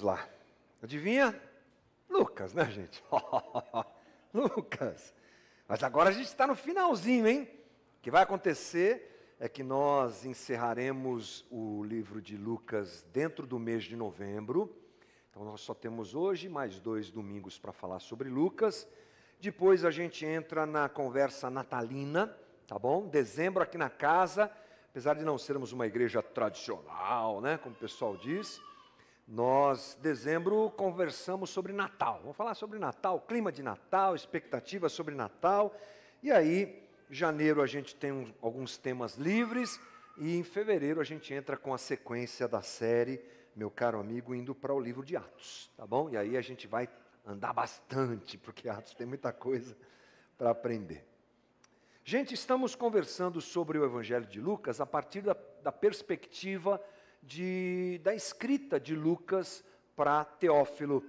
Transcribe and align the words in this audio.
vamos 0.00 0.02
lá. 0.02 0.28
Adivinha? 0.82 1.38
Lucas, 2.08 2.54
né, 2.54 2.64
gente? 2.70 3.02
Lucas. 4.32 5.14
Mas 5.68 5.82
agora 5.82 6.08
a 6.08 6.12
gente 6.12 6.26
está 6.26 6.46
no 6.46 6.54
finalzinho, 6.54 7.28
hein? 7.28 7.48
O 7.98 8.02
que 8.02 8.10
vai 8.10 8.22
acontecer 8.22 9.36
é 9.38 9.48
que 9.48 9.62
nós 9.62 10.24
encerraremos 10.24 11.46
o 11.50 11.84
livro 11.84 12.20
de 12.20 12.36
Lucas 12.36 13.06
dentro 13.12 13.46
do 13.46 13.58
mês 13.58 13.84
de 13.84 13.94
novembro. 13.94 14.74
Então 15.30 15.44
nós 15.44 15.60
só 15.60 15.74
temos 15.74 16.14
hoje 16.14 16.48
mais 16.48 16.80
dois 16.80 17.10
domingos 17.10 17.58
para 17.58 17.72
falar 17.72 18.00
sobre 18.00 18.28
Lucas. 18.28 18.88
Depois 19.38 19.84
a 19.84 19.90
gente 19.90 20.24
entra 20.24 20.66
na 20.66 20.88
conversa 20.88 21.50
natalina, 21.50 22.34
tá 22.66 22.78
bom? 22.78 23.06
Dezembro 23.06 23.62
aqui 23.62 23.78
na 23.78 23.90
casa, 23.90 24.50
apesar 24.90 25.14
de 25.14 25.24
não 25.24 25.38
sermos 25.38 25.72
uma 25.72 25.86
igreja 25.86 26.22
tradicional, 26.22 27.40
né, 27.40 27.58
como 27.58 27.74
o 27.74 27.78
pessoal 27.78 28.16
diz, 28.16 28.60
nós, 29.30 29.96
dezembro, 30.02 30.72
conversamos 30.76 31.50
sobre 31.50 31.72
Natal. 31.72 32.18
Vamos 32.22 32.36
falar 32.36 32.56
sobre 32.56 32.80
Natal, 32.80 33.20
clima 33.20 33.52
de 33.52 33.62
Natal, 33.62 34.16
expectativas 34.16 34.90
sobre 34.90 35.14
Natal. 35.14 35.72
E 36.20 36.32
aí, 36.32 36.82
janeiro 37.08 37.62
a 37.62 37.66
gente 37.66 37.94
tem 37.94 38.10
um, 38.10 38.34
alguns 38.42 38.76
temas 38.76 39.14
livres. 39.14 39.80
E 40.18 40.36
em 40.36 40.42
fevereiro 40.42 41.00
a 41.00 41.04
gente 41.04 41.32
entra 41.32 41.56
com 41.56 41.72
a 41.72 41.78
sequência 41.78 42.48
da 42.48 42.60
série, 42.60 43.24
meu 43.54 43.70
caro 43.70 44.00
amigo, 44.00 44.34
indo 44.34 44.52
para 44.52 44.74
o 44.74 44.80
livro 44.80 45.04
de 45.04 45.16
Atos. 45.16 45.70
Tá 45.76 45.86
bom? 45.86 46.10
E 46.10 46.16
aí 46.16 46.36
a 46.36 46.42
gente 46.42 46.66
vai 46.66 46.88
andar 47.24 47.52
bastante, 47.52 48.36
porque 48.36 48.68
Atos 48.68 48.94
tem 48.94 49.06
muita 49.06 49.32
coisa 49.32 49.76
para 50.36 50.50
aprender. 50.50 51.06
Gente, 52.02 52.34
estamos 52.34 52.74
conversando 52.74 53.40
sobre 53.40 53.78
o 53.78 53.84
Evangelho 53.84 54.26
de 54.26 54.40
Lucas 54.40 54.80
a 54.80 54.86
partir 54.86 55.20
da, 55.20 55.36
da 55.62 55.70
perspectiva 55.70 56.82
de, 57.22 58.00
da 58.02 58.14
escrita 58.14 58.78
de 58.78 58.94
Lucas 58.94 59.64
para 59.94 60.24
Teófilo. 60.24 61.04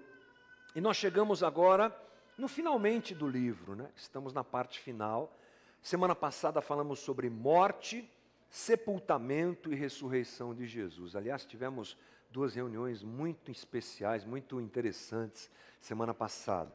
E 0.76 0.82
nós 0.82 0.98
chegamos 0.98 1.44
agora 1.44 1.96
no 2.38 2.48
finalmente 2.48 3.14
do 3.14 3.28
livro, 3.28 3.76
né? 3.76 3.90
estamos 3.96 4.34
na 4.34 4.44
parte 4.44 4.80
final. 4.80 5.38
Semana 5.82 6.16
passada 6.16 6.62
falamos 6.62 7.00
sobre 7.00 7.30
morte, 7.30 8.10
sepultamento 8.50 9.72
e 9.72 9.76
ressurreição 9.76 10.54
de 10.54 10.68
Jesus. 10.68 11.16
Aliás, 11.16 11.46
tivemos 11.46 11.98
duas 12.30 12.56
reuniões 12.56 13.04
muito 13.04 13.52
especiais, 13.52 14.26
muito 14.26 14.60
interessantes 14.60 15.50
semana 15.80 16.14
passada. 16.14 16.74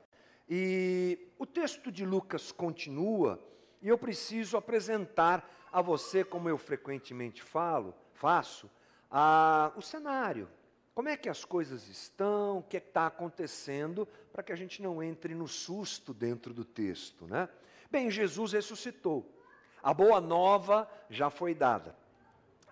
E 0.48 1.29
o 1.39 1.47
texto 1.47 1.91
de 1.91 2.05
Lucas 2.05 2.53
continua, 2.53 3.42
e 3.83 3.89
eu 3.89 3.98
preciso 3.98 4.57
apresentar 4.57 5.48
a 5.73 5.83
você, 5.83 6.25
como 6.25 6.48
eu 6.48 6.57
frequentemente 6.57 7.42
falo, 7.42 7.95
faço, 8.12 8.70
ah, 9.11 9.73
o 9.77 9.83
cenário. 9.83 10.49
Como 10.95 11.09
é 11.09 11.17
que 11.17 11.29
as 11.29 11.45
coisas 11.45 11.89
estão, 11.89 12.59
o 12.59 12.62
que 12.62 12.77
é 12.77 12.81
está 12.81 13.07
acontecendo, 13.07 14.09
para 14.33 14.43
que 14.43 14.53
a 14.53 14.57
gente 14.57 14.83
não 14.83 15.03
entre 15.03 15.35
no 15.35 15.47
susto 15.47 16.15
dentro 16.15 16.55
do 16.55 16.65
texto. 16.65 17.27
Né? 17.27 17.48
Bem, 17.91 18.11
Jesus 18.11 18.53
ressuscitou. 18.53 19.31
A 19.83 19.93
boa 19.93 20.21
nova 20.21 20.91
já 21.11 21.29
foi 21.29 21.55
dada. 21.55 21.95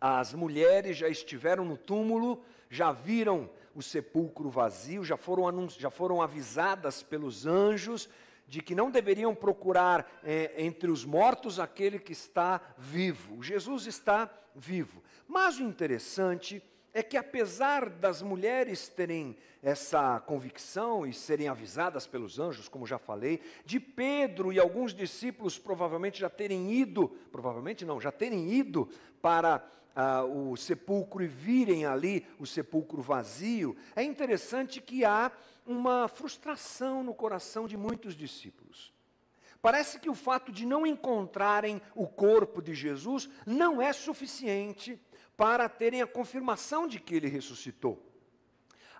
As 0.01 0.33
mulheres 0.35 0.97
já 0.97 1.09
estiveram 1.09 1.65
no 1.65 1.77
túmulo, 1.77 2.43
já 2.69 2.93
viram 2.93 3.51
o 3.75 3.83
sepulcro 3.83 4.49
vazio, 4.51 5.05
já 5.05 5.17
foram, 5.17 5.69
já 5.69 5.91
foram 5.91 6.23
avisadas 6.23 7.03
pelos 7.03 7.47
anjos 7.47 8.09
de 8.47 8.63
que 8.63 8.75
não 8.75 8.91
deveriam 8.91 9.35
procurar 9.35 10.21
é, 10.23 10.55
entre 10.59 10.91
os 10.91 11.05
mortos 11.05 11.59
aquele 11.59 11.99
que 11.99 12.13
está 12.13 12.61
vivo. 12.77 13.43
Jesus 13.43 13.87
está 13.87 14.31
vivo. 14.55 15.03
Mas 15.27 15.59
o 15.59 15.63
interessante 15.63 16.63
é 16.93 17.03
que, 17.03 17.17
apesar 17.17 17.91
das 17.91 18.23
mulheres 18.23 18.89
terem 18.89 19.37
essa 19.61 20.21
convicção 20.21 21.05
e 21.05 21.13
serem 21.13 21.49
avisadas 21.49 22.07
pelos 22.07 22.39
anjos, 22.39 22.69
como 22.69 22.87
já 22.87 22.99
falei, 22.99 23.41
de 23.65 23.81
Pedro 23.81 24.53
e 24.53 24.61
alguns 24.61 24.95
discípulos 24.95 25.59
provavelmente 25.59 26.21
já 26.21 26.31
terem 26.31 26.71
ido, 26.73 27.09
provavelmente 27.33 27.85
não, 27.85 28.01
já 28.01 28.13
terem 28.13 28.53
ido 28.53 28.89
para 29.21 29.67
ah, 29.95 30.25
o 30.25 30.57
sepulcro 30.57 31.23
e 31.23 31.27
virem 31.27 31.87
ali 31.87 32.27
o 32.39 32.47
sepulcro 32.47 33.01
vazio, 33.01 33.77
é 33.95 34.03
interessante 34.03 34.81
que 34.81 35.05
há 35.05 35.31
uma 35.67 36.09
frustração 36.09 37.03
no 37.03 37.15
coração 37.15 37.67
de 37.67 37.77
muitos 37.77 38.15
discípulos. 38.15 38.93
Parece 39.63 39.99
que 39.99 40.11
o 40.11 40.15
fato 40.15 40.53
de 40.53 40.67
não 40.67 40.87
encontrarem 40.87 41.81
o 41.95 42.07
corpo 42.07 42.61
de 42.61 42.75
Jesus 42.75 43.31
não 43.47 43.81
é 43.81 43.93
suficiente 43.95 45.01
para 45.37 45.69
terem 45.69 46.03
a 46.03 46.07
confirmação 46.07 46.87
de 46.87 47.01
que 47.01 47.15
ele 47.15 47.29
ressuscitou. 47.29 47.99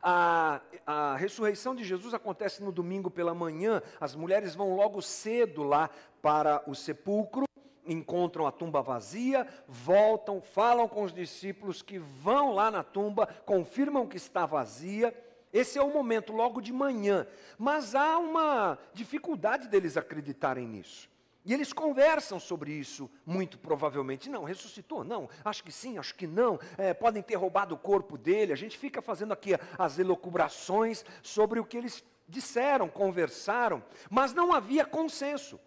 A, 0.03 0.61
a, 0.87 1.17
ressurreição 1.17 1.75
de 1.75 1.85
Jesus 1.85 2.13
acontece 2.13 2.63
no 2.63 2.73
domingo 2.73 3.11
pela 3.11 3.35
manhã, 3.35 3.83
as 4.01 4.15
mulheres 4.15 4.55
vão 4.55 4.75
logo 4.75 5.01
cedo 5.01 5.63
lá 5.63 5.89
para 6.21 6.63
o 6.67 6.75
sepulcro, 6.75 7.45
encontram 7.87 8.47
a 8.47 8.53
tumba 8.53 8.83
vazia, 8.83 9.47
voltam, 9.67 10.41
falam 10.41 10.89
com 10.89 11.03
os 11.03 11.13
discípulos 11.13 11.83
que 11.83 11.99
vão 11.99 12.53
lá 12.53 12.71
na 12.71 12.83
tumba, 12.83 13.27
confirmam 13.45 14.07
que 14.07 14.17
está 14.17 14.47
vazia. 14.47 15.15
Esse 15.53 15.79
é 15.79 15.83
o 15.83 15.93
momento, 15.93 16.33
logo 16.33 16.61
de 16.61 16.73
manhã. 16.73 17.27
Mas 17.59 17.95
há 17.95 18.19
uma 18.19 18.79
dificuldade 18.93 19.69
deles 19.69 19.97
acreditarem 19.97 20.67
nisso. 20.67 21.09
E 21.45 21.53
eles 21.53 21.75
conversam 21.75 22.41
sobre 22.41 22.73
isso, 22.73 23.11
muito 23.25 23.59
provavelmente. 23.59 24.31
Não, 24.31 24.45
ressuscitou? 24.45 25.05
Não, 25.05 25.29
acho 25.45 25.63
que 25.63 25.71
sim, 25.71 25.99
acho 25.99 26.15
que 26.15 26.27
não. 26.27 26.59
É, 26.79 26.95
podem 26.95 27.23
ter 27.23 27.35
roubado 27.35 27.75
o 27.75 27.79
corpo 27.79 28.17
dele. 28.17 28.53
A 28.53 28.57
gente 28.57 28.79
fica 28.79 29.03
fazendo 29.03 29.33
aqui 29.33 29.51
as 29.79 29.99
elocubrações 29.99 31.05
sobre 31.23 31.61
o 31.61 31.65
que 31.65 31.77
eles 31.77 32.03
disseram, 32.27 32.89
conversaram, 32.89 33.85
mas 34.09 34.33
não 34.33 34.55
havia 34.55 34.87
consenso. 34.87 35.61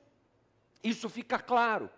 Isso 0.83 1.07
fica 1.09 1.37
claro. 1.37 1.89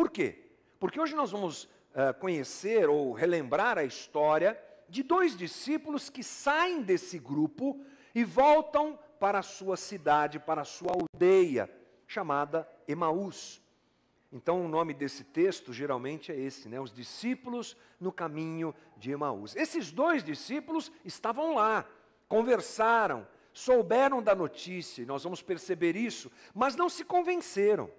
Por 0.00 0.08
quê? 0.08 0.38
Porque 0.78 0.98
hoje 0.98 1.14
nós 1.14 1.30
vamos 1.30 1.64
uh, 1.64 2.18
conhecer 2.18 2.88
ou 2.88 3.12
relembrar 3.12 3.76
a 3.76 3.84
história 3.84 4.58
de 4.88 5.02
dois 5.02 5.36
discípulos 5.36 6.08
que 6.08 6.24
saem 6.24 6.80
desse 6.80 7.18
grupo 7.18 7.78
e 8.14 8.24
voltam 8.24 8.98
para 9.18 9.40
a 9.40 9.42
sua 9.42 9.76
cidade, 9.76 10.38
para 10.38 10.62
a 10.62 10.64
sua 10.64 10.92
aldeia, 10.92 11.70
chamada 12.06 12.66
Emaús. 12.88 13.60
Então, 14.32 14.64
o 14.64 14.68
nome 14.68 14.94
desse 14.94 15.22
texto 15.22 15.70
geralmente 15.70 16.32
é 16.32 16.40
esse, 16.40 16.66
né? 16.66 16.80
Os 16.80 16.94
discípulos 16.94 17.76
no 18.00 18.10
caminho 18.10 18.74
de 18.96 19.10
Emaús. 19.10 19.54
Esses 19.54 19.92
dois 19.92 20.24
discípulos 20.24 20.90
estavam 21.04 21.56
lá, 21.56 21.84
conversaram, 22.26 23.28
souberam 23.52 24.22
da 24.22 24.34
notícia, 24.34 25.02
e 25.02 25.06
nós 25.06 25.24
vamos 25.24 25.42
perceber 25.42 25.94
isso, 25.94 26.32
mas 26.54 26.74
não 26.74 26.88
se 26.88 27.04
convenceram. 27.04 27.90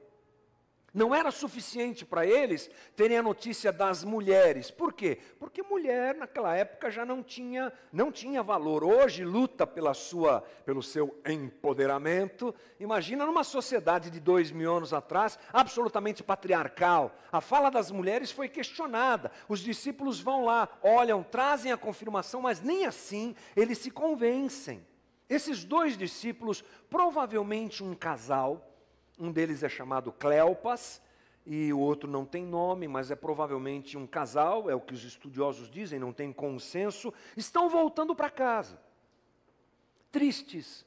Não 0.94 1.16
era 1.16 1.32
suficiente 1.32 2.06
para 2.06 2.26
eles 2.26 2.70
terem 2.98 3.18
a 3.18 3.24
notícia 3.24 3.72
das 3.72 4.04
mulheres. 4.04 4.70
Por 4.70 4.92
quê? 4.92 5.20
Porque 5.40 5.64
mulher 5.64 6.16
naquela 6.16 6.54
época 6.54 6.92
já 6.92 7.06
não 7.06 7.24
tinha, 7.24 7.72
não 7.94 8.12
tinha 8.12 8.44
valor. 8.44 8.84
Hoje 8.84 9.24
luta 9.24 9.66
pela 9.66 9.94
sua, 9.94 10.42
pelo 10.66 10.84
seu 10.84 11.18
empoderamento. 11.26 12.54
Imagina 12.78 13.26
numa 13.26 13.46
sociedade 13.46 14.10
de 14.10 14.20
dois 14.20 14.52
mil 14.52 14.76
anos 14.76 14.94
atrás, 14.94 15.40
absolutamente 15.54 16.24
patriarcal. 16.24 17.16
A 17.32 17.40
fala 17.40 17.72
das 17.72 17.90
mulheres 17.90 18.30
foi 18.30 18.50
questionada. 18.50 19.32
Os 19.48 19.62
discípulos 19.62 20.20
vão 20.20 20.44
lá, 20.44 20.68
olham, 20.84 21.24
trazem 21.24 21.72
a 21.72 21.78
confirmação, 21.78 22.42
mas 22.42 22.62
nem 22.62 22.86
assim 22.86 23.34
eles 23.56 23.78
se 23.78 23.92
convencem. 23.92 24.86
Esses 25.30 25.64
dois 25.64 25.98
discípulos, 25.98 26.62
provavelmente 26.90 27.82
um 27.82 27.96
casal, 27.96 28.71
um 29.22 29.32
deles 29.32 29.62
é 29.62 29.70
chamado 29.70 30.12
Cleopas 30.12 31.00
e 31.46 31.72
o 31.72 31.80
outro 31.80 32.10
não 32.10 32.26
tem 32.26 32.44
nome, 32.44 32.88
mas 32.88 33.12
é 33.12 33.16
provavelmente 33.16 33.96
um 33.96 34.08
casal, 34.08 34.68
é 34.68 34.74
o 34.74 34.82
que 34.82 34.94
os 34.94 35.04
estudiosos 35.04 35.70
dizem, 35.70 36.00
não 36.00 36.12
tem 36.12 36.34
consenso. 36.34 37.14
Estão 37.38 37.70
voltando 37.70 38.16
para 38.16 38.32
casa, 38.32 38.82
tristes, 40.12 40.86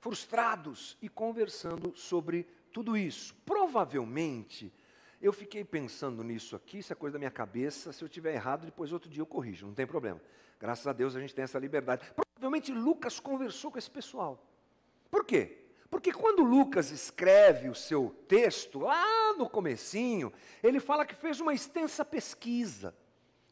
frustrados 0.00 0.96
e 1.02 1.08
conversando 1.08 1.94
sobre 1.94 2.46
tudo 2.72 2.96
isso. 2.96 3.34
Provavelmente, 3.44 4.72
eu 5.20 5.32
fiquei 5.32 5.64
pensando 5.64 6.24
nisso 6.24 6.56
aqui, 6.56 6.78
isso 6.78 6.92
é 6.94 6.96
coisa 6.96 7.14
da 7.14 7.18
minha 7.18 7.30
cabeça. 7.30 7.92
Se 7.92 8.02
eu 8.02 8.08
tiver 8.08 8.34
errado, 8.34 8.64
depois 8.64 8.90
outro 8.90 9.10
dia 9.10 9.20
eu 9.20 9.26
corrijo, 9.26 9.66
não 9.66 9.74
tem 9.74 9.86
problema. 9.86 10.20
Graças 10.58 10.86
a 10.86 10.94
Deus 10.94 11.14
a 11.14 11.20
gente 11.20 11.34
tem 11.34 11.42
essa 11.42 11.58
liberdade. 11.58 12.10
Provavelmente 12.14 12.72
Lucas 12.72 13.20
conversou 13.20 13.70
com 13.70 13.78
esse 13.78 13.90
pessoal. 13.90 14.42
Por 15.10 15.24
quê? 15.24 15.63
Porque 15.94 16.12
quando 16.12 16.42
Lucas 16.42 16.90
escreve 16.90 17.68
o 17.68 17.74
seu 17.74 18.12
texto, 18.26 18.80
lá 18.80 19.32
no 19.34 19.48
comecinho, 19.48 20.32
ele 20.60 20.80
fala 20.80 21.06
que 21.06 21.14
fez 21.14 21.38
uma 21.38 21.54
extensa 21.54 22.04
pesquisa. 22.04 22.92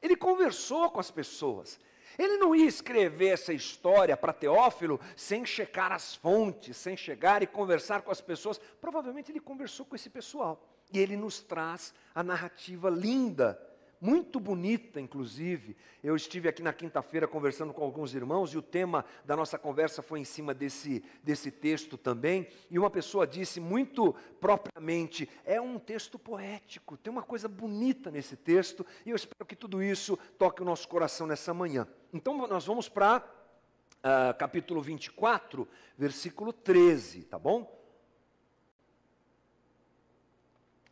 Ele 0.02 0.16
conversou 0.16 0.90
com 0.90 0.98
as 0.98 1.08
pessoas. 1.08 1.78
Ele 2.18 2.38
não 2.38 2.52
ia 2.52 2.66
escrever 2.66 3.28
essa 3.28 3.52
história 3.52 4.16
para 4.16 4.32
Teófilo 4.32 4.98
sem 5.14 5.46
checar 5.46 5.92
as 5.92 6.16
fontes, 6.16 6.76
sem 6.76 6.96
chegar 6.96 7.44
e 7.44 7.46
conversar 7.46 8.02
com 8.02 8.10
as 8.10 8.20
pessoas. 8.20 8.58
Provavelmente 8.80 9.30
ele 9.30 9.38
conversou 9.38 9.86
com 9.86 9.94
esse 9.94 10.10
pessoal. 10.10 10.68
E 10.92 10.98
ele 10.98 11.16
nos 11.16 11.40
traz 11.40 11.94
a 12.12 12.24
narrativa 12.24 12.90
linda, 12.90 13.56
muito 14.02 14.40
bonita, 14.40 15.00
inclusive. 15.00 15.76
Eu 16.02 16.16
estive 16.16 16.48
aqui 16.48 16.60
na 16.60 16.72
quinta-feira 16.72 17.28
conversando 17.28 17.72
com 17.72 17.84
alguns 17.84 18.12
irmãos 18.12 18.52
e 18.52 18.58
o 18.58 18.62
tema 18.62 19.04
da 19.24 19.36
nossa 19.36 19.56
conversa 19.56 20.02
foi 20.02 20.18
em 20.18 20.24
cima 20.24 20.52
desse, 20.52 21.04
desse 21.22 21.52
texto 21.52 21.96
também. 21.96 22.48
E 22.68 22.80
uma 22.80 22.90
pessoa 22.90 23.28
disse 23.28 23.60
muito 23.60 24.12
propriamente: 24.40 25.30
é 25.44 25.60
um 25.60 25.78
texto 25.78 26.18
poético, 26.18 26.96
tem 26.96 27.12
uma 27.12 27.22
coisa 27.22 27.48
bonita 27.48 28.10
nesse 28.10 28.36
texto, 28.36 28.84
e 29.06 29.10
eu 29.10 29.16
espero 29.16 29.46
que 29.46 29.54
tudo 29.54 29.80
isso 29.80 30.18
toque 30.36 30.62
o 30.62 30.64
nosso 30.64 30.88
coração 30.88 31.24
nessa 31.24 31.54
manhã. 31.54 31.86
Então, 32.12 32.36
nós 32.48 32.66
vamos 32.66 32.88
para 32.88 33.18
uh, 33.18 34.36
capítulo 34.36 34.82
24, 34.82 35.68
versículo 35.96 36.52
13, 36.52 37.22
tá 37.22 37.38
bom? 37.38 37.80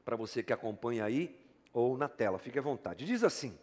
Para 0.04 0.14
você 0.14 0.44
que 0.44 0.52
acompanha 0.52 1.04
aí 1.04 1.39
ou 1.72 1.96
na 1.96 2.08
tela, 2.08 2.38
fique 2.38 2.58
à 2.58 2.62
vontade. 2.62 3.04
Diz 3.04 3.22
assim: 3.22 3.58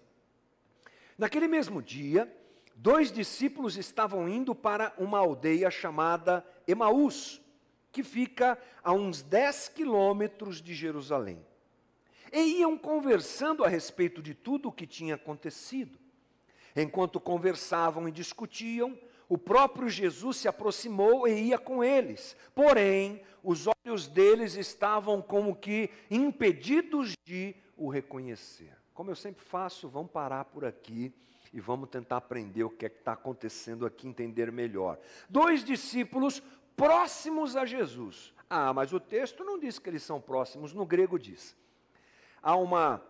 Naquele 1.18 1.48
mesmo 1.48 1.82
dia, 1.82 2.32
dois 2.76 3.12
discípulos 3.12 3.78
estavam 3.78 4.28
indo 4.30 4.54
para 4.54 4.94
uma 4.98 5.20
aldeia 5.20 5.70
chamada 5.70 6.46
Emaús, 6.68 7.42
que 7.92 8.04
fica 8.04 8.58
a 8.84 8.94
uns 8.94 9.22
10 9.22 9.70
quilômetros 9.70 10.62
de 10.62 10.74
Jerusalém. 10.74 11.46
E 12.32 12.60
iam 12.60 12.78
conversando 12.78 13.64
a 13.64 13.68
respeito 13.68 14.22
de 14.22 14.34
tudo 14.34 14.70
o 14.70 14.72
que 14.72 14.86
tinha 14.86 15.16
acontecido. 15.16 15.98
Enquanto 16.76 17.20
conversavam 17.20 18.08
e 18.08 18.12
discutiam, 18.12 18.98
o 19.30 19.38
próprio 19.38 19.90
Jesus 19.90 20.38
se 20.38 20.48
aproximou 20.48 21.28
e 21.28 21.48
ia 21.48 21.58
com 21.58 21.84
eles. 21.84 22.36
Porém, 22.54 23.22
os 23.44 23.66
olhos 23.68 24.08
deles 24.08 24.56
estavam 24.56 25.22
como 25.22 25.56
que 25.56 25.90
impedidos 26.12 27.14
de 27.26 27.56
o 27.78 27.90
reconhecer. 27.90 28.76
Como 28.94 29.12
eu 29.12 29.16
sempre 29.16 29.44
faço, 29.44 29.88
vamos 29.88 30.12
parar 30.12 30.46
por 30.46 30.66
aqui 30.66 31.14
e 31.54 31.62
vamos 31.62 31.90
tentar 31.90 32.18
aprender 32.18 32.64
o 32.64 32.70
que 32.70 32.86
é 32.86 32.90
está 32.90 33.14
acontecendo 33.14 33.86
aqui, 33.86 34.08
entender 34.08 34.52
melhor. 34.52 35.00
Dois 35.30 35.64
discípulos 35.64 36.42
próximos 36.76 37.56
a 37.56 37.66
Jesus. 37.66 38.34
Ah, 38.50 38.74
mas 38.74 38.94
o 38.94 39.00
texto 39.00 39.44
não 39.44 39.60
diz 39.60 39.78
que 39.78 39.90
eles 39.90 40.04
são 40.04 40.20
próximos, 40.20 40.74
no 40.74 40.86
grego 40.86 41.20
diz. 41.20 41.56
Há 42.42 42.56
uma 42.56 43.04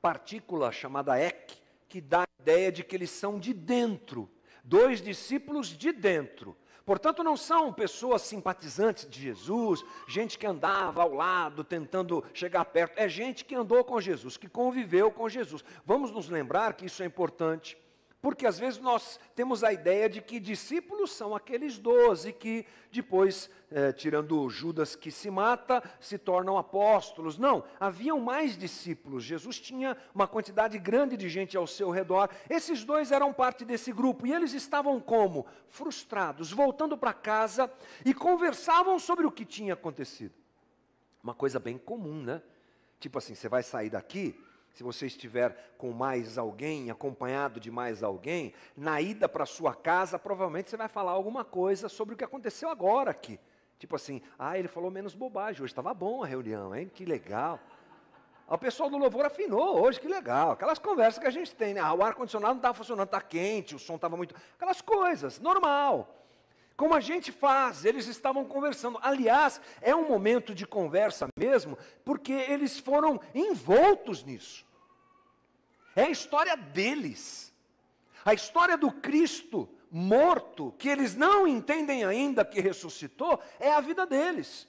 partícula 0.00 0.70
chamada 0.72 1.18
ek, 1.18 1.56
que 1.88 2.00
dá 2.00 2.22
a 2.22 2.42
ideia 2.42 2.70
de 2.70 2.82
que 2.82 2.94
eles 2.94 3.10
são 3.10 3.38
de 3.38 3.54
dentro. 3.54 4.30
Dois 4.62 5.00
discípulos 5.00 5.68
de 5.68 5.92
dentro. 5.92 6.56
Portanto, 6.84 7.24
não 7.24 7.36
são 7.36 7.72
pessoas 7.72 8.22
simpatizantes 8.22 9.08
de 9.08 9.20
Jesus, 9.20 9.82
gente 10.06 10.38
que 10.38 10.46
andava 10.46 11.02
ao 11.02 11.14
lado 11.14 11.64
tentando 11.64 12.22
chegar 12.34 12.64
perto. 12.66 12.98
É 12.98 13.08
gente 13.08 13.44
que 13.44 13.54
andou 13.54 13.82
com 13.84 14.00
Jesus, 14.00 14.36
que 14.36 14.48
conviveu 14.48 15.10
com 15.10 15.28
Jesus. 15.28 15.64
Vamos 15.86 16.10
nos 16.10 16.28
lembrar 16.28 16.74
que 16.74 16.84
isso 16.84 17.02
é 17.02 17.06
importante. 17.06 17.76
Porque 18.24 18.46
às 18.46 18.58
vezes 18.58 18.80
nós 18.80 19.20
temos 19.34 19.62
a 19.62 19.70
ideia 19.70 20.08
de 20.08 20.22
que 20.22 20.40
discípulos 20.40 21.12
são 21.12 21.36
aqueles 21.36 21.76
doze 21.76 22.32
que 22.32 22.64
depois, 22.90 23.50
eh, 23.70 23.92
tirando 23.92 24.48
Judas 24.48 24.96
que 24.96 25.10
se 25.10 25.30
mata, 25.30 25.82
se 26.00 26.16
tornam 26.16 26.56
apóstolos. 26.56 27.36
Não, 27.36 27.62
haviam 27.78 28.18
mais 28.18 28.56
discípulos. 28.56 29.24
Jesus 29.24 29.60
tinha 29.60 29.94
uma 30.14 30.26
quantidade 30.26 30.78
grande 30.78 31.18
de 31.18 31.28
gente 31.28 31.54
ao 31.54 31.66
seu 31.66 31.90
redor. 31.90 32.30
Esses 32.48 32.82
dois 32.82 33.12
eram 33.12 33.30
parte 33.30 33.62
desse 33.62 33.92
grupo 33.92 34.26
e 34.26 34.32
eles 34.32 34.54
estavam 34.54 34.98
como? 35.02 35.44
Frustrados, 35.68 36.50
voltando 36.50 36.96
para 36.96 37.12
casa 37.12 37.70
e 38.06 38.14
conversavam 38.14 38.98
sobre 38.98 39.26
o 39.26 39.30
que 39.30 39.44
tinha 39.44 39.74
acontecido. 39.74 40.32
Uma 41.22 41.34
coisa 41.34 41.58
bem 41.58 41.76
comum, 41.76 42.22
né? 42.22 42.40
Tipo 42.98 43.18
assim, 43.18 43.34
você 43.34 43.50
vai 43.50 43.62
sair 43.62 43.90
daqui, 43.90 44.34
se 44.74 44.82
você 44.82 45.06
estiver 45.06 45.74
com 45.78 45.92
mais 45.92 46.36
alguém, 46.36 46.90
acompanhado 46.90 47.60
de 47.60 47.70
mais 47.70 48.02
alguém, 48.02 48.52
na 48.76 49.00
ida 49.00 49.28
para 49.28 49.46
sua 49.46 49.72
casa, 49.72 50.18
provavelmente 50.18 50.68
você 50.68 50.76
vai 50.76 50.88
falar 50.88 51.12
alguma 51.12 51.44
coisa 51.44 51.88
sobre 51.88 52.14
o 52.14 52.18
que 52.18 52.24
aconteceu 52.24 52.68
agora 52.68 53.12
aqui. 53.12 53.38
Tipo 53.78 53.94
assim, 53.94 54.20
ah, 54.36 54.58
ele 54.58 54.66
falou 54.66 54.90
menos 54.90 55.14
bobagem, 55.14 55.62
hoje 55.62 55.70
estava 55.70 55.94
bom 55.94 56.24
a 56.24 56.26
reunião, 56.26 56.74
hein? 56.74 56.90
Que 56.92 57.04
legal. 57.04 57.60
O 58.48 58.58
pessoal 58.58 58.90
do 58.90 58.98
louvor 58.98 59.24
afinou 59.24 59.80
hoje, 59.80 60.00
que 60.00 60.08
legal. 60.08 60.50
Aquelas 60.50 60.78
conversas 60.78 61.20
que 61.20 61.26
a 61.26 61.30
gente 61.30 61.54
tem, 61.54 61.74
né? 61.74 61.80
Ah, 61.80 61.94
o 61.94 62.02
ar-condicionado 62.02 62.54
não 62.54 62.58
estava 62.58 62.74
funcionando, 62.74 63.06
está 63.06 63.20
quente, 63.20 63.76
o 63.76 63.78
som 63.78 63.94
estava 63.94 64.16
muito. 64.16 64.34
Aquelas 64.56 64.80
coisas, 64.80 65.38
normal. 65.38 66.23
Como 66.76 66.94
a 66.94 67.00
gente 67.00 67.30
faz, 67.30 67.84
eles 67.84 68.06
estavam 68.06 68.44
conversando. 68.44 68.98
Aliás, 69.00 69.60
é 69.80 69.94
um 69.94 70.08
momento 70.08 70.54
de 70.54 70.66
conversa 70.66 71.28
mesmo, 71.38 71.78
porque 72.04 72.32
eles 72.32 72.78
foram 72.78 73.20
envoltos 73.34 74.24
nisso. 74.24 74.66
É 75.94 76.04
a 76.04 76.10
história 76.10 76.56
deles. 76.56 77.52
A 78.24 78.34
história 78.34 78.76
do 78.76 78.90
Cristo 78.90 79.68
morto, 79.90 80.74
que 80.76 80.88
eles 80.88 81.14
não 81.14 81.46
entendem 81.46 82.04
ainda 82.04 82.44
que 82.44 82.60
ressuscitou, 82.60 83.40
é 83.60 83.70
a 83.72 83.80
vida 83.80 84.04
deles. 84.04 84.66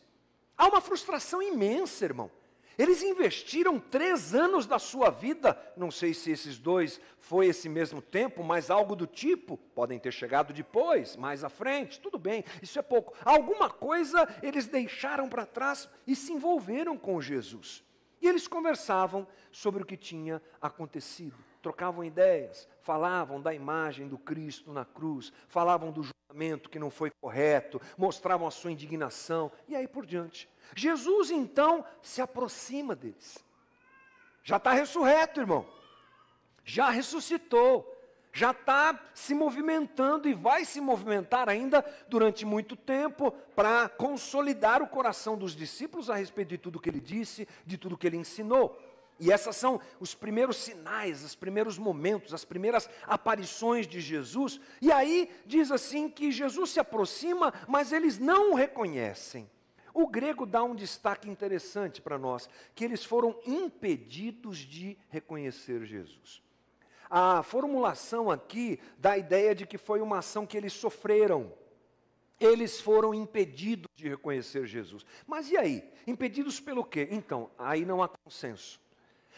Há 0.55 0.67
uma 0.67 0.81
frustração 0.81 1.41
imensa, 1.41 2.05
irmão. 2.05 2.29
Eles 2.77 3.01
investiram 3.01 3.79
três 3.79 4.35
anos 4.35 4.65
da 4.65 4.77
sua 4.77 5.09
vida, 5.09 5.57
não 5.77 5.89
sei 5.89 6.13
se 6.13 6.31
esses 6.31 6.57
dois 6.57 6.99
foi 7.19 7.47
esse 7.47 7.69
mesmo 7.69 8.01
tempo, 8.01 8.43
mas 8.43 8.69
algo 8.69 8.95
do 8.95 9.07
tipo, 9.07 9.57
podem 9.73 9.97
ter 9.97 10.11
chegado 10.11 10.53
depois, 10.53 11.15
mais 11.15 11.43
à 11.43 11.49
frente, 11.49 11.99
tudo 11.99 12.19
bem, 12.19 12.43
isso 12.61 12.77
é 12.77 12.81
pouco. 12.81 13.13
Alguma 13.23 13.69
coisa 13.69 14.27
eles 14.43 14.67
deixaram 14.67 15.29
para 15.29 15.45
trás 15.45 15.89
e 16.05 16.15
se 16.15 16.33
envolveram 16.33 16.97
com 16.97 17.21
Jesus. 17.21 17.83
E 18.21 18.27
eles 18.27 18.47
conversavam 18.47 19.27
sobre 19.51 19.83
o 19.83 19.85
que 19.85 19.95
tinha 19.95 20.41
acontecido, 20.61 21.37
trocavam 21.65 22.03
ideias, 22.03 22.69
falavam 22.83 23.41
da 23.41 23.51
imagem 23.51 24.07
do 24.07 24.19
Cristo 24.19 24.71
na 24.71 24.85
cruz, 24.85 25.33
falavam 25.47 25.91
do 25.91 26.03
julgamento 26.03 26.69
que 26.69 26.77
não 26.77 26.91
foi 26.91 27.09
correto, 27.19 27.81
mostravam 27.97 28.47
a 28.47 28.51
sua 28.51 28.71
indignação 28.71 29.51
e 29.67 29.75
aí 29.75 29.87
por 29.87 30.05
diante. 30.05 30.47
Jesus 30.75 31.31
então 31.31 31.83
se 32.03 32.21
aproxima 32.21 32.95
deles. 32.95 33.43
Já 34.43 34.57
está 34.57 34.73
ressurreto, 34.73 35.39
irmão. 35.39 35.65
Já 36.63 36.91
ressuscitou. 36.91 37.91
Já 38.31 38.51
está 38.51 39.01
se 39.13 39.33
movimentando 39.33 40.27
e 40.27 40.33
vai 40.33 40.65
se 40.65 40.79
movimentar 40.79 41.49
ainda 41.49 41.83
durante 42.07 42.45
muito 42.45 42.75
tempo 42.75 43.31
para 43.55 43.89
consolidar 43.89 44.83
o 44.83 44.87
coração 44.87 45.35
dos 45.35 45.55
discípulos 45.55 46.11
a 46.11 46.15
respeito 46.15 46.49
de 46.49 46.57
tudo 46.57 46.79
que 46.79 46.89
ele 46.89 46.99
disse, 46.99 47.47
de 47.65 47.77
tudo 47.77 47.97
que 47.97 48.05
ele 48.05 48.17
ensinou. 48.17 48.77
E 49.19 49.31
esses 49.31 49.55
são 49.55 49.79
os 49.99 50.13
primeiros 50.13 50.57
sinais, 50.57 51.23
os 51.23 51.35
primeiros 51.35 51.77
momentos, 51.77 52.33
as 52.33 52.43
primeiras 52.43 52.89
aparições 53.03 53.87
de 53.87 54.01
Jesus. 54.01 54.59
E 54.81 54.91
aí 54.91 55.31
diz 55.45 55.71
assim 55.71 56.09
que 56.09 56.31
Jesus 56.31 56.71
se 56.71 56.79
aproxima, 56.79 57.53
mas 57.67 57.93
eles 57.93 58.19
não 58.19 58.51
o 58.51 58.55
reconhecem. 58.55 59.49
O 59.93 60.07
grego 60.07 60.45
dá 60.45 60.61
um 60.61 60.75
destaque 60.75 61.29
interessante 61.29 62.01
para 62.01 62.17
nós, 62.17 62.49
que 62.73 62.83
eles 62.83 63.05
foram 63.05 63.39
impedidos 63.45 64.57
de 64.57 64.97
reconhecer 65.09 65.85
Jesus. 65.85 66.43
A 67.09 67.41
formulação 67.41 68.29
aqui 68.29 68.77
dá 68.97 69.11
a 69.11 69.17
ideia 69.17 69.55
de 69.55 69.65
que 69.65 69.77
foi 69.77 70.01
uma 70.01 70.17
ação 70.17 70.45
que 70.45 70.57
eles 70.57 70.73
sofreram. 70.73 71.53
Eles 72.37 72.81
foram 72.81 73.13
impedidos 73.13 73.87
de 73.95 74.09
reconhecer 74.09 74.65
Jesus. 74.65 75.05
Mas 75.25 75.49
e 75.49 75.55
aí? 75.55 75.89
Impedidos 76.05 76.59
pelo 76.59 76.83
quê? 76.83 77.07
Então, 77.09 77.49
aí 77.57 77.85
não 77.85 78.03
há 78.03 78.09
consenso. 78.09 78.81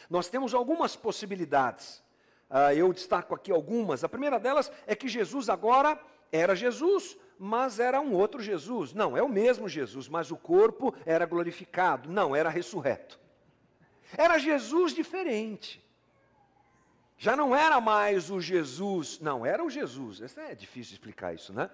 Nós 0.09 0.29
temos 0.29 0.53
algumas 0.53 0.95
possibilidades. 0.95 2.03
Uh, 2.49 2.71
eu 2.75 2.93
destaco 2.93 3.35
aqui 3.35 3.51
algumas. 3.51 4.03
A 4.03 4.09
primeira 4.09 4.39
delas 4.39 4.71
é 4.85 4.95
que 4.95 5.07
Jesus 5.07 5.49
agora 5.49 5.99
era 6.31 6.55
Jesus, 6.55 7.17
mas 7.37 7.79
era 7.79 7.99
um 7.99 8.13
outro 8.13 8.41
Jesus. 8.41 8.93
Não, 8.93 9.17
é 9.17 9.21
o 9.21 9.29
mesmo 9.29 9.67
Jesus, 9.67 10.07
mas 10.07 10.31
o 10.31 10.37
corpo 10.37 10.93
era 11.05 11.25
glorificado. 11.25 12.09
Não, 12.09 12.35
era 12.35 12.49
ressurreto. 12.49 13.19
Era 14.17 14.37
Jesus 14.37 14.93
diferente. 14.93 15.85
Já 17.17 17.35
não 17.35 17.55
era 17.55 17.81
mais 17.81 18.29
o 18.29 18.39
Jesus, 18.39 19.19
não, 19.19 19.45
era 19.45 19.63
o 19.63 19.69
Jesus. 19.69 20.21
É 20.37 20.53
difícil 20.53 20.93
explicar 20.93 21.33
isso, 21.33 21.51
né? 21.51 21.69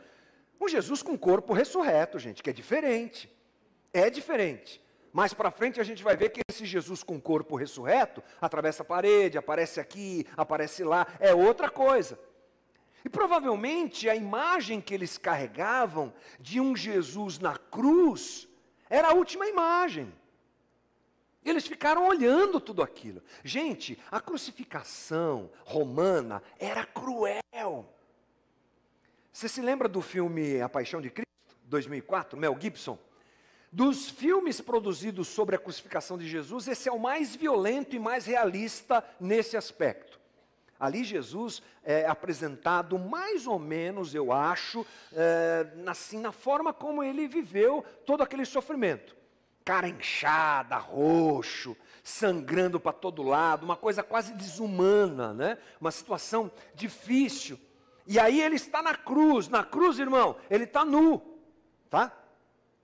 Um 0.59 0.67
Jesus 0.69 1.03
com 1.03 1.17
corpo 1.17 1.51
ressurreto, 1.51 2.17
gente, 2.17 2.41
que 2.41 2.49
é 2.49 2.53
diferente. 2.53 3.29
É 3.91 4.09
diferente. 4.09 4.81
Mais 5.13 5.31
para 5.31 5.51
frente 5.51 5.79
a 5.79 5.83
gente 5.83 6.03
vai 6.03 6.17
ver 6.17 6.29
que 6.31 6.41
esse 6.49 6.65
Jesus 6.65 7.03
com 7.03 7.21
corpo 7.21 7.55
ressurreto 7.55 8.23
atravessa 8.41 8.81
a 8.81 8.85
parede, 8.85 9.37
aparece 9.37 9.79
aqui, 9.79 10.25
aparece 10.35 10.83
lá, 10.83 11.05
é 11.19 11.35
outra 11.35 11.69
coisa. 11.69 12.19
E 13.05 13.09
provavelmente 13.09 14.09
a 14.09 14.15
imagem 14.15 14.81
que 14.81 14.91
eles 14.91 15.19
carregavam 15.19 16.11
de 16.39 16.59
um 16.59 16.75
Jesus 16.75 17.37
na 17.37 17.55
cruz 17.55 18.47
era 18.89 19.09
a 19.09 19.13
última 19.13 19.45
imagem. 19.45 20.11
Eles 21.45 21.67
ficaram 21.67 22.07
olhando 22.07 22.59
tudo 22.59 22.81
aquilo. 22.81 23.21
Gente, 23.43 23.99
a 24.09 24.19
crucificação 24.19 25.51
romana 25.63 26.41
era 26.57 26.85
cruel. 26.85 27.85
Você 29.31 29.49
se 29.49 29.61
lembra 29.61 29.87
do 29.87 30.01
filme 30.01 30.59
A 30.61 30.69
Paixão 30.69 31.01
de 31.01 31.09
Cristo, 31.09 31.27
2004, 31.65 32.39
Mel 32.39 32.57
Gibson? 32.59 32.97
Dos 33.73 34.07
filmes 34.07 34.61
produzidos 34.61 35.27
sobre 35.27 35.55
a 35.55 35.59
crucificação 35.59 36.15
de 36.15 36.27
Jesus, 36.27 36.67
esse 36.67 36.87
é 36.87 36.91
o 36.91 36.99
mais 36.99 37.35
violento 37.35 37.95
e 37.95 37.99
mais 37.99 38.23
realista 38.23 39.03
nesse 39.19 39.57
aspecto. 39.57 40.19
Ali 40.79 41.03
Jesus 41.03 41.59
é 41.83 42.05
apresentado 42.05 42.99
mais 42.99 43.47
ou 43.47 43.57
menos, 43.57 44.13
eu 44.13 44.31
acho, 44.31 44.85
é, 45.11 45.65
assim, 45.87 46.19
na 46.19 46.31
forma 46.31 46.71
como 46.71 47.03
ele 47.03 47.27
viveu 47.27 47.83
todo 48.05 48.21
aquele 48.21 48.45
sofrimento. 48.45 49.15
Cara 49.65 49.89
inchada, 49.89 50.77
roxo, 50.77 51.75
sangrando 52.03 52.79
para 52.79 52.93
todo 52.93 53.23
lado, 53.23 53.63
uma 53.63 53.75
coisa 53.75 54.03
quase 54.03 54.35
desumana, 54.35 55.33
né? 55.33 55.57
uma 55.81 55.89
situação 55.89 56.51
difícil. 56.75 57.59
E 58.05 58.19
aí 58.19 58.39
ele 58.39 58.55
está 58.55 58.83
na 58.83 58.93
cruz, 58.93 59.47
na 59.47 59.63
cruz, 59.63 59.97
irmão, 59.97 60.37
ele 60.47 60.65
está 60.65 60.85
nu, 60.85 61.19
tá? 61.89 62.19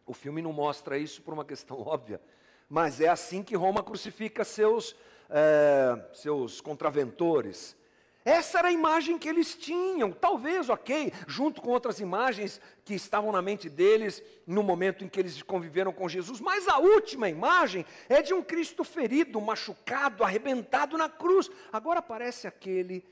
O 0.09 0.13
filme 0.13 0.41
não 0.41 0.51
mostra 0.51 0.97
isso 0.97 1.21
por 1.21 1.35
uma 1.35 1.45
questão 1.45 1.81
óbvia, 1.85 2.19
mas 2.67 2.99
é 2.99 3.07
assim 3.07 3.43
que 3.43 3.55
Roma 3.55 3.83
crucifica 3.83 4.43
seus, 4.43 4.95
é, 5.29 6.03
seus 6.13 6.59
contraventores. 6.59 7.77
Essa 8.25 8.57
era 8.57 8.69
a 8.69 8.71
imagem 8.71 9.19
que 9.19 9.29
eles 9.29 9.53
tinham, 9.53 10.11
talvez, 10.11 10.67
ok, 10.67 11.13
junto 11.27 11.61
com 11.61 11.69
outras 11.69 11.99
imagens 11.99 12.59
que 12.83 12.95
estavam 12.95 13.31
na 13.31 13.39
mente 13.39 13.69
deles 13.69 14.23
no 14.47 14.63
momento 14.63 15.05
em 15.05 15.07
que 15.07 15.19
eles 15.19 15.43
conviveram 15.43 15.93
com 15.93 16.09
Jesus, 16.09 16.41
mas 16.41 16.67
a 16.67 16.79
última 16.79 17.29
imagem 17.29 17.85
é 18.09 18.19
de 18.23 18.33
um 18.33 18.41
Cristo 18.41 18.83
ferido, 18.83 19.39
machucado, 19.39 20.23
arrebentado 20.23 20.97
na 20.97 21.07
cruz. 21.07 21.51
Agora 21.71 21.99
aparece 21.99 22.47
aquele, 22.47 23.05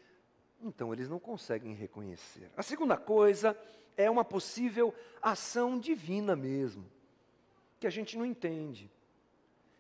então 0.60 0.92
eles 0.92 1.08
não 1.08 1.20
conseguem 1.20 1.76
reconhecer. 1.76 2.50
A 2.58 2.64
segunda 2.64 2.98
coisa 2.98 3.56
é 3.98 4.10
uma 4.10 4.24
possível 4.24 4.94
ação 5.22 5.78
divina 5.78 6.36
mesmo, 6.36 6.86
que 7.80 7.88
a 7.88 7.90
gente 7.90 8.18
não 8.18 8.26
entende, 8.26 8.90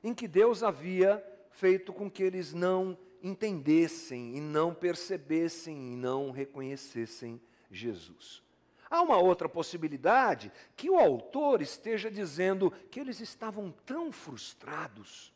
em 0.03 0.13
que 0.13 0.27
Deus 0.27 0.63
havia 0.63 1.23
feito 1.51 1.93
com 1.93 2.09
que 2.09 2.23
eles 2.23 2.53
não 2.53 2.97
entendessem 3.21 4.35
e 4.35 4.41
não 4.41 4.73
percebessem 4.73 5.93
e 5.93 5.95
não 5.95 6.31
reconhecessem 6.31 7.39
Jesus. 7.71 8.43
Há 8.89 9.01
uma 9.01 9.17
outra 9.17 9.49
possibilidade 9.49 10.51
que 10.75 10.89
o 10.89 10.97
autor 10.97 11.61
esteja 11.61 12.09
dizendo 12.09 12.71
que 12.89 12.99
eles 12.99 13.19
estavam 13.19 13.71
tão 13.85 14.11
frustrados, 14.11 15.33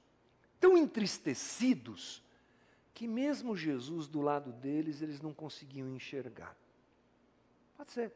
tão 0.60 0.78
entristecidos, 0.78 2.24
que 2.94 3.08
mesmo 3.08 3.58
Jesus 3.58 4.08
do 4.08 4.22
lado 4.22 4.54
deles, 4.54 5.02
eles 5.02 5.22
não 5.22 5.34
conseguiam 5.34 5.90
enxergar. 5.90 6.56
Pode 7.76 7.92
ser 7.92 8.14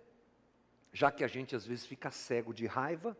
já 0.95 1.11
que 1.11 1.25
a 1.25 1.27
gente 1.27 1.53
às 1.53 1.67
vezes 1.67 1.85
fica 1.85 2.09
cego 2.09 2.53
de 2.53 2.65
raiva, 2.65 3.17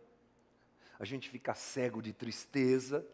a 0.98 1.04
gente 1.04 1.30
fica 1.30 1.54
cego 1.54 2.02
de 2.02 2.14
tristeza, 2.14 3.06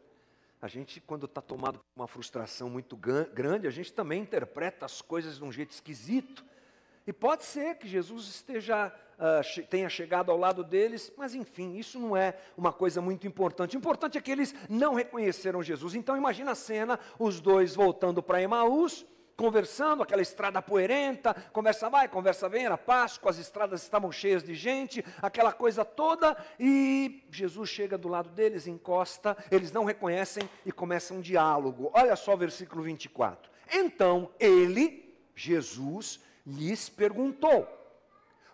a 0.61 0.67
gente, 0.67 1.01
quando 1.01 1.25
está 1.25 1.41
tomado 1.41 1.79
por 1.79 1.85
uma 1.95 2.07
frustração 2.07 2.69
muito 2.69 2.95
grande, 2.95 3.65
a 3.65 3.71
gente 3.71 3.91
também 3.91 4.21
interpreta 4.21 4.85
as 4.85 5.01
coisas 5.01 5.37
de 5.39 5.43
um 5.43 5.51
jeito 5.51 5.71
esquisito. 5.71 6.45
E 7.07 7.11
pode 7.11 7.43
ser 7.43 7.73
que 7.79 7.87
Jesus 7.87 8.27
esteja, 8.27 8.93
uh, 9.17 9.63
tenha 9.65 9.89
chegado 9.89 10.29
ao 10.29 10.37
lado 10.37 10.63
deles, 10.63 11.11
mas 11.17 11.33
enfim, 11.33 11.75
isso 11.75 11.99
não 11.99 12.15
é 12.15 12.37
uma 12.55 12.71
coisa 12.71 13.01
muito 13.01 13.25
importante. 13.25 13.75
O 13.75 13.79
importante 13.79 14.19
é 14.19 14.21
que 14.21 14.29
eles 14.29 14.53
não 14.69 14.93
reconheceram 14.93 15.63
Jesus. 15.63 15.95
Então 15.95 16.15
imagina 16.15 16.51
a 16.51 16.55
cena, 16.55 16.99
os 17.17 17.41
dois 17.41 17.73
voltando 17.73 18.21
para 18.21 18.39
Emaús, 18.39 19.07
conversando, 19.41 20.03
aquela 20.03 20.21
estrada 20.21 20.61
poeirenta, 20.61 21.33
conversa 21.51 21.89
vai, 21.89 22.07
conversa 22.07 22.47
vem, 22.47 22.63
era 22.63 22.77
Páscoa, 22.77 23.31
as 23.31 23.39
estradas 23.39 23.81
estavam 23.81 24.11
cheias 24.11 24.43
de 24.43 24.53
gente, 24.53 25.03
aquela 25.19 25.51
coisa 25.51 25.83
toda, 25.83 26.37
e 26.59 27.25
Jesus 27.31 27.67
chega 27.67 27.97
do 27.97 28.07
lado 28.07 28.29
deles, 28.29 28.67
encosta, 28.67 29.35
eles 29.49 29.71
não 29.71 29.83
reconhecem 29.83 30.47
e 30.63 30.71
começa 30.71 31.15
um 31.15 31.19
diálogo. 31.19 31.89
Olha 31.91 32.15
só 32.15 32.35
o 32.35 32.37
versículo 32.37 32.83
24. 32.83 33.49
Então 33.73 34.29
ele, 34.39 35.11
Jesus, 35.35 36.19
lhes 36.45 36.87
perguntou: 36.87 37.67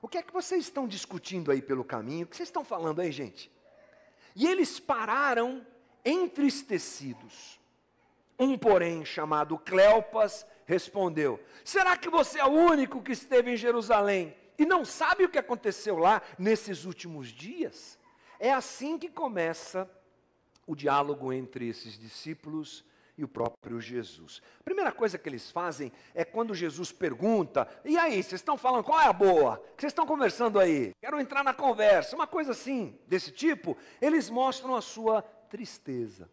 O 0.01 0.07
que 0.07 0.17
é 0.17 0.23
que 0.23 0.31
vocês 0.31 0.63
estão 0.63 0.87
discutindo 0.87 1.51
aí 1.51 1.61
pelo 1.61 1.83
caminho? 1.83 2.23
O 2.25 2.29
que 2.29 2.37
vocês 2.37 2.47
estão 2.47 2.63
falando 2.63 3.01
aí, 3.01 3.11
gente? 3.11 3.51
E 4.33 4.47
eles 4.47 4.79
pararam 4.79 5.67
entristecidos. 6.05 7.59
Um, 8.39 8.57
porém, 8.57 9.03
chamado 9.03 9.57
Cleopas, 9.57 10.45
respondeu: 10.67 11.39
Será 11.63 11.97
que 11.97 12.09
você 12.09 12.39
é 12.39 12.45
o 12.45 12.51
único 12.51 13.01
que 13.01 13.13
esteve 13.13 13.51
em 13.51 13.57
Jerusalém 13.57 14.35
e 14.59 14.65
não 14.65 14.85
sabe 14.85 15.23
o 15.23 15.29
que 15.29 15.39
aconteceu 15.39 15.97
lá 15.97 16.21
nesses 16.37 16.85
últimos 16.85 17.29
dias? 17.29 17.97
É 18.39 18.53
assim 18.53 18.99
que 18.99 19.09
começa 19.09 19.89
o 20.67 20.75
diálogo 20.75 21.33
entre 21.33 21.67
esses 21.67 21.97
discípulos 21.97 22.85
e 23.17 23.23
o 23.23 23.27
próprio 23.27 23.81
Jesus. 23.81 24.43
A 24.59 24.63
primeira 24.63 24.91
coisa 24.91 25.17
que 25.17 25.27
eles 25.27 25.49
fazem 25.49 25.91
é 26.13 26.23
quando 26.23 26.53
Jesus 26.53 26.91
pergunta: 26.91 27.67
E 27.83 27.97
aí, 27.97 28.21
vocês 28.21 28.33
estão 28.33 28.57
falando 28.57 28.83
qual 28.83 28.99
é 28.99 29.07
a 29.07 29.13
boa? 29.13 29.57
que 29.75 29.81
vocês 29.81 29.91
estão 29.91 30.05
conversando 30.05 30.59
aí? 30.59 30.93
Quero 30.99 31.19
entrar 31.19 31.43
na 31.43 31.53
conversa. 31.53 32.15
Uma 32.15 32.27
coisa 32.27 32.51
assim, 32.51 32.99
desse 33.07 33.31
tipo, 33.31 33.75
eles 34.01 34.29
mostram 34.29 34.75
a 34.75 34.81
sua 34.81 35.21
tristeza. 35.21 36.29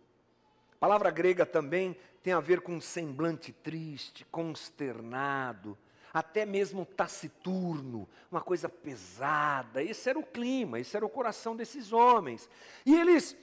A 0.73 0.77
palavra 0.79 1.11
grega 1.11 1.47
também 1.47 1.97
tem 2.25 2.33
a 2.33 2.41
ver 2.41 2.63
com 2.63 2.73
um 2.73 2.81
semblante 2.81 3.53
triste, 3.53 4.25
consternado, 4.31 5.77
até 6.11 6.47
mesmo 6.47 6.87
taciturno, 6.87 8.09
uma 8.33 8.41
coisa 8.41 8.67
pesada. 8.67 9.83
Esse 9.83 10.09
era 10.09 10.19
o 10.19 10.25
clima, 10.25 10.81
esse 10.81 10.97
era 10.97 11.05
o 11.05 11.11
coração 11.11 11.55
desses 11.55 11.93
homens. 11.93 12.49
E 12.87 12.95
eles, 12.95 13.37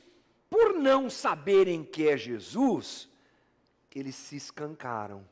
por 0.50 0.74
não 0.74 1.12
saberem 1.12 1.84
que 1.84 2.10
é 2.10 2.18
Jesus, 2.18 3.08
eles 3.94 4.16
se 4.16 4.36
escancaram. 4.36 5.24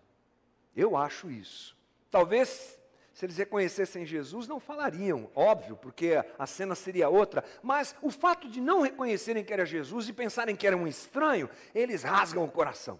Eu 0.76 0.96
acho 0.96 1.32
isso. 1.32 1.76
Talvez 2.12 2.78
se 3.16 3.26
eles 3.26 3.38
reconhecessem 3.38 4.06
Jesus, 4.06 4.48
não 4.48 4.60
falariam, 4.60 5.28
óbvio, 5.34 5.76
porque 5.76 6.24
a 6.38 6.46
cena 6.46 6.76
seria 6.76 7.10
outra. 7.10 7.44
Mas 7.64 7.96
o 8.00 8.12
fato 8.12 8.48
de 8.48 8.62
não 8.62 8.82
reconhecerem 8.82 9.44
que 9.44 9.52
era 9.52 9.66
Jesus 9.66 10.08
e 10.08 10.14
pensarem 10.14 10.56
que 10.56 10.68
era 10.68 10.78
um 10.78 10.88
estranho, 10.88 11.50
eles 11.74 12.04
rasgam 12.04 12.46
o 12.46 12.52
coração 12.52 13.00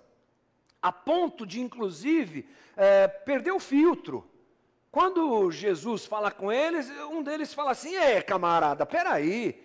a 0.82 0.92
ponto 0.92 1.46
de, 1.46 1.62
inclusive, 1.62 2.48
é, 2.76 3.08
perder 3.08 3.52
o 3.52 3.60
filtro. 3.60 4.30
Quando 4.92 5.52
Jesus 5.52 6.06
fala 6.06 6.32
com 6.32 6.52
eles, 6.52 6.90
um 7.12 7.22
deles 7.22 7.54
fala 7.54 7.72
assim: 7.72 7.96
Ei, 7.96 8.22
camarada, 8.22 8.86
peraí, 8.86 9.64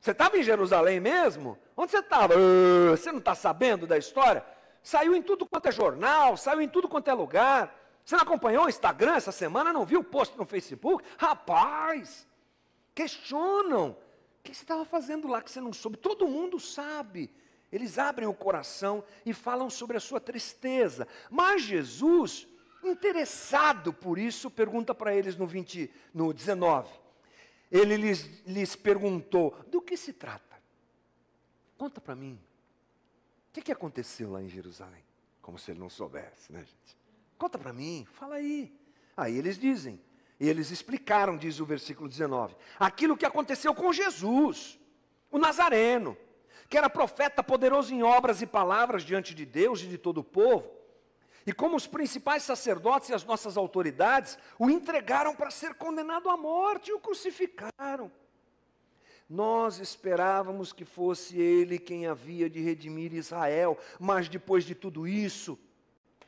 você 0.00 0.10
estava 0.10 0.36
em 0.36 0.42
Jerusalém 0.42 1.00
mesmo? 1.00 1.58
Onde 1.76 1.92
você 1.92 1.98
estava? 1.98 2.34
Você 2.90 3.10
não 3.10 3.20
está 3.20 3.34
sabendo 3.34 3.86
da 3.86 3.96
história? 3.96 4.44
Saiu 4.82 5.14
em 5.14 5.22
tudo 5.22 5.46
quanto 5.46 5.66
é 5.66 5.72
jornal, 5.72 6.36
saiu 6.36 6.60
em 6.60 6.68
tudo 6.68 6.88
quanto 6.88 7.08
é 7.08 7.14
lugar. 7.14 7.74
Você 8.04 8.16
não 8.16 8.22
acompanhou 8.22 8.66
o 8.66 8.68
Instagram 8.68 9.14
essa 9.14 9.32
semana? 9.32 9.72
Não 9.72 9.86
viu 9.86 10.00
o 10.00 10.04
post 10.04 10.36
no 10.36 10.44
Facebook? 10.44 11.02
Rapaz, 11.16 12.26
questionam. 12.94 13.90
O 13.90 14.42
que 14.42 14.54
você 14.54 14.62
estava 14.62 14.84
fazendo 14.84 15.26
lá 15.26 15.40
que 15.40 15.50
você 15.50 15.60
não 15.60 15.72
soube? 15.72 15.96
Todo 15.96 16.28
mundo 16.28 16.60
sabe. 16.60 17.30
Eles 17.74 17.98
abrem 17.98 18.28
o 18.28 18.32
coração 18.32 19.02
e 19.26 19.34
falam 19.34 19.68
sobre 19.68 19.96
a 19.96 20.00
sua 20.00 20.20
tristeza. 20.20 21.08
Mas 21.28 21.62
Jesus, 21.62 22.46
interessado 22.84 23.92
por 23.92 24.16
isso, 24.16 24.48
pergunta 24.48 24.94
para 24.94 25.12
eles 25.12 25.34
no, 25.34 25.44
20, 25.44 25.90
no 26.14 26.32
19. 26.32 26.88
Ele 27.72 27.96
lhes, 27.96 28.30
lhes 28.46 28.76
perguntou: 28.76 29.58
do 29.66 29.82
que 29.82 29.96
se 29.96 30.12
trata? 30.12 30.56
Conta 31.76 32.00
para 32.00 32.14
mim. 32.14 32.38
O 33.48 33.52
que, 33.54 33.62
que 33.62 33.72
aconteceu 33.72 34.30
lá 34.30 34.40
em 34.40 34.48
Jerusalém? 34.48 35.02
Como 35.42 35.58
se 35.58 35.72
ele 35.72 35.80
não 35.80 35.90
soubesse, 35.90 36.52
né, 36.52 36.60
gente? 36.60 36.96
Conta 37.36 37.58
para 37.58 37.72
mim, 37.72 38.06
fala 38.12 38.36
aí. 38.36 38.72
Aí 39.16 39.36
eles 39.36 39.58
dizem, 39.58 40.00
e 40.38 40.48
eles 40.48 40.70
explicaram, 40.70 41.36
diz 41.36 41.58
o 41.58 41.66
versículo 41.66 42.08
19, 42.08 42.54
aquilo 42.78 43.16
que 43.16 43.26
aconteceu 43.26 43.74
com 43.74 43.92
Jesus, 43.92 44.78
o 45.28 45.38
Nazareno 45.38 46.16
que 46.68 46.78
era 46.78 46.90
profeta 46.90 47.42
poderoso 47.42 47.92
em 47.94 48.02
obras 48.02 48.42
e 48.42 48.46
palavras 48.46 49.02
diante 49.02 49.34
de 49.34 49.44
Deus 49.44 49.82
e 49.82 49.86
de 49.86 49.98
todo 49.98 50.18
o 50.18 50.24
povo. 50.24 50.70
E 51.46 51.52
como 51.52 51.76
os 51.76 51.86
principais 51.86 52.42
sacerdotes 52.42 53.10
e 53.10 53.14
as 53.14 53.24
nossas 53.24 53.56
autoridades 53.56 54.38
o 54.58 54.70
entregaram 54.70 55.34
para 55.34 55.50
ser 55.50 55.74
condenado 55.74 56.30
à 56.30 56.36
morte 56.36 56.90
e 56.90 56.94
o 56.94 57.00
crucificaram. 57.00 58.10
Nós 59.28 59.78
esperávamos 59.78 60.72
que 60.72 60.84
fosse 60.84 61.38
ele 61.38 61.78
quem 61.78 62.06
havia 62.06 62.48
de 62.48 62.60
redimir 62.60 63.12
Israel, 63.12 63.78
mas 63.98 64.28
depois 64.28 64.64
de 64.64 64.74
tudo 64.74 65.06
isso, 65.06 65.58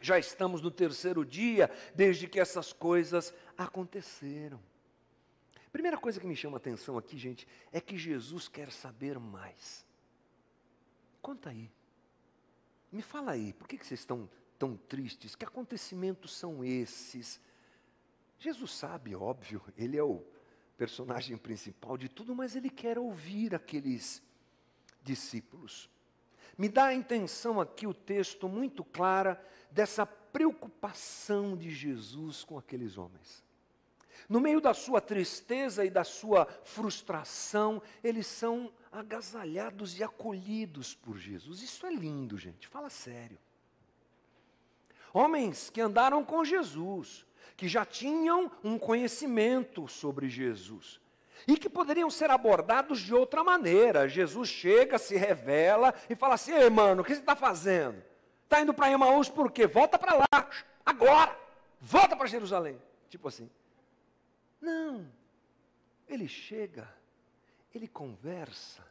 já 0.01 0.19
estamos 0.19 0.61
no 0.61 0.71
terceiro 0.71 1.25
dia 1.25 1.71
desde 1.95 2.27
que 2.27 2.41
essas 2.41 2.73
coisas 2.73 3.33
aconteceram. 3.57 4.61
Primeira 5.73 5.99
coisa 5.99 6.19
que 6.19 6.27
me 6.27 6.37
chama 6.37 6.57
a 6.57 6.59
atenção 6.59 6.97
aqui, 6.97 7.19
gente, 7.19 7.47
é 7.71 7.81
que 7.81 7.97
Jesus 7.99 8.49
quer 8.49 8.73
saber 8.73 9.19
mais. 9.19 9.86
Conta 11.27 11.51
aí. 11.51 11.69
Me 12.93 13.03
fala 13.03 13.33
aí, 13.33 13.53
por 13.53 13.67
que, 13.67 13.77
que 13.77 13.85
vocês 13.85 13.99
estão 13.99 14.31
tão 14.57 14.77
tristes? 14.77 15.35
Que 15.35 15.45
acontecimentos 15.45 16.33
são 16.33 16.63
esses? 16.63 17.41
Jesus 18.39 18.71
sabe, 18.71 19.13
óbvio, 19.13 19.61
ele 19.77 19.97
é 19.97 20.05
o 20.05 20.23
personagem 20.79 21.37
principal 21.37 21.99
de 21.99 22.09
tudo, 22.09 22.33
mas 22.33 22.55
ele 22.55 22.71
quer 22.71 22.97
ouvir 22.97 23.57
aqueles 23.57 24.23
discípulos. 25.03 25.91
Me 26.57 26.69
dá 26.69 26.85
a 26.85 26.95
intenção 26.95 27.61
aqui 27.61 27.89
o 27.89 27.93
texto 27.93 28.49
muito 28.49 28.85
clara 28.85 29.45
dessa 29.69 30.07
preocupação 30.07 31.57
de 31.57 31.71
Jesus 31.71 32.45
com 32.45 32.57
aqueles 32.57 32.97
homens. 32.97 33.45
No 34.29 34.41
meio 34.41 34.61
da 34.61 34.75
sua 34.75 35.01
tristeza 35.01 35.85
e 35.85 35.91
da 35.91 36.05
sua 36.05 36.47
frustração, 36.63 37.83
eles 38.03 38.27
são 38.29 38.73
agasalhados 38.97 39.99
e 39.99 40.03
acolhidos 40.03 40.95
por 40.95 41.17
Jesus. 41.17 41.63
Isso 41.63 41.87
é 41.87 41.93
lindo, 41.93 42.37
gente, 42.37 42.67
fala 42.67 42.91
sério. 42.91 43.39
Homens 45.13 45.71
que 45.71 45.81
andaram 45.81 46.25
com 46.25 46.45
Jesus, 46.45 47.27
que 47.57 47.69
já 47.69 47.85
tinham 47.85 48.51
um 48.63 48.79
conhecimento 48.79 49.89
sobre 49.89 50.29
Jesus 50.29 51.01
e 51.47 51.57
que 51.57 51.69
poderiam 51.69 52.11
ser 52.11 52.31
abordados 52.31 53.01
de 53.01 53.15
outra 53.15 53.43
maneira. 53.43 54.09
Jesus 54.09 54.49
chega, 54.49 54.99
se 54.99 55.17
revela 55.17 55.95
e 56.09 56.15
fala 56.15 56.35
assim: 56.35 56.53
Ei, 56.53 56.71
mano, 56.71 57.03
o 57.03 57.05
que 57.05 57.15
você 57.15 57.21
está 57.21 57.37
fazendo? 57.37 58.03
Está 58.45 58.61
indo 58.61 58.73
para 58.73 58.91
Emaús 58.91 59.29
por 59.29 59.51
quê? 59.51 59.67
Volta 59.67 59.99
para 59.99 60.15
lá, 60.15 60.51
agora, 60.85 61.37
volta 61.81 62.17
para 62.17 62.27
Jerusalém. 62.27 62.81
Tipo 63.09 63.29
assim. 63.29 63.51
Não. 64.61 65.11
Ele 66.09 66.29
chega, 66.29 66.89
ele 67.75 67.89
conversa, 67.89 68.86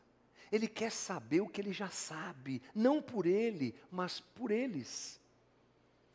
ele 0.56 0.68
quer 0.68 0.92
saber 0.92 1.42
o 1.42 1.48
que 1.48 1.60
ele 1.60 1.74
já 1.74 1.90
sabe, 1.90 2.62
não 2.74 3.02
por 3.02 3.26
ele, 3.26 3.76
mas 3.92 4.20
por 4.20 4.52
eles. 4.52 5.20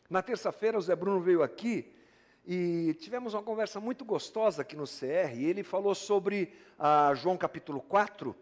Na 0.09 0.23
terça-feira, 0.23 0.78
o 0.78 0.80
Zé 0.80 0.97
Bruno 0.97 1.20
veio 1.20 1.42
aqui 1.42 1.92
e 2.47 2.94
tivemos 2.94 3.35
uma 3.35 3.42
conversa 3.42 3.78
muito 3.78 4.04
gostosa 4.04 4.62
aqui 4.62 4.75
no 4.75 4.85
CR. 4.85 5.37
E 5.37 5.44
ele 5.44 5.62
falou 5.62 5.94
sobre 5.94 6.52
ah, 6.78 7.12
João 7.14 7.37
capítulo 7.37 7.80
4, 7.80 8.35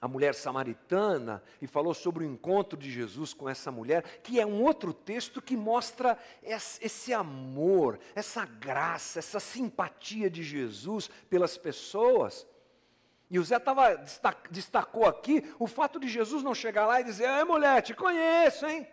a 0.00 0.08
mulher 0.08 0.34
samaritana, 0.34 1.42
e 1.60 1.66
falou 1.66 1.92
sobre 1.92 2.24
o 2.24 2.26
encontro 2.26 2.78
de 2.78 2.90
Jesus 2.90 3.34
com 3.34 3.48
essa 3.48 3.70
mulher, 3.70 4.02
que 4.22 4.40
é 4.40 4.46
um 4.46 4.62
outro 4.62 4.94
texto 4.94 5.42
que 5.42 5.56
mostra 5.56 6.18
esse 6.42 7.12
amor, 7.12 8.00
essa 8.14 8.46
graça, 8.46 9.18
essa 9.18 9.38
simpatia 9.38 10.30
de 10.30 10.42
Jesus 10.42 11.10
pelas 11.28 11.58
pessoas. 11.58 12.46
E 13.30 13.38
o 13.38 13.44
Zé 13.44 13.60
tava, 13.60 13.94
destacou 14.50 15.06
aqui 15.06 15.44
o 15.56 15.68
fato 15.68 16.00
de 16.00 16.08
Jesus 16.08 16.42
não 16.42 16.54
chegar 16.54 16.86
lá 16.86 17.00
e 17.00 17.04
dizer: 17.04 17.28
Ei, 17.28 17.44
mulher, 17.44 17.80
te 17.80 17.94
conheço, 17.94 18.66
hein? 18.66 18.86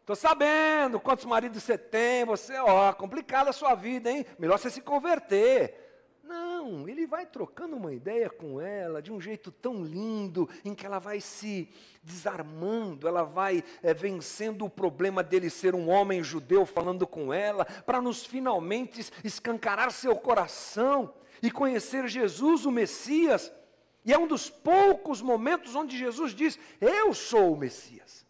Estou 0.00 0.14
sabendo 0.14 1.00
quantos 1.00 1.24
maridos 1.24 1.62
você 1.62 1.76
tem, 1.76 2.24
você, 2.24 2.56
ó, 2.58 2.92
complicada 2.92 3.50
a 3.50 3.54
sua 3.54 3.74
vida, 3.74 4.10
hein? 4.10 4.26
Melhor 4.38 4.58
você 4.58 4.70
se 4.70 4.82
converter. 4.82 5.86
Não, 6.22 6.88
ele 6.88 7.06
vai 7.06 7.24
trocando 7.24 7.76
uma 7.76 7.94
ideia 7.94 8.28
com 8.28 8.60
ela 8.60 9.00
de 9.00 9.12
um 9.12 9.20
jeito 9.20 9.50
tão 9.50 9.82
lindo, 9.82 10.48
em 10.64 10.74
que 10.74 10.84
ela 10.84 10.98
vai 10.98 11.20
se 11.20 11.68
desarmando, 12.02 13.08
ela 13.08 13.22
vai 13.22 13.64
é, 13.82 13.94
vencendo 13.94 14.64
o 14.64 14.70
problema 14.70 15.22
dele 15.22 15.48
ser 15.48 15.74
um 15.74 15.88
homem 15.88 16.22
judeu 16.22 16.66
falando 16.66 17.06
com 17.06 17.32
ela, 17.32 17.64
para 17.64 18.00
nos 18.00 18.26
finalmente 18.26 19.10
escancarar 19.24 19.90
seu 19.92 20.14
coração 20.16 21.14
e 21.42 21.50
conhecer 21.50 22.08
Jesus, 22.08 22.64
o 22.64 22.70
Messias. 22.70 23.52
E 24.04 24.12
é 24.12 24.18
um 24.18 24.26
dos 24.26 24.48
poucos 24.48 25.20
momentos 25.20 25.74
onde 25.74 25.98
Jesus 25.98 26.32
diz: 26.32 26.58
Eu 26.80 27.12
sou 27.12 27.52
o 27.52 27.56
Messias. 27.56 28.24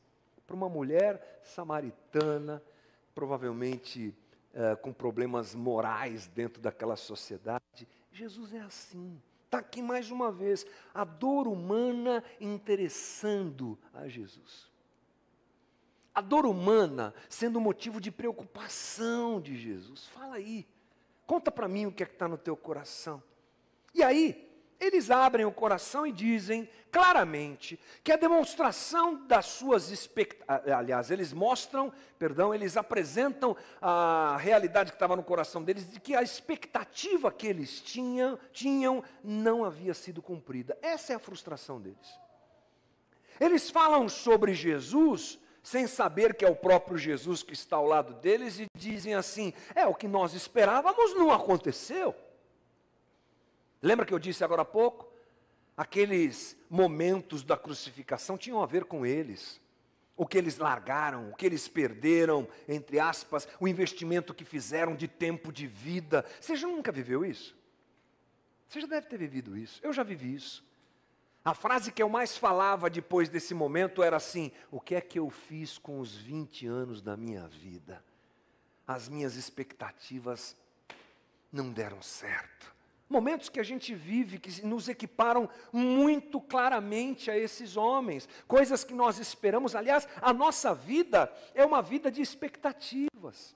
Para 0.47 0.57
uma 0.57 0.69
mulher 0.69 1.41
samaritana, 1.43 2.63
provavelmente 3.15 4.15
é, 4.55 4.75
com 4.77 4.93
problemas 4.93 5.55
morais 5.55 6.27
dentro 6.27 6.63
daquela 6.63 6.97
sociedade. 6.97 7.87
Jesus 8.13 8.55
é 8.55 8.61
assim. 8.61 9.21
Está 9.45 9.59
aqui 9.59 9.81
mais 9.81 10.11
uma 10.11 10.33
vez, 10.33 10.67
a 10.93 11.05
dor 11.05 11.47
humana 11.47 12.25
interessando 12.41 13.79
a 13.95 14.09
Jesus. 14.09 14.71
A 16.15 16.21
dor 16.21 16.47
humana 16.47 17.15
sendo 17.29 17.61
motivo 17.61 18.01
de 18.01 18.11
preocupação 18.11 19.41
de 19.41 19.57
Jesus. 19.57 20.07
Fala 20.09 20.37
aí, 20.37 20.67
conta 21.27 21.51
para 21.51 21.69
mim 21.69 21.87
o 21.87 21.93
que 21.93 22.03
é 22.03 22.07
que 22.07 22.13
está 22.13 22.29
no 22.29 22.39
teu 22.39 22.57
coração. 22.57 23.23
E 23.95 24.03
aí, 24.03 24.47
eles 24.79 25.11
abrem 25.11 25.47
o 25.47 25.53
coração 25.53 26.07
e 26.07 26.13
dizem 26.13 26.69
claramente 26.93 27.79
que 28.05 28.13
a 28.13 28.17
demonstração 28.17 29.27
das 29.27 29.47
suas 29.47 29.91
expectativas, 29.91 30.73
aliás, 30.73 31.11
eles 31.11 31.33
mostram, 31.33 31.93
perdão, 32.19 32.55
eles 32.55 32.77
apresentam 32.77 33.57
a 33.81 34.37
realidade 34.39 34.91
que 34.91 34.97
estava 34.97 35.17
no 35.17 35.23
coração 35.23 35.63
deles 35.63 35.91
de 35.91 35.99
que 35.99 36.15
a 36.15 36.23
expectativa 36.23 37.33
que 37.33 37.47
eles 37.47 37.81
tinham, 37.81 38.39
tinham 38.53 39.03
não 39.23 39.65
havia 39.65 39.95
sido 39.95 40.23
cumprida. 40.23 40.77
Essa 40.83 41.13
é 41.13 41.17
a 41.17 41.21
frustração 41.21 41.81
deles. 41.81 42.21
Eles 43.41 43.71
falam 43.71 44.09
sobre 44.09 44.55
Jesus 44.55 45.39
sem 45.67 45.89
saber 45.89 46.37
que 46.37 46.45
é 46.45 46.49
o 46.49 46.55
próprio 46.55 46.97
Jesus 46.97 47.43
que 47.43 47.53
está 47.53 47.75
ao 47.75 47.87
lado 47.87 48.15
deles 48.15 48.61
e 48.61 48.67
dizem 48.79 49.15
assim: 49.15 49.53
é 49.75 49.85
o 49.85 49.97
que 49.97 50.07
nós 50.07 50.33
esperávamos 50.33 51.13
não 51.15 51.33
aconteceu. 51.33 52.15
Lembra 53.83 54.07
que 54.07 54.15
eu 54.15 54.19
disse 54.21 54.45
agora 54.45 54.63
há 54.63 54.65
pouco? 54.65 55.13
Aqueles 55.77 56.57
momentos 56.71 57.43
da 57.43 57.57
crucificação 57.57 58.39
tinham 58.39 58.63
a 58.63 58.67
ver 58.67 58.85
com 58.85 59.05
eles. 59.05 59.61
O 60.17 60.25
que 60.25 60.39
eles 60.39 60.57
largaram, 60.57 61.31
o 61.31 61.35
que 61.35 61.45
eles 61.45 61.67
perderam, 61.67 62.47
entre 62.69 63.01
aspas, 63.01 63.49
o 63.59 63.67
investimento 63.67 64.33
que 64.33 64.45
fizeram 64.45 64.95
de 64.95 65.09
tempo 65.09 65.53
de 65.53 65.67
vida. 65.67 66.25
Você 66.41 66.55
já 66.55 66.69
nunca 66.69 66.93
viveu 66.93 67.25
isso? 67.25 67.57
Você 68.69 68.81
já 68.83 68.87
deve 68.87 69.09
ter 69.09 69.19
vivido 69.19 69.57
isso. 69.57 69.81
Eu 69.83 69.93
já 69.93 70.05
vivi 70.05 70.33
isso. 70.33 70.65
A 71.47 71.55
frase 71.55 71.93
que 71.93 72.03
eu 72.03 72.09
mais 72.09 72.37
falava 72.37 72.91
depois 72.91 73.29
desse 73.29 73.55
momento 73.55 74.03
era 74.03 74.17
assim: 74.17 74.51
O 74.69 74.81
que 74.81 74.97
é 74.97 75.01
que 75.01 75.17
eu 75.17 75.31
fiz 75.31 75.79
com 75.79 76.01
os 76.01 76.13
20 76.13 76.67
anos 76.67 77.01
da 77.01 77.17
minha 77.17 77.47
vida? 77.47 78.05
As 78.85 79.09
minhas 79.09 79.37
expectativas 79.37 80.57
não 81.53 81.71
deram 81.71 82.03
certo. 82.03 82.75
Momentos 83.09 83.49
que 83.49 83.61
a 83.61 83.63
gente 83.63 83.95
vive 83.95 84.41
que 84.41 84.67
nos 84.67 84.89
equiparam 84.89 85.49
muito 85.73 86.41
claramente 86.41 87.31
a 87.31 87.39
esses 87.39 87.77
homens, 87.77 88.29
coisas 88.49 88.83
que 88.83 88.93
nós 88.93 89.21
esperamos. 89.21 89.77
Aliás, 89.77 90.09
a 90.21 90.33
nossa 90.33 90.75
vida 90.75 91.33
é 91.55 91.65
uma 91.65 91.81
vida 91.81 92.11
de 92.11 92.21
expectativas. 92.21 93.55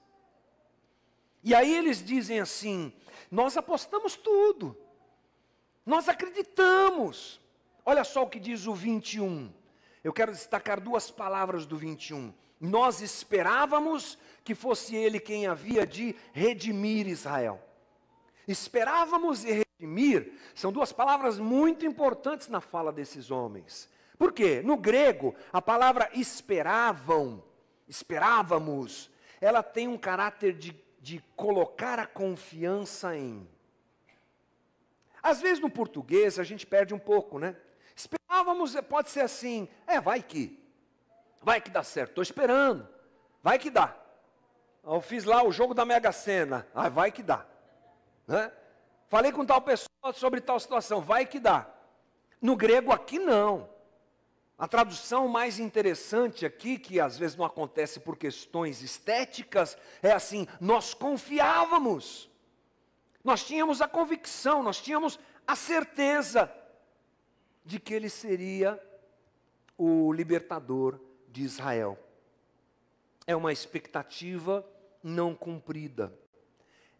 E 1.43 1.53
aí 1.53 1.75
eles 1.75 2.01
dizem 2.01 2.39
assim: 2.39 2.93
nós 3.29 3.57
apostamos 3.57 4.15
tudo, 4.15 4.77
nós 5.85 6.07
acreditamos. 6.07 7.41
Olha 7.85 8.03
só 8.03 8.23
o 8.23 8.29
que 8.29 8.39
diz 8.39 8.67
o 8.67 8.73
21. 8.73 9.51
Eu 10.03 10.13
quero 10.13 10.31
destacar 10.31 10.79
duas 10.79 11.11
palavras 11.11 11.65
do 11.65 11.77
21. 11.77 12.33
Nós 12.59 13.01
esperávamos 13.01 14.17
que 14.43 14.53
fosse 14.53 14.95
ele 14.95 15.19
quem 15.19 15.47
havia 15.47 15.85
de 15.85 16.15
redimir 16.33 17.07
Israel. 17.07 17.59
Esperávamos 18.47 19.43
e 19.43 19.63
redimir 19.79 20.33
são 20.53 20.71
duas 20.71 20.91
palavras 20.91 21.39
muito 21.39 21.85
importantes 21.85 22.47
na 22.47 22.61
fala 22.61 22.91
desses 22.91 23.31
homens. 23.31 23.89
Por 24.17 24.31
quê? 24.31 24.61
No 24.63 24.77
grego, 24.77 25.33
a 25.51 25.61
palavra 25.61 26.09
esperavam, 26.13 27.43
esperávamos, 27.87 29.09
ela 29.39 29.63
tem 29.63 29.87
um 29.87 29.97
caráter 29.97 30.53
de, 30.53 30.79
de 30.99 31.23
colocar 31.35 31.97
a 31.97 32.05
confiança 32.05 33.17
em. 33.17 33.47
Às 35.23 35.41
vezes 35.41 35.59
no 35.59 35.69
português 35.69 36.37
a 36.37 36.43
gente 36.43 36.67
perde 36.67 36.93
um 36.93 36.99
pouco, 36.99 37.39
né? 37.39 37.55
Esperávamos, 38.01 38.75
pode 38.89 39.11
ser 39.11 39.21
assim, 39.21 39.69
é, 39.85 40.01
vai 40.01 40.23
que, 40.23 40.57
vai 41.43 41.61
que 41.61 41.69
dá 41.69 41.83
certo, 41.83 42.09
estou 42.09 42.23
esperando, 42.23 42.87
vai 43.43 43.59
que 43.59 43.69
dá. 43.69 43.95
Eu 44.83 44.99
fiz 45.01 45.23
lá 45.23 45.43
o 45.43 45.51
jogo 45.51 45.75
da 45.75 45.85
Mega 45.85 46.11
Sena, 46.11 46.67
ah, 46.73 46.89
vai 46.89 47.11
que 47.11 47.21
dá. 47.21 47.45
Né? 48.25 48.51
Falei 49.07 49.31
com 49.31 49.45
tal 49.45 49.61
pessoa 49.61 50.13
sobre 50.13 50.41
tal 50.41 50.59
situação, 50.59 50.99
vai 50.99 51.27
que 51.27 51.39
dá. 51.39 51.69
No 52.41 52.55
grego 52.55 52.91
aqui 52.91 53.19
não. 53.19 53.69
A 54.57 54.67
tradução 54.67 55.27
mais 55.27 55.59
interessante 55.59 56.43
aqui, 56.43 56.79
que 56.79 56.99
às 56.99 57.17
vezes 57.17 57.35
não 57.35 57.45
acontece 57.45 57.99
por 57.99 58.17
questões 58.17 58.81
estéticas, 58.81 59.77
é 60.01 60.11
assim: 60.11 60.47
nós 60.59 60.93
confiávamos, 60.95 62.29
nós 63.23 63.43
tínhamos 63.43 63.79
a 63.81 63.87
convicção, 63.87 64.63
nós 64.63 64.81
tínhamos 64.81 65.19
a 65.45 65.55
certeza 65.55 66.51
de 67.71 67.79
que 67.79 67.93
ele 67.93 68.09
seria 68.09 68.81
o 69.77 70.11
libertador 70.11 70.99
de 71.29 71.43
Israel. 71.43 71.97
É 73.25 73.35
uma 73.35 73.51
expectativa 73.51 74.65
não 75.03 75.33
cumprida 75.33 76.13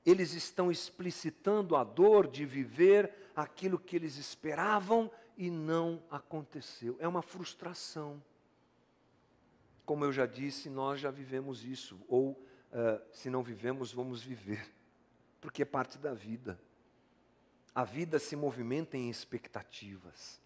eles 0.06 0.34
estão 0.34 0.72
explicitando 0.72 1.76
a 1.76 1.84
dor 1.84 2.28
de 2.28 2.46
viver 2.46 3.14
aquilo 3.36 3.80
que 3.80 3.96
eles 3.96 4.18
esperavam 4.18 5.12
e 5.38 5.50
não 5.50 6.02
aconteceu. 6.10 6.96
É 7.00 7.08
uma 7.08 7.22
frustração. 7.22 8.22
Como 9.86 10.04
eu 10.04 10.12
já 10.12 10.26
disse, 10.26 10.70
nós 10.70 11.00
já 11.00 11.12
vivemos 11.12 11.64
isso, 11.64 12.00
ou 12.08 12.32
uh, 12.32 13.02
se 13.12 13.30
não 13.30 13.44
vivemos, 13.44 13.92
vamos 13.92 14.24
viver, 14.24 14.74
porque 15.40 15.62
é 15.62 15.66
parte 15.66 15.98
da 15.98 16.14
vida. 16.14 16.60
A 17.74 17.84
vida 17.84 18.20
se 18.20 18.36
movimenta 18.36 18.98
em 18.98 19.10
expectativas. 19.10 20.41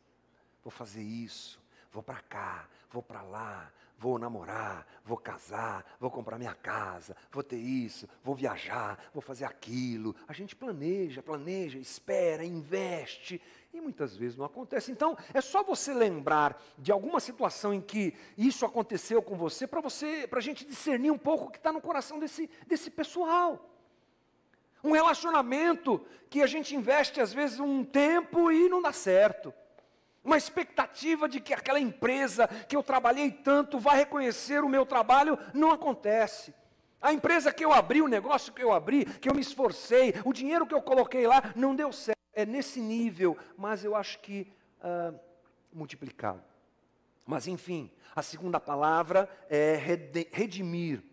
Vou 0.65 0.71
fazer 0.71 1.03
isso, 1.03 1.61
vou 1.91 2.01
para 2.01 2.19
cá, 2.21 2.67
vou 2.89 3.03
para 3.03 3.21
lá, 3.21 3.71
vou 3.99 4.17
namorar, 4.17 4.83
vou 5.05 5.15
casar, 5.15 5.85
vou 5.99 6.09
comprar 6.09 6.39
minha 6.39 6.55
casa, 6.55 7.15
vou 7.31 7.43
ter 7.43 7.57
isso, 7.57 8.09
vou 8.23 8.33
viajar, 8.33 8.99
vou 9.13 9.21
fazer 9.21 9.45
aquilo. 9.45 10.15
A 10.27 10.33
gente 10.33 10.55
planeja, 10.55 11.21
planeja, 11.21 11.77
espera, 11.77 12.43
investe 12.43 13.39
e 13.71 13.79
muitas 13.79 14.17
vezes 14.17 14.35
não 14.35 14.45
acontece. 14.45 14.91
Então, 14.91 15.15
é 15.35 15.39
só 15.39 15.61
você 15.61 15.93
lembrar 15.93 16.59
de 16.79 16.91
alguma 16.91 17.19
situação 17.19 17.71
em 17.71 17.79
que 17.79 18.15
isso 18.35 18.65
aconteceu 18.65 19.21
com 19.21 19.37
você 19.37 19.67
para 19.67 19.81
você, 19.81 20.25
para 20.27 20.39
a 20.39 20.41
gente 20.41 20.65
discernir 20.65 21.11
um 21.11 21.17
pouco 21.19 21.45
o 21.45 21.51
que 21.51 21.59
está 21.59 21.71
no 21.71 21.79
coração 21.79 22.17
desse, 22.17 22.49
desse 22.65 22.89
pessoal. 22.89 23.69
Um 24.83 24.93
relacionamento 24.93 26.03
que 26.27 26.41
a 26.41 26.47
gente 26.47 26.75
investe 26.75 27.21
às 27.21 27.31
vezes 27.31 27.59
um 27.59 27.83
tempo 27.83 28.51
e 28.51 28.67
não 28.67 28.81
dá 28.81 28.91
certo 28.91 29.53
uma 30.25 30.37
expectativa 30.37 31.29
de 31.29 31.39
que 31.39 31.53
aquela 31.53 31.79
empresa 31.79 32.47
que 32.67 32.75
eu 32.75 32.81
trabalhei 32.81 33.31
tanto 33.31 33.79
vai 33.79 33.97
reconhecer 33.97 34.63
o 34.63 34.69
meu 34.69 34.85
trabalho, 34.85 35.37
não 35.53 35.71
acontece. 35.71 36.53
A 36.99 37.13
empresa 37.13 37.53
que 37.53 37.63
eu 37.63 37.71
abri, 37.71 38.01
o 38.01 38.07
negócio 38.07 38.51
que 38.51 38.63
eu 38.63 38.73
abri, 38.73 39.05
que 39.05 39.29
eu 39.29 39.35
me 39.35 39.41
esforcei, 39.41 40.15
o 40.25 40.33
dinheiro 40.33 40.65
que 40.65 40.73
eu 40.73 40.81
coloquei 40.81 41.27
lá, 41.27 41.53
não 41.55 41.75
deu 41.75 41.93
certo. 41.93 42.15
É 42.33 42.45
nesse 42.45 42.81
nível, 42.81 43.37
mas 43.55 43.85
eu 43.85 43.95
acho 43.95 44.19
que 44.19 44.51
uh, 44.81 45.17
multiplicado. 45.71 46.43
Mas 47.25 47.47
enfim, 47.47 47.91
a 48.15 48.21
segunda 48.21 48.59
palavra 48.59 49.29
é 49.49 49.75
redimir. 50.31 51.03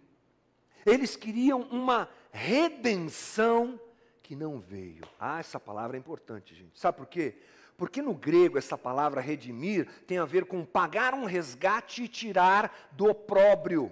Eles 0.84 1.14
queriam 1.14 1.60
uma 1.62 2.08
redenção 2.32 3.78
que 4.22 4.34
não 4.34 4.58
veio. 4.58 5.04
Ah, 5.20 5.38
essa 5.38 5.60
palavra 5.60 5.96
é 5.96 6.00
importante, 6.00 6.54
gente. 6.54 6.78
Sabe 6.80 6.96
por 6.96 7.06
quê? 7.06 7.36
Porque 7.82 8.00
no 8.00 8.14
grego 8.14 8.56
essa 8.56 8.78
palavra 8.78 9.20
redimir 9.20 9.88
tem 10.06 10.16
a 10.16 10.24
ver 10.24 10.44
com 10.44 10.64
pagar 10.64 11.14
um 11.14 11.24
resgate 11.24 12.04
e 12.04 12.08
tirar 12.08 12.88
do 12.92 13.06
opróbrio. 13.06 13.90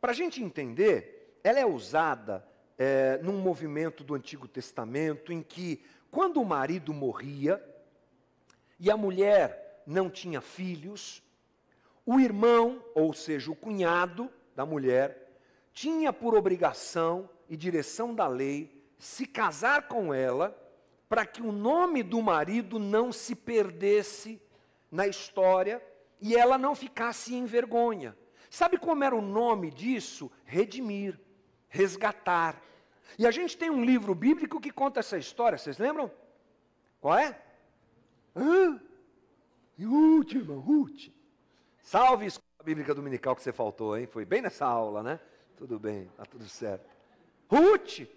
Para 0.00 0.12
a 0.12 0.14
gente 0.14 0.42
entender, 0.42 1.38
ela 1.44 1.60
é 1.60 1.66
usada 1.66 2.42
é, 2.78 3.18
num 3.22 3.36
movimento 3.36 4.02
do 4.02 4.14
Antigo 4.14 4.48
Testamento 4.48 5.34
em 5.34 5.42
que, 5.42 5.84
quando 6.10 6.40
o 6.40 6.46
marido 6.46 6.94
morria 6.94 7.62
e 8.80 8.90
a 8.90 8.96
mulher 8.96 9.82
não 9.86 10.08
tinha 10.08 10.40
filhos, 10.40 11.22
o 12.06 12.18
irmão, 12.18 12.82
ou 12.94 13.12
seja, 13.12 13.50
o 13.50 13.54
cunhado 13.54 14.30
da 14.56 14.64
mulher, 14.64 15.30
tinha 15.74 16.10
por 16.10 16.34
obrigação 16.34 17.28
e 17.50 17.54
direção 17.54 18.14
da 18.14 18.26
lei 18.26 18.82
se 18.98 19.26
casar 19.26 19.88
com 19.88 20.14
ela 20.14 20.63
para 21.08 21.26
que 21.26 21.42
o 21.42 21.52
nome 21.52 22.02
do 22.02 22.20
marido 22.22 22.78
não 22.78 23.12
se 23.12 23.34
perdesse 23.34 24.40
na 24.90 25.06
história 25.06 25.82
e 26.20 26.34
ela 26.34 26.56
não 26.56 26.74
ficasse 26.74 27.34
em 27.34 27.44
vergonha. 27.44 28.16
Sabe 28.50 28.78
como 28.78 29.04
era 29.04 29.14
o 29.14 29.22
nome 29.22 29.70
disso? 29.70 30.30
Redimir, 30.44 31.18
resgatar. 31.68 32.60
E 33.18 33.26
a 33.26 33.30
gente 33.30 33.56
tem 33.56 33.70
um 33.70 33.84
livro 33.84 34.14
bíblico 34.14 34.60
que 34.60 34.70
conta 34.70 35.00
essa 35.00 35.18
história, 35.18 35.58
vocês 35.58 35.78
lembram? 35.78 36.10
Qual 37.00 37.18
é? 37.18 37.38
Hã? 38.34 38.80
E 39.76 39.86
última, 39.86 40.54
Ruth. 40.54 41.10
Salve 41.82 42.28
a 42.58 42.62
Bíblica 42.62 42.94
Dominical 42.94 43.36
que 43.36 43.42
você 43.42 43.52
faltou, 43.52 43.98
hein? 43.98 44.06
Foi 44.06 44.24
bem 44.24 44.40
nessa 44.40 44.64
aula, 44.64 45.02
né? 45.02 45.20
Tudo 45.56 45.78
bem, 45.78 46.08
tá 46.16 46.24
tudo 46.24 46.48
certo. 46.48 46.88
Ruth 47.48 48.08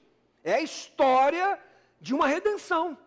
é 0.43 0.53
a 0.53 0.61
história 0.61 1.59
de 1.99 2.13
uma 2.13 2.27
redenção. 2.27 2.97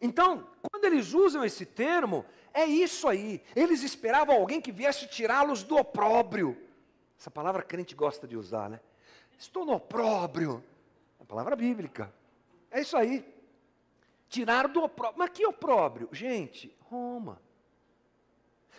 Então, 0.00 0.46
quando 0.70 0.84
eles 0.84 1.12
usam 1.12 1.44
esse 1.44 1.66
termo, 1.66 2.24
é 2.54 2.64
isso 2.64 3.06
aí. 3.06 3.42
Eles 3.54 3.82
esperavam 3.82 4.34
alguém 4.34 4.60
que 4.60 4.72
viesse 4.72 5.06
tirá-los 5.06 5.62
do 5.62 5.76
opróbrio. 5.76 6.56
Essa 7.18 7.30
palavra 7.30 7.62
crente 7.62 7.94
gosta 7.94 8.26
de 8.26 8.36
usar, 8.36 8.70
né? 8.70 8.80
Estou 9.38 9.66
no 9.66 9.72
opróbrio. 9.72 10.64
É 11.18 11.22
a 11.22 11.26
palavra 11.26 11.54
bíblica. 11.54 12.12
É 12.70 12.80
isso 12.80 12.96
aí. 12.96 13.24
Tirar 14.28 14.68
do 14.68 14.82
opróbrio. 14.82 15.18
Mas 15.18 15.30
que 15.30 15.46
opróbrio? 15.46 16.08
Gente, 16.12 16.74
Roma. 16.88 17.40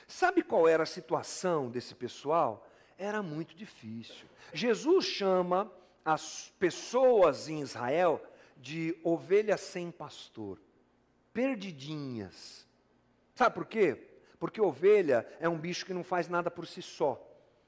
Sabe 0.07 0.43
qual 0.43 0.67
era 0.67 0.83
a 0.83 0.87
situação 0.87 1.69
desse 1.69 1.93
pessoal? 1.93 2.67
Era 2.97 3.21
muito 3.21 3.55
difícil. 3.55 4.27
Jesus 4.53 5.05
chama 5.05 5.71
as 6.03 6.51
pessoas 6.59 7.47
em 7.47 7.61
Israel 7.61 8.21
de 8.61 8.95
ovelhas 9.03 9.59
sem 9.61 9.89
pastor, 9.89 10.61
perdidinhas. 11.33 12.67
Sabe 13.33 13.55
por 13.55 13.65
quê? 13.65 14.07
Porque 14.39 14.61
ovelha 14.61 15.27
é 15.39 15.49
um 15.49 15.57
bicho 15.57 15.85
que 15.85 15.93
não 15.93 16.03
faz 16.03 16.29
nada 16.29 16.51
por 16.51 16.67
si 16.67 16.81
só. 16.81 17.19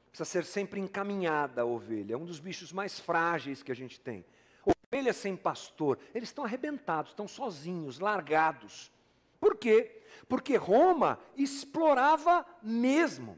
Precisa 0.09 0.25
ser 0.25 0.45
sempre 0.45 0.79
encaminhada 0.79 1.63
a 1.63 1.65
ovelha. 1.65 2.13
É 2.13 2.17
um 2.17 2.25
dos 2.25 2.39
bichos 2.39 2.71
mais 2.71 2.99
frágeis 2.99 3.63
que 3.63 3.71
a 3.71 3.75
gente 3.75 3.99
tem. 3.99 4.23
Ovelha 4.63 5.11
sem 5.11 5.35
pastor, 5.35 5.97
eles 6.13 6.29
estão 6.29 6.45
arrebentados, 6.45 7.11
estão 7.11 7.27
sozinhos, 7.27 7.99
largados. 7.99 8.91
Por 9.39 9.57
quê? 9.57 10.03
Porque 10.29 10.55
Roma 10.55 11.19
explorava 11.35 12.45
mesmo. 12.61 13.37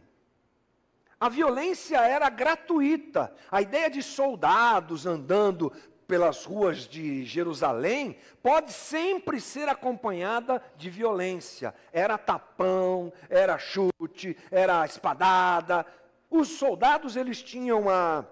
A 1.17 1.29
violência 1.29 1.97
era 1.97 2.29
gratuita. 2.29 3.33
A 3.49 3.61
ideia 3.61 3.89
de 3.89 4.03
soldados 4.03 5.05
andando 5.05 5.71
pelas 6.07 6.45
ruas 6.45 6.87
de 6.87 7.23
Jerusalém 7.25 8.17
pode 8.41 8.71
sempre 8.71 9.39
ser 9.39 9.67
acompanhada 9.67 10.61
de 10.77 10.89
violência. 10.89 11.73
Era 11.91 12.17
tapão, 12.17 13.11
era 13.29 13.57
chute, 13.57 14.37
era 14.51 14.85
espadada. 14.85 15.85
Os 16.29 16.49
soldados 16.49 17.15
eles 17.15 17.41
tinham 17.41 17.89
a 17.89 18.25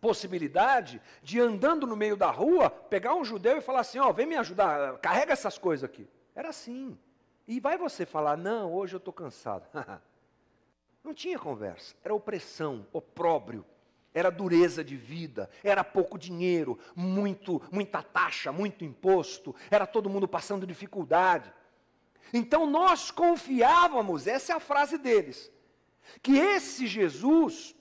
possibilidade 0.00 1.00
de 1.22 1.40
andando 1.40 1.86
no 1.86 1.96
meio 1.96 2.16
da 2.16 2.30
rua, 2.30 2.70
pegar 2.70 3.14
um 3.14 3.24
judeu 3.24 3.58
e 3.58 3.62
falar 3.62 3.80
assim: 3.80 3.98
"Ó, 3.98 4.08
oh, 4.08 4.12
vem 4.12 4.26
me 4.26 4.36
ajudar, 4.36 4.98
carrega 4.98 5.32
essas 5.32 5.58
coisas 5.58 5.84
aqui". 5.84 6.08
Era 6.34 6.50
assim. 6.50 6.98
E 7.46 7.60
vai 7.60 7.76
você 7.76 8.06
falar: 8.06 8.36
"Não, 8.36 8.72
hoje 8.72 8.94
eu 8.94 8.98
estou 8.98 9.12
cansado". 9.12 9.66
Não 11.02 11.14
tinha 11.14 11.38
conversa, 11.38 11.94
era 12.04 12.14
opressão, 12.14 12.86
opróbrio 12.92 13.64
era 14.18 14.30
dureza 14.30 14.82
de 14.82 14.96
vida, 14.96 15.48
era 15.62 15.84
pouco 15.84 16.18
dinheiro, 16.18 16.78
muito, 16.94 17.62
muita 17.70 18.02
taxa, 18.02 18.50
muito 18.50 18.84
imposto, 18.84 19.54
era 19.70 19.86
todo 19.86 20.10
mundo 20.10 20.26
passando 20.26 20.66
dificuldade. 20.66 21.52
Então 22.32 22.68
nós 22.68 23.10
confiávamos, 23.10 24.26
essa 24.26 24.52
é 24.52 24.56
a 24.56 24.60
frase 24.60 24.98
deles, 24.98 25.50
que 26.22 26.36
esse 26.36 26.86
Jesus 26.86 27.74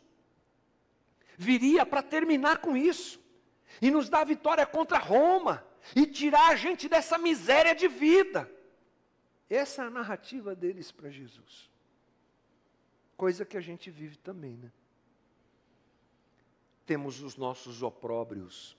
viria 1.37 1.85
para 1.85 2.01
terminar 2.01 2.59
com 2.59 2.77
isso 2.77 3.19
e 3.81 3.91
nos 3.91 4.09
dar 4.09 4.25
vitória 4.25 4.65
contra 4.65 4.97
Roma 4.97 5.65
e 5.95 6.05
tirar 6.05 6.49
a 6.49 6.55
gente 6.55 6.87
dessa 6.87 7.17
miséria 7.17 7.73
de 7.73 7.87
vida. 7.87 8.49
Essa 9.49 9.83
é 9.83 9.87
a 9.87 9.89
narrativa 9.89 10.55
deles 10.55 10.91
para 10.91 11.09
Jesus. 11.09 11.69
Coisa 13.15 13.45
que 13.45 13.57
a 13.57 13.61
gente 13.61 13.89
vive 13.89 14.17
também, 14.17 14.57
né? 14.57 14.71
Temos 16.87 17.21
os 17.21 17.35
nossos 17.35 17.83
opróbrios, 17.83 18.77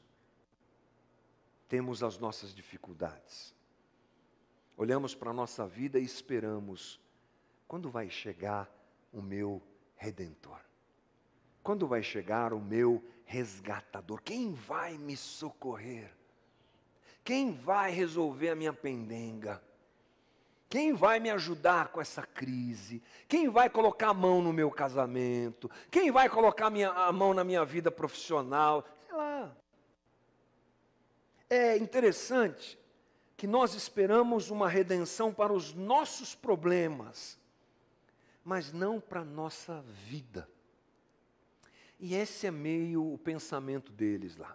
temos 1.68 2.02
as 2.02 2.18
nossas 2.18 2.54
dificuldades. 2.54 3.54
Olhamos 4.78 5.14
para 5.14 5.30
a 5.30 5.34
nossa 5.34 5.66
vida 5.66 5.98
e 5.98 6.04
esperamos: 6.04 6.98
quando 7.68 7.90
vai 7.90 8.08
chegar 8.08 8.68
o 9.12 9.20
meu 9.20 9.62
redentor? 9.94 10.58
Quando 11.62 11.86
vai 11.86 12.02
chegar 12.02 12.54
o 12.54 12.60
meu 12.60 13.04
resgatador? 13.26 14.22
Quem 14.22 14.54
vai 14.54 14.96
me 14.96 15.14
socorrer? 15.14 16.10
Quem 17.22 17.52
vai 17.52 17.90
resolver 17.90 18.48
a 18.48 18.56
minha 18.56 18.72
pendenga? 18.72 19.62
Quem 20.68 20.92
vai 20.92 21.18
me 21.18 21.30
ajudar 21.30 21.88
com 21.88 22.00
essa 22.00 22.22
crise? 22.22 23.02
Quem 23.26 23.48
vai 23.48 23.70
colocar 23.70 24.10
a 24.10 24.14
mão 24.14 24.42
no 24.42 24.52
meu 24.52 24.70
casamento? 24.70 25.70
Quem 25.90 26.10
vai 26.10 26.28
colocar 26.28 26.68
minha, 26.68 26.90
a 26.90 27.10
mão 27.10 27.32
na 27.32 27.42
minha 27.42 27.64
vida 27.64 27.90
profissional? 27.90 28.86
Sei 29.06 29.16
lá. 29.16 29.56
É 31.48 31.76
interessante 31.78 32.78
que 33.34 33.46
nós 33.46 33.72
esperamos 33.72 34.50
uma 34.50 34.68
redenção 34.68 35.32
para 35.32 35.54
os 35.54 35.72
nossos 35.72 36.34
problemas, 36.34 37.38
mas 38.44 38.70
não 38.70 39.00
para 39.00 39.20
a 39.20 39.24
nossa 39.24 39.82
vida. 40.06 40.46
E 41.98 42.14
esse 42.14 42.46
é 42.46 42.50
meio 42.50 43.14
o 43.14 43.16
pensamento 43.16 43.90
deles 43.90 44.36
lá. 44.36 44.54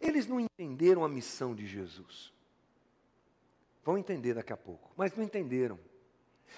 Eles 0.00 0.26
não 0.26 0.40
entenderam 0.40 1.04
a 1.04 1.08
missão 1.08 1.54
de 1.54 1.66
Jesus. 1.66 2.32
Vão 3.84 3.98
entender 3.98 4.34
daqui 4.34 4.52
a 4.52 4.56
pouco, 4.56 4.92
mas 4.96 5.14
não 5.14 5.24
entenderam. 5.24 5.78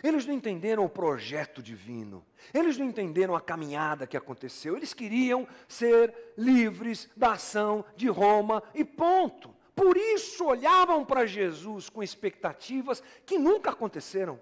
Eles 0.03 0.27
não 0.27 0.35
entenderam 0.35 0.85
o 0.85 0.89
projeto 0.89 1.63
divino. 1.63 2.25
Eles 2.53 2.77
não 2.77 2.87
entenderam 2.87 3.35
a 3.35 3.41
caminhada 3.41 4.07
que 4.07 4.17
aconteceu. 4.17 4.77
Eles 4.77 4.93
queriam 4.93 5.47
ser 5.69 6.15
livres 6.37 7.09
da 7.17 7.33
ação 7.33 7.85
de 7.97 8.09
Roma 8.09 8.63
e 8.75 8.85
ponto. 8.85 9.55
Por 9.75 9.97
isso 9.97 10.45
olhavam 10.45 11.05
para 11.05 11.27
Jesus 11.27 11.89
com 11.89 12.03
expectativas 12.03 13.03
que 13.25 13.39
nunca 13.39 13.71
aconteceram. 13.71 14.39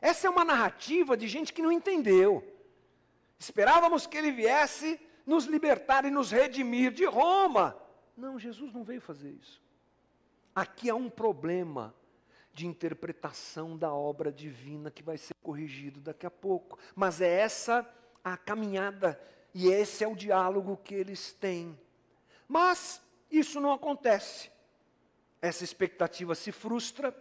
Essa 0.00 0.26
é 0.26 0.30
uma 0.30 0.44
narrativa 0.44 1.16
de 1.16 1.26
gente 1.26 1.52
que 1.52 1.62
não 1.62 1.72
entendeu. 1.72 2.44
Esperávamos 3.38 4.06
que 4.06 4.16
ele 4.16 4.30
viesse 4.30 5.00
nos 5.26 5.44
libertar 5.44 6.04
e 6.04 6.10
nos 6.10 6.30
redimir 6.30 6.92
de 6.92 7.04
Roma. 7.04 7.76
Não, 8.16 8.38
Jesus 8.38 8.72
não 8.72 8.84
veio 8.84 9.00
fazer 9.00 9.30
isso. 9.30 9.60
Aqui 10.58 10.90
há 10.90 10.94
um 10.96 11.08
problema 11.08 11.94
de 12.52 12.66
interpretação 12.66 13.78
da 13.78 13.94
obra 13.94 14.32
divina 14.32 14.90
que 14.90 15.04
vai 15.04 15.16
ser 15.16 15.34
corrigido 15.40 16.00
daqui 16.00 16.26
a 16.26 16.30
pouco. 16.32 16.76
Mas 16.96 17.20
é 17.20 17.28
essa 17.28 17.88
a 18.24 18.36
caminhada 18.36 19.20
e 19.54 19.68
esse 19.68 20.02
é 20.02 20.08
o 20.08 20.16
diálogo 20.16 20.76
que 20.78 20.96
eles 20.96 21.32
têm. 21.32 21.78
Mas 22.48 23.00
isso 23.30 23.60
não 23.60 23.70
acontece. 23.70 24.50
Essa 25.40 25.62
expectativa 25.62 26.34
se 26.34 26.50
frustra. 26.50 27.16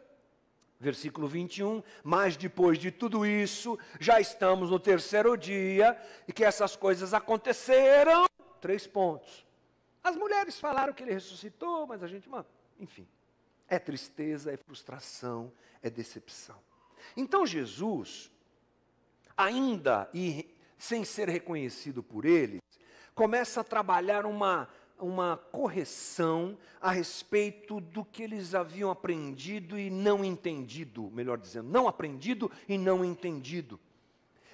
Versículo 0.80 1.28
21, 1.28 1.84
mas 2.04 2.36
depois 2.36 2.80
de 2.80 2.90
tudo 2.90 3.24
isso, 3.24 3.78
já 4.00 4.20
estamos 4.20 4.72
no 4.72 4.80
terceiro 4.80 5.38
dia 5.38 5.96
e 6.28 6.34
que 6.34 6.44
essas 6.44 6.76
coisas 6.76 7.14
aconteceram. 7.14 8.26
Três 8.60 8.88
pontos. 8.88 9.46
As 10.04 10.16
mulheres 10.16 10.60
falaram 10.60 10.92
que 10.92 11.04
ele 11.04 11.14
ressuscitou, 11.14 11.86
mas 11.86 12.02
a 12.02 12.08
gente, 12.08 12.28
enfim, 12.80 13.08
é 13.68 13.80
tristeza, 13.80 14.52
é 14.52 14.58
frustração, 14.58 15.52
é 15.82 15.90
decepção. 15.90 16.58
Então 17.16 17.46
Jesus, 17.46 18.32
ainda 19.36 20.10
e 20.14 20.54
sem 20.78 21.04
ser 21.04 21.30
reconhecido 21.30 22.04
por 22.04 22.26
eles, 22.26 22.62
começa 23.16 23.62
a 23.62 23.64
trabalhar 23.64 24.26
uma 24.26 24.70
uma 25.00 25.38
correção 25.52 26.58
a 26.82 26.92
respeito 26.92 27.80
do 27.80 28.04
que 28.04 28.24
eles 28.24 28.56
haviam 28.56 28.90
aprendido 28.90 29.78
e 29.80 29.90
não 29.90 30.24
entendido, 30.24 31.12
melhor 31.12 31.38
dizendo, 31.38 31.70
não 31.70 31.88
aprendido 31.88 32.52
e 32.68 32.78
não 32.78 33.06
entendido. 33.06 33.80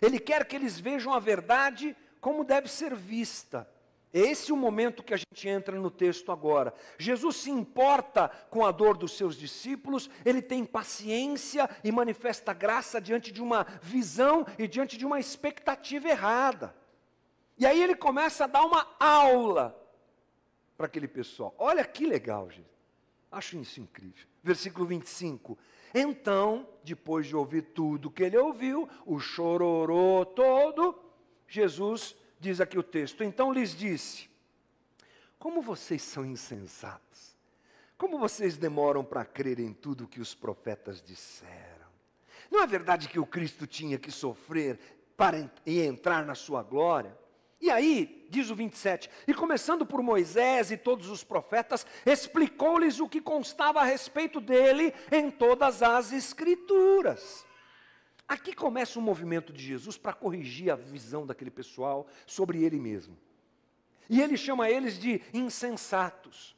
Ele 0.02 0.20
quer 0.20 0.46
que 0.46 0.56
eles 0.56 0.80
vejam 0.80 1.14
a 1.14 1.20
verdade 1.20 1.96
como 2.20 2.44
deve 2.44 2.68
ser 2.68 2.96
vista. 2.96 3.68
É 4.14 4.20
esse 4.20 4.52
o 4.52 4.56
momento 4.56 5.02
que 5.02 5.14
a 5.14 5.18
gente 5.18 5.50
entra 5.50 5.76
no 5.80 5.90
texto 5.90 6.32
agora. 6.32 6.72
Jesus 7.00 7.38
se 7.38 7.50
importa 7.50 8.30
com 8.52 8.64
a 8.64 8.72
dor 8.72 8.96
dos 8.96 9.18
seus 9.18 9.36
discípulos, 9.36 10.08
ele 10.24 10.40
tem 10.40 10.64
paciência 10.64 11.68
e 11.84 11.92
manifesta 11.92 12.54
graça 12.54 13.02
diante 13.02 13.32
de 13.32 13.42
uma 13.42 13.66
visão 13.82 14.46
e 14.60 14.68
diante 14.68 15.00
de 15.00 15.06
uma 15.06 15.20
expectativa 15.20 16.08
errada. 16.08 16.76
E 17.58 17.66
aí 17.66 17.82
ele 17.82 17.96
começa 17.96 18.44
a 18.44 18.48
dar 18.48 18.64
uma 18.64 18.88
aula 19.00 19.76
para 20.78 20.86
aquele 20.86 21.08
pessoal. 21.08 21.56
Olha 21.58 21.84
que 21.84 22.06
legal, 22.06 22.52
gente. 22.52 22.70
Acho 23.32 23.58
isso 23.58 23.82
incrível. 23.82 24.28
Versículo 24.44 24.86
25. 24.86 25.58
Então, 25.92 26.68
depois 26.84 27.26
de 27.26 27.36
ouvir 27.36 27.64
tudo 27.64 28.12
que 28.12 28.24
ele 28.24 28.38
ouviu, 28.38 28.88
o 29.08 29.20
chororô 29.20 30.24
todo, 30.24 31.00
Jesus 31.48 32.16
diz 32.44 32.60
aqui 32.60 32.78
o 32.78 32.84
texto. 32.84 33.24
Então 33.24 33.52
lhes 33.52 33.74
disse: 33.76 34.30
Como 35.40 35.62
vocês 35.62 36.02
são 36.02 36.26
insensatos. 36.26 37.34
Como 37.98 38.20
vocês 38.20 38.58
demoram 38.58 39.04
para 39.04 39.24
crer 39.24 39.60
em 39.60 39.72
tudo 39.72 40.08
que 40.08 40.20
os 40.20 40.36
profetas 40.36 41.02
disseram. 41.02 41.88
Não 42.52 42.62
é 42.62 42.68
verdade 42.68 43.08
que 43.08 43.20
o 43.20 43.26
Cristo 43.26 43.66
tinha 43.66 43.98
que 43.98 44.12
sofrer 44.12 44.78
para 45.16 45.50
e 45.66 45.80
entrar 45.80 46.26
na 46.26 46.36
sua 46.36 46.62
glória? 46.62 47.18
E 47.62 47.72
aí, 47.72 48.28
diz 48.30 48.50
o 48.50 48.56
27, 48.56 49.10
e 49.26 49.34
começando 49.34 49.86
por 49.86 50.04
Moisés 50.04 50.70
e 50.70 50.76
todos 50.76 51.10
os 51.10 51.24
profetas, 51.24 51.86
explicou-lhes 52.06 53.00
o 53.00 53.08
que 53.08 53.22
constava 53.22 53.80
a 53.80 53.86
respeito 53.86 54.42
dele 54.42 54.94
em 55.10 55.32
todas 55.32 55.82
as 55.82 56.12
Escrituras. 56.12 57.46
Aqui 58.34 58.52
começa 58.56 58.98
um 58.98 59.02
movimento 59.04 59.54
de 59.54 59.64
Jesus 59.64 59.96
para 59.96 60.12
corrigir 60.12 60.72
a 60.72 60.76
visão 60.76 61.24
daquele 61.24 61.52
pessoal 61.52 62.08
sobre 62.26 62.64
ele 62.64 62.80
mesmo. 62.80 63.16
E 64.10 64.20
ele 64.20 64.36
chama 64.36 64.72
eles 64.72 64.98
de 64.98 65.22
insensatos, 65.32 66.56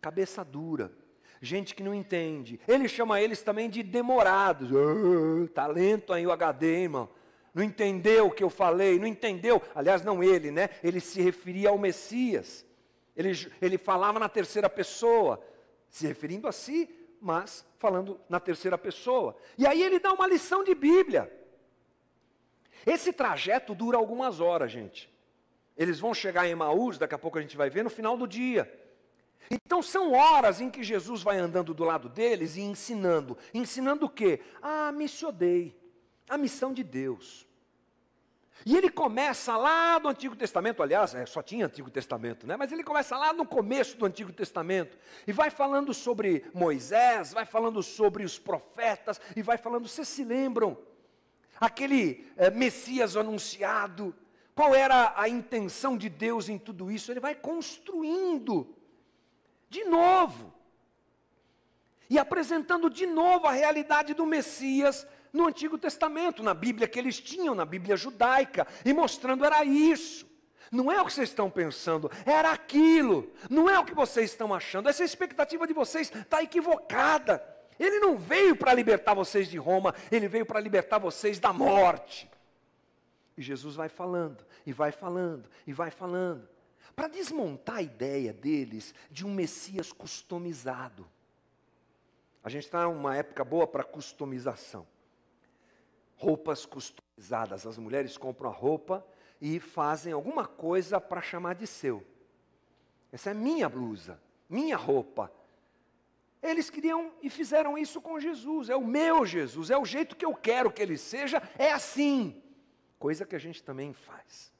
cabeça 0.00 0.44
dura, 0.44 0.90
gente 1.40 1.76
que 1.76 1.82
não 1.84 1.94
entende. 1.94 2.58
Ele 2.66 2.88
chama 2.88 3.20
eles 3.20 3.40
também 3.40 3.70
de 3.70 3.84
demorados. 3.84 4.70
Oh, 4.72 5.46
talento 5.46 6.12
aí 6.12 6.26
o 6.26 6.32
HD, 6.32 6.82
irmão 6.82 7.08
não 7.54 7.62
entendeu 7.62 8.26
o 8.26 8.30
que 8.32 8.42
eu 8.42 8.50
falei, 8.50 8.98
não 8.98 9.06
entendeu. 9.06 9.62
Aliás, 9.76 10.02
não 10.02 10.24
ele, 10.24 10.50
né? 10.50 10.70
Ele 10.82 10.98
se 10.98 11.22
referia 11.22 11.68
ao 11.68 11.78
Messias. 11.78 12.66
Ele, 13.16 13.30
ele 13.62 13.78
falava 13.78 14.18
na 14.18 14.28
terceira 14.28 14.68
pessoa, 14.68 15.40
se 15.88 16.04
referindo 16.04 16.48
a 16.48 16.52
si, 16.52 16.90
mas 17.24 17.66
falando 17.78 18.20
na 18.28 18.38
terceira 18.38 18.76
pessoa. 18.76 19.34
E 19.56 19.66
aí 19.66 19.82
ele 19.82 19.98
dá 19.98 20.12
uma 20.12 20.26
lição 20.26 20.62
de 20.62 20.74
Bíblia. 20.74 21.32
Esse 22.84 23.14
trajeto 23.14 23.74
dura 23.74 23.96
algumas 23.96 24.40
horas, 24.40 24.70
gente. 24.70 25.10
Eles 25.74 25.98
vão 25.98 26.12
chegar 26.12 26.46
em 26.46 26.54
Maús, 26.54 26.98
daqui 26.98 27.14
a 27.14 27.18
pouco 27.18 27.38
a 27.38 27.40
gente 27.40 27.56
vai 27.56 27.70
ver, 27.70 27.82
no 27.82 27.88
final 27.88 28.14
do 28.14 28.28
dia. 28.28 28.70
Então 29.50 29.82
são 29.82 30.12
horas 30.12 30.60
em 30.60 30.70
que 30.70 30.82
Jesus 30.82 31.22
vai 31.22 31.38
andando 31.38 31.72
do 31.72 31.82
lado 31.82 32.10
deles 32.10 32.56
e 32.56 32.60
ensinando. 32.60 33.38
Ensinando 33.54 34.04
o 34.04 34.10
quê? 34.10 34.40
Ah, 34.60 34.92
missionei 34.92 35.74
a 36.28 36.36
missão 36.36 36.74
de 36.74 36.84
Deus. 36.84 37.48
E 38.64 38.76
ele 38.76 38.88
começa 38.88 39.56
lá 39.56 39.98
no 39.98 40.08
Antigo 40.08 40.36
Testamento, 40.36 40.82
aliás, 40.82 41.14
é, 41.14 41.26
só 41.26 41.42
tinha 41.42 41.66
Antigo 41.66 41.90
Testamento, 41.90 42.46
né? 42.46 42.56
mas 42.56 42.72
ele 42.72 42.82
começa 42.82 43.16
lá 43.16 43.32
no 43.32 43.44
começo 43.44 43.96
do 43.96 44.06
Antigo 44.06 44.32
Testamento, 44.32 44.96
e 45.26 45.32
vai 45.32 45.50
falando 45.50 45.92
sobre 45.92 46.46
Moisés, 46.54 47.32
vai 47.32 47.44
falando 47.44 47.82
sobre 47.82 48.24
os 48.24 48.38
profetas, 48.38 49.20
e 49.36 49.42
vai 49.42 49.58
falando, 49.58 49.88
vocês 49.88 50.08
se 50.08 50.24
lembram? 50.24 50.78
Aquele 51.60 52.30
é, 52.36 52.50
Messias 52.50 53.16
anunciado, 53.16 54.14
qual 54.54 54.74
era 54.74 55.12
a 55.16 55.28
intenção 55.28 55.96
de 55.96 56.08
Deus 56.08 56.48
em 56.48 56.58
tudo 56.58 56.90
isso? 56.90 57.12
Ele 57.12 57.20
vai 57.20 57.34
construindo, 57.34 58.74
de 59.68 59.84
novo, 59.84 60.54
e 62.08 62.18
apresentando 62.18 62.88
de 62.88 63.06
novo 63.06 63.46
a 63.46 63.52
realidade 63.52 64.14
do 64.14 64.24
Messias 64.24 65.06
no 65.34 65.48
Antigo 65.48 65.76
Testamento, 65.76 66.44
na 66.44 66.54
Bíblia 66.54 66.86
que 66.86 66.96
eles 66.96 67.20
tinham, 67.20 67.56
na 67.56 67.64
Bíblia 67.64 67.96
judaica, 67.96 68.64
e 68.84 68.92
mostrando 68.92 69.44
era 69.44 69.64
isso. 69.64 70.24
Não 70.70 70.90
é 70.90 71.00
o 71.00 71.04
que 71.04 71.12
vocês 71.12 71.28
estão 71.28 71.50
pensando, 71.50 72.08
era 72.24 72.52
aquilo. 72.52 73.32
Não 73.50 73.68
é 73.68 73.76
o 73.76 73.84
que 73.84 73.94
vocês 73.94 74.30
estão 74.30 74.54
achando. 74.54 74.88
Essa 74.88 75.02
expectativa 75.02 75.66
de 75.66 75.74
vocês 75.74 76.10
está 76.14 76.40
equivocada. 76.40 77.44
Ele 77.78 77.98
não 77.98 78.16
veio 78.16 78.54
para 78.54 78.72
libertar 78.72 79.12
vocês 79.14 79.48
de 79.48 79.58
Roma, 79.58 79.92
ele 80.10 80.28
veio 80.28 80.46
para 80.46 80.60
libertar 80.60 80.98
vocês 80.98 81.40
da 81.40 81.52
morte. 81.52 82.30
E 83.36 83.42
Jesus 83.42 83.74
vai 83.74 83.88
falando, 83.88 84.46
e 84.64 84.72
vai 84.72 84.92
falando, 84.92 85.50
e 85.66 85.72
vai 85.72 85.90
falando, 85.90 86.48
para 86.94 87.08
desmontar 87.08 87.78
a 87.78 87.82
ideia 87.82 88.32
deles 88.32 88.94
de 89.10 89.26
um 89.26 89.34
Messias 89.34 89.90
customizado. 89.90 91.04
A 92.44 92.48
gente 92.48 92.66
está 92.66 92.84
numa 92.84 93.16
época 93.16 93.44
boa 93.44 93.66
para 93.66 93.82
customização 93.82 94.86
roupas 96.24 96.64
customizadas. 96.64 97.66
As 97.66 97.76
mulheres 97.76 98.16
compram 98.16 98.48
a 98.48 98.52
roupa 98.52 99.06
e 99.40 99.60
fazem 99.60 100.12
alguma 100.12 100.46
coisa 100.46 100.98
para 100.98 101.20
chamar 101.20 101.54
de 101.54 101.66
seu. 101.66 102.02
Essa 103.12 103.30
é 103.30 103.34
minha 103.34 103.68
blusa, 103.68 104.20
minha 104.48 104.76
roupa. 104.76 105.30
Eles 106.42 106.70
queriam 106.70 107.12
e 107.22 107.28
fizeram 107.28 107.76
isso 107.76 108.00
com 108.00 108.18
Jesus. 108.18 108.70
É 108.70 108.76
o 108.76 108.86
meu 108.86 109.26
Jesus, 109.26 109.70
é 109.70 109.76
o 109.76 109.84
jeito 109.84 110.16
que 110.16 110.24
eu 110.24 110.34
quero 110.34 110.72
que 110.72 110.80
ele 110.80 110.96
seja, 110.96 111.42
é 111.58 111.70
assim. 111.72 112.42
Coisa 112.98 113.26
que 113.26 113.36
a 113.36 113.38
gente 113.38 113.62
também 113.62 113.92
faz. 113.92 114.52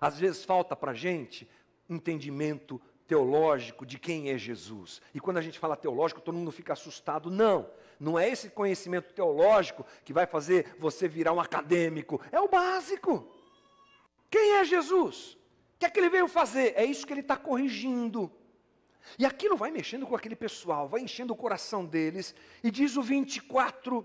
Às 0.00 0.18
vezes 0.18 0.44
falta 0.44 0.74
para 0.74 0.92
a 0.92 0.94
gente 0.94 1.48
entendimento 1.88 2.80
teológico 3.06 3.84
de 3.84 3.98
quem 3.98 4.30
é 4.30 4.38
Jesus. 4.38 5.00
E 5.14 5.20
quando 5.20 5.38
a 5.38 5.42
gente 5.42 5.58
fala 5.58 5.76
teológico, 5.76 6.20
todo 6.20 6.36
mundo 6.36 6.50
fica 6.50 6.72
assustado. 6.72 7.30
Não, 7.30 7.68
não 8.00 8.18
é 8.18 8.28
esse 8.28 8.50
conhecimento 8.50 9.12
teológico 9.12 9.84
que 10.04 10.12
vai 10.12 10.26
fazer 10.26 10.74
você 10.78 11.06
virar 11.06 11.32
um 11.32 11.40
acadêmico. 11.40 12.20
É 12.32 12.40
o 12.40 12.48
básico. 12.48 13.28
Quem 14.30 14.54
é 14.56 14.64
Jesus? 14.64 15.34
O 15.76 15.78
que 15.78 15.86
é 15.86 15.90
que 15.90 16.00
ele 16.00 16.08
veio 16.08 16.28
fazer? 16.28 16.74
É 16.76 16.84
isso 16.84 17.06
que 17.06 17.12
ele 17.12 17.20
está 17.20 17.36
corrigindo. 17.36 18.30
E 19.18 19.26
aquilo 19.26 19.56
vai 19.56 19.70
mexendo 19.70 20.06
com 20.06 20.16
aquele 20.16 20.34
pessoal, 20.34 20.88
vai 20.88 21.02
enchendo 21.02 21.32
o 21.32 21.36
coração 21.36 21.84
deles. 21.84 22.34
E 22.62 22.70
diz 22.70 22.96
o 22.96 23.02
24: 23.02 24.04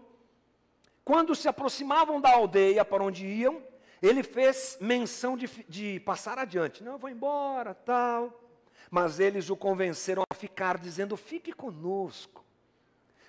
quando 1.05 1.33
se 1.33 1.47
aproximavam 1.47 2.19
da 2.19 2.31
aldeia 2.31 2.83
para 2.83 3.03
onde 3.03 3.25
iam, 3.25 3.63
ele 4.01 4.23
fez 4.23 4.77
menção 4.79 5.37
de, 5.37 5.47
de 5.67 5.99
passar 6.01 6.37
adiante. 6.37 6.83
Não, 6.83 6.93
eu 6.93 6.99
vou 6.99 7.09
embora, 7.09 7.73
tal. 7.73 8.48
Mas 8.89 9.19
eles 9.19 9.49
o 9.49 9.55
convenceram 9.55 10.23
a 10.29 10.33
ficar, 10.33 10.77
dizendo: 10.77 11.15
Fique 11.15 11.53
conosco, 11.53 12.43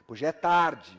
pois 0.07 0.19
já 0.19 0.29
é 0.29 0.33
tarde, 0.33 0.99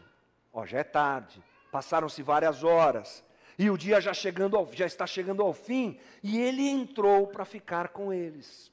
ó, 0.54 0.65
já 0.65 0.80
é 0.80 0.84
tarde. 0.84 1.43
Passaram-se 1.71 2.21
várias 2.21 2.63
horas, 2.63 3.24
e 3.58 3.69
o 3.69 3.78
dia 3.78 4.02
já, 4.02 4.13
chegando 4.13 4.58
ao, 4.58 4.71
já 4.74 4.86
está 4.86 5.08
chegando 5.08 5.41
ao 5.41 5.54
fim, 5.54 6.00
e 6.21 6.39
ele 6.39 6.67
entrou 6.67 7.28
para 7.28 7.45
ficar 7.45 7.89
com 7.89 8.13
eles. 8.13 8.71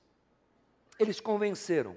Eles 0.98 1.20
convenceram, 1.20 1.96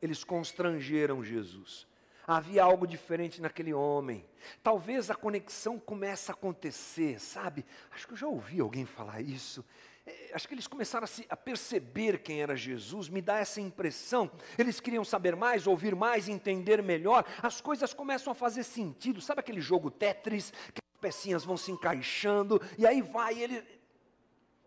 eles 0.00 0.24
constrangeram 0.24 1.22
Jesus. 1.22 1.86
Havia 2.26 2.62
algo 2.62 2.86
diferente 2.86 3.40
naquele 3.40 3.72
homem. 3.72 4.24
Talvez 4.62 5.10
a 5.10 5.14
conexão 5.14 5.78
comece 5.78 6.30
a 6.30 6.34
acontecer, 6.34 7.18
sabe? 7.18 7.64
Acho 7.90 8.06
que 8.06 8.12
eu 8.12 8.18
já 8.18 8.26
ouvi 8.26 8.60
alguém 8.60 8.84
falar 8.84 9.22
isso. 9.22 9.64
É, 10.08 10.30
acho 10.32 10.48
que 10.48 10.54
eles 10.54 10.66
começaram 10.66 11.04
a, 11.04 11.06
se, 11.06 11.26
a, 11.28 11.36
perceber 11.36 12.22
quem 12.22 12.40
era 12.40 12.56
Jesus, 12.56 13.08
me 13.08 13.20
dá 13.20 13.38
essa 13.38 13.60
impressão. 13.60 14.30
Eles 14.56 14.80
queriam 14.80 15.04
saber 15.04 15.36
mais, 15.36 15.66
ouvir 15.66 15.94
mais, 15.94 16.28
entender 16.28 16.82
melhor. 16.82 17.26
As 17.42 17.60
coisas 17.60 17.92
começam 17.92 18.30
a 18.30 18.34
fazer 18.34 18.62
sentido. 18.62 19.20
Sabe 19.20 19.40
aquele 19.40 19.60
jogo 19.60 19.90
Tetris, 19.90 20.50
que 20.50 20.80
as 20.80 21.00
pecinhas 21.00 21.44
vão 21.44 21.56
se 21.56 21.70
encaixando, 21.70 22.60
e 22.78 22.86
aí 22.86 23.02
vai 23.02 23.38
ele. 23.38 23.62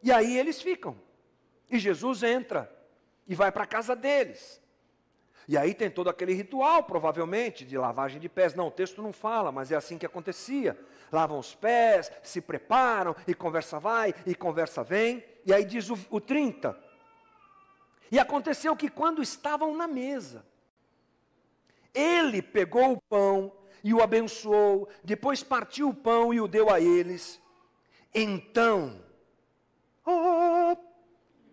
E 0.03 0.11
aí 0.11 0.37
eles 0.37 0.61
ficam. 0.61 0.95
E 1.69 1.79
Jesus 1.79 2.21
entra 2.21 2.71
e 3.27 3.33
vai 3.33 3.51
para 3.51 3.63
a 3.63 3.67
casa 3.67 3.95
deles. 3.95 4.61
E 5.47 5.57
aí 5.57 5.73
tem 5.73 5.89
todo 5.89 6.09
aquele 6.09 6.33
ritual, 6.33 6.83
provavelmente, 6.83 7.65
de 7.65 7.77
lavagem 7.77 8.19
de 8.19 8.29
pés. 8.29 8.53
Não, 8.53 8.67
o 8.67 8.71
texto 8.71 9.01
não 9.01 9.11
fala, 9.11 9.51
mas 9.51 9.71
é 9.71 9.75
assim 9.75 9.97
que 9.97 10.05
acontecia. 10.05 10.77
Lavam 11.11 11.39
os 11.39 11.55
pés, 11.55 12.11
se 12.23 12.39
preparam, 12.39 13.15
e 13.27 13.33
conversa 13.33 13.79
vai, 13.79 14.13
e 14.25 14.35
conversa 14.35 14.83
vem. 14.83 15.23
E 15.45 15.53
aí 15.53 15.65
diz 15.65 15.89
o, 15.89 15.97
o 16.09 16.19
30. 16.19 16.77
E 18.11 18.19
aconteceu 18.19 18.75
que 18.75 18.89
quando 18.89 19.21
estavam 19.21 19.75
na 19.75 19.87
mesa, 19.87 20.45
ele 21.93 22.41
pegou 22.41 22.93
o 22.93 23.01
pão 23.01 23.51
e 23.83 23.93
o 23.93 24.01
abençoou, 24.01 24.89
depois 25.03 25.41
partiu 25.41 25.89
o 25.89 25.95
pão 25.95 26.33
e 26.33 26.41
o 26.41 26.47
deu 26.47 26.69
a 26.69 26.79
eles. 26.79 27.41
Então, 28.13 29.01
oh, 30.05 30.75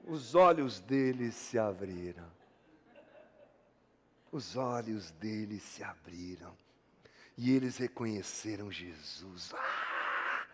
os 0.05 0.35
olhos 0.35 0.81
deles 0.81 1.35
se 1.35 1.59
abriram 1.59 2.38
os 4.31 4.57
olhos 4.57 5.11
deles 5.12 5.62
se 5.62 5.83
abriram 5.83 6.57
e 7.37 7.55
eles 7.55 7.77
reconheceram 7.79 8.70
Jesus. 8.70 9.53
Ah! 9.55 10.46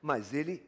Mas 0.00 0.32
ele. 0.32 0.64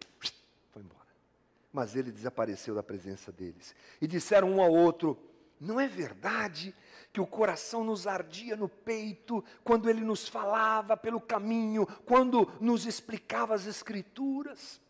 Mas 1.72 1.94
ele 1.94 2.10
desapareceu 2.10 2.74
da 2.74 2.82
presença 2.82 3.30
deles. 3.30 3.74
E 4.00 4.06
disseram 4.06 4.50
um 4.50 4.60
ao 4.60 4.72
outro: 4.72 5.18
Não 5.58 5.78
é 5.78 5.86
verdade 5.86 6.74
que 7.12 7.20
o 7.20 7.26
coração 7.26 7.84
nos 7.84 8.06
ardia 8.06 8.56
no 8.56 8.68
peito 8.68 9.44
quando 9.62 9.88
ele 9.88 10.00
nos 10.00 10.28
falava 10.28 10.96
pelo 10.96 11.20
caminho, 11.20 11.86
quando 12.04 12.50
nos 12.60 12.86
explicava 12.86 13.54
as 13.54 13.66
Escrituras? 13.66 14.80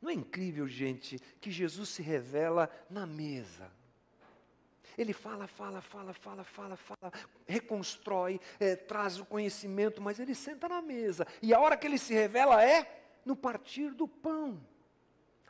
Não 0.00 0.10
é 0.10 0.14
incrível, 0.14 0.66
gente, 0.66 1.18
que 1.40 1.50
Jesus 1.50 1.90
se 1.90 2.02
revela 2.02 2.70
na 2.88 3.06
mesa 3.06 3.70
ele 5.00 5.12
fala, 5.14 5.46
fala, 5.46 5.80
fala, 5.80 6.12
fala, 6.12 6.44
fala, 6.44 6.76
fala, 6.76 7.12
reconstrói, 7.46 8.38
é, 8.58 8.76
traz 8.76 9.18
o 9.18 9.24
conhecimento, 9.24 10.00
mas 10.00 10.20
ele 10.20 10.34
senta 10.34 10.68
na 10.68 10.82
mesa. 10.82 11.26
E 11.40 11.54
a 11.54 11.60
hora 11.60 11.76
que 11.76 11.86
ele 11.86 11.98
se 11.98 12.12
revela 12.12 12.62
é 12.62 13.02
no 13.24 13.34
partir 13.34 13.92
do 13.92 14.06
pão. 14.06 14.60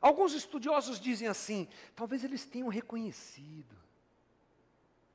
Alguns 0.00 0.32
estudiosos 0.34 0.98
dizem 0.98 1.28
assim: 1.28 1.68
talvez 1.94 2.24
eles 2.24 2.44
tenham 2.44 2.68
reconhecido. 2.68 3.76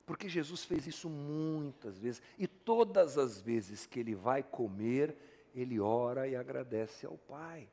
Porque 0.06 0.30
Jesus 0.30 0.64
fez 0.64 0.86
isso 0.86 1.10
muitas 1.10 1.98
vezes, 1.98 2.22
e 2.38 2.46
todas 2.48 3.18
as 3.18 3.42
vezes 3.42 3.88
que 3.88 4.00
ele 4.00 4.14
vai 4.14 4.44
comer, 4.44 5.18
ele 5.56 5.80
ora 5.80 6.28
e 6.28 6.36
agradece 6.36 7.08
ao 7.08 7.18
Pai. 7.18 7.68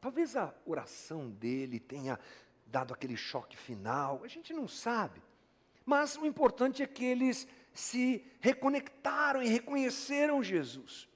Talvez 0.00 0.36
a 0.36 0.54
oração 0.64 1.28
dele 1.28 1.80
tenha 1.80 2.18
dado 2.66 2.94
aquele 2.94 3.16
choque 3.16 3.56
final, 3.56 4.20
a 4.22 4.28
gente 4.28 4.52
não 4.52 4.68
sabe. 4.68 5.20
Mas 5.84 6.16
o 6.16 6.24
importante 6.24 6.82
é 6.82 6.86
que 6.86 7.04
eles 7.04 7.48
se 7.72 8.24
reconectaram 8.40 9.42
e 9.42 9.48
reconheceram 9.48 10.42
Jesus. 10.42 11.08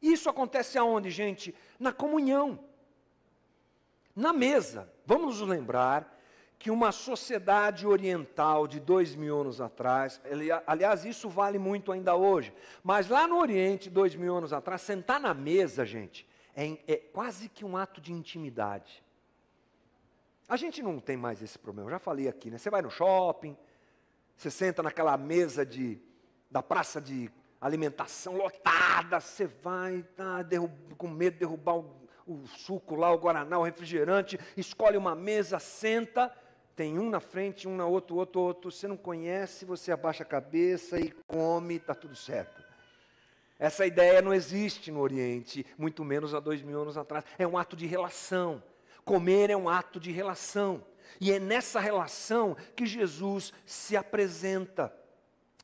Isso 0.00 0.30
acontece 0.30 0.78
aonde, 0.78 1.10
gente? 1.10 1.54
Na 1.78 1.92
comunhão. 1.92 2.64
Na 4.20 4.34
mesa. 4.34 4.86
Vamos 5.06 5.40
nos 5.40 5.48
lembrar 5.48 6.20
que 6.58 6.70
uma 6.70 6.92
sociedade 6.92 7.86
oriental 7.86 8.68
de 8.68 8.78
dois 8.78 9.16
mil 9.16 9.40
anos 9.40 9.62
atrás, 9.62 10.20
aliás, 10.66 11.06
isso 11.06 11.26
vale 11.26 11.58
muito 11.58 11.90
ainda 11.90 12.14
hoje, 12.14 12.52
mas 12.84 13.08
lá 13.08 13.26
no 13.26 13.38
Oriente, 13.38 13.88
dois 13.88 14.14
mil 14.14 14.36
anos 14.36 14.52
atrás, 14.52 14.82
sentar 14.82 15.18
na 15.18 15.32
mesa, 15.32 15.86
gente, 15.86 16.28
é, 16.54 16.76
é 16.86 16.96
quase 16.96 17.48
que 17.48 17.64
um 17.64 17.78
ato 17.78 17.98
de 17.98 18.12
intimidade. 18.12 19.02
A 20.46 20.56
gente 20.58 20.82
não 20.82 21.00
tem 21.00 21.16
mais 21.16 21.40
esse 21.40 21.58
problema, 21.58 21.88
eu 21.88 21.92
já 21.92 21.98
falei 21.98 22.28
aqui, 22.28 22.50
né? 22.50 22.58
Você 22.58 22.68
vai 22.68 22.82
no 22.82 22.90
shopping, 22.90 23.56
você 24.36 24.50
senta 24.50 24.82
naquela 24.82 25.16
mesa 25.16 25.64
de, 25.64 25.98
da 26.50 26.62
praça 26.62 27.00
de 27.00 27.30
alimentação 27.58 28.36
lotada, 28.36 29.18
você 29.18 29.46
vai 29.46 30.02
tá, 30.14 30.44
com 30.98 31.08
medo 31.08 31.32
de 31.34 31.40
derrubar 31.40 31.76
o, 31.78 31.99
o 32.30 32.46
suco 32.46 32.94
lá, 32.94 33.12
o 33.12 33.18
guaraná, 33.18 33.58
o 33.58 33.64
refrigerante, 33.64 34.38
escolhe 34.56 34.96
uma 34.96 35.14
mesa, 35.14 35.58
senta, 35.58 36.32
tem 36.76 36.98
um 36.98 37.10
na 37.10 37.20
frente, 37.20 37.66
um 37.66 37.76
na 37.76 37.86
outra, 37.86 38.14
outro, 38.14 38.40
outro. 38.40 38.70
Você 38.70 38.86
não 38.86 38.96
conhece, 38.96 39.64
você 39.64 39.90
abaixa 39.90 40.22
a 40.22 40.26
cabeça 40.26 40.98
e 40.98 41.10
come, 41.26 41.76
está 41.76 41.94
tudo 41.94 42.14
certo. 42.14 42.62
Essa 43.58 43.84
ideia 43.84 44.22
não 44.22 44.32
existe 44.32 44.90
no 44.90 45.00
Oriente, 45.00 45.66
muito 45.76 46.04
menos 46.04 46.34
há 46.34 46.40
dois 46.40 46.62
mil 46.62 46.80
anos 46.80 46.96
atrás. 46.96 47.24
É 47.38 47.46
um 47.46 47.58
ato 47.58 47.76
de 47.76 47.86
relação. 47.86 48.62
Comer 49.04 49.50
é 49.50 49.56
um 49.56 49.68
ato 49.68 49.98
de 49.98 50.10
relação. 50.12 50.82
E 51.20 51.32
é 51.32 51.38
nessa 51.38 51.80
relação 51.80 52.56
que 52.74 52.86
Jesus 52.86 53.52
se 53.66 53.96
apresenta. 53.96 54.94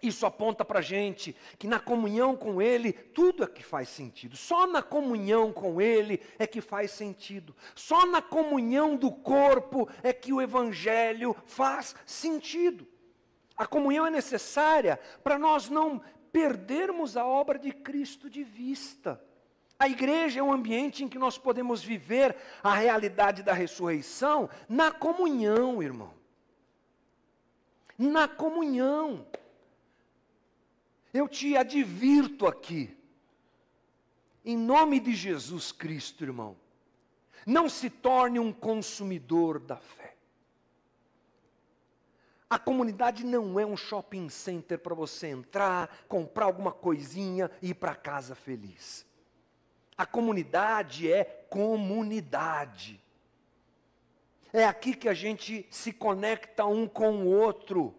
Isso 0.02 0.26
aponta 0.26 0.64
para 0.64 0.80
a 0.80 0.82
gente 0.82 1.34
que 1.58 1.66
na 1.66 1.80
comunhão 1.80 2.36
com 2.36 2.60
Ele, 2.60 2.92
tudo 2.92 3.44
é 3.44 3.46
que 3.46 3.62
faz 3.62 3.88
sentido. 3.88 4.36
Só 4.36 4.66
na 4.66 4.82
comunhão 4.82 5.52
com 5.52 5.80
Ele 5.80 6.20
é 6.38 6.46
que 6.46 6.60
faz 6.60 6.90
sentido. 6.90 7.56
Só 7.74 8.06
na 8.06 8.20
comunhão 8.20 8.96
do 8.96 9.10
corpo 9.10 9.88
é 10.02 10.12
que 10.12 10.32
o 10.32 10.40
Evangelho 10.40 11.34
faz 11.46 11.94
sentido. 12.04 12.86
A 13.56 13.66
comunhão 13.66 14.06
é 14.06 14.10
necessária 14.10 15.00
para 15.24 15.38
nós 15.38 15.70
não 15.70 16.02
perdermos 16.30 17.16
a 17.16 17.24
obra 17.24 17.58
de 17.58 17.72
Cristo 17.72 18.28
de 18.28 18.44
vista. 18.44 19.22
A 19.78 19.88
igreja 19.88 20.40
é 20.40 20.42
um 20.42 20.52
ambiente 20.52 21.04
em 21.04 21.08
que 21.08 21.18
nós 21.18 21.38
podemos 21.38 21.82
viver 21.82 22.36
a 22.62 22.74
realidade 22.74 23.42
da 23.42 23.52
ressurreição 23.52 24.48
na 24.68 24.90
comunhão, 24.90 25.82
irmão. 25.82 26.12
Na 27.98 28.28
comunhão. 28.28 29.26
Eu 31.16 31.26
te 31.26 31.56
advirto 31.56 32.46
aqui, 32.46 32.94
em 34.44 34.54
nome 34.54 35.00
de 35.00 35.14
Jesus 35.14 35.72
Cristo, 35.72 36.22
irmão, 36.22 36.54
não 37.46 37.70
se 37.70 37.88
torne 37.88 38.38
um 38.38 38.52
consumidor 38.52 39.58
da 39.58 39.78
fé. 39.78 40.14
A 42.50 42.58
comunidade 42.58 43.24
não 43.24 43.58
é 43.58 43.64
um 43.64 43.78
shopping 43.78 44.28
center 44.28 44.78
para 44.78 44.94
você 44.94 45.28
entrar, 45.28 46.04
comprar 46.06 46.44
alguma 46.44 46.70
coisinha 46.70 47.50
e 47.62 47.70
ir 47.70 47.74
para 47.76 47.94
casa 47.94 48.34
feliz. 48.34 49.06
A 49.96 50.04
comunidade 50.04 51.10
é 51.10 51.24
comunidade. 51.48 53.02
É 54.52 54.66
aqui 54.66 54.94
que 54.94 55.08
a 55.08 55.14
gente 55.14 55.66
se 55.70 55.94
conecta 55.94 56.66
um 56.66 56.86
com 56.86 57.22
o 57.22 57.26
outro. 57.28 57.94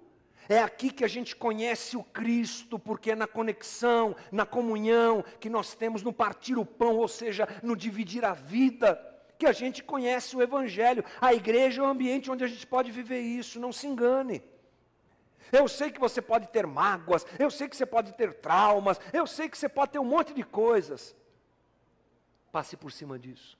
É 0.49 0.59
aqui 0.59 0.91
que 0.91 1.03
a 1.03 1.07
gente 1.07 1.35
conhece 1.35 1.97
o 1.97 2.03
Cristo, 2.03 2.79
porque 2.79 3.11
é 3.11 3.15
na 3.15 3.27
conexão, 3.27 4.15
na 4.31 4.45
comunhão 4.45 5.23
que 5.39 5.49
nós 5.49 5.73
temos 5.73 6.03
no 6.03 6.13
partir 6.13 6.57
o 6.57 6.65
pão, 6.65 6.95
ou 6.97 7.07
seja, 7.07 7.47
no 7.61 7.75
dividir 7.75 8.23
a 8.23 8.33
vida, 8.33 8.97
que 9.37 9.45
a 9.45 9.51
gente 9.51 9.83
conhece 9.83 10.35
o 10.35 10.41
Evangelho. 10.41 11.03
A 11.19 11.33
igreja 11.33 11.81
é 11.81 11.85
o 11.85 11.89
ambiente 11.89 12.31
onde 12.31 12.43
a 12.43 12.47
gente 12.47 12.65
pode 12.65 12.91
viver 12.91 13.19
isso, 13.19 13.59
não 13.59 13.71
se 13.71 13.87
engane. 13.87 14.41
Eu 15.51 15.67
sei 15.67 15.91
que 15.91 15.99
você 15.99 16.21
pode 16.21 16.47
ter 16.47 16.65
mágoas, 16.65 17.25
eu 17.39 17.49
sei 17.49 17.67
que 17.69 17.75
você 17.75 17.85
pode 17.85 18.13
ter 18.13 18.33
traumas, 18.35 18.99
eu 19.13 19.25
sei 19.25 19.47
que 19.47 19.57
você 19.57 19.69
pode 19.69 19.91
ter 19.91 19.99
um 19.99 20.05
monte 20.05 20.33
de 20.33 20.43
coisas. 20.43 21.15
Passe 22.51 22.75
por 22.75 22.91
cima 22.91 23.17
disso. 23.19 23.57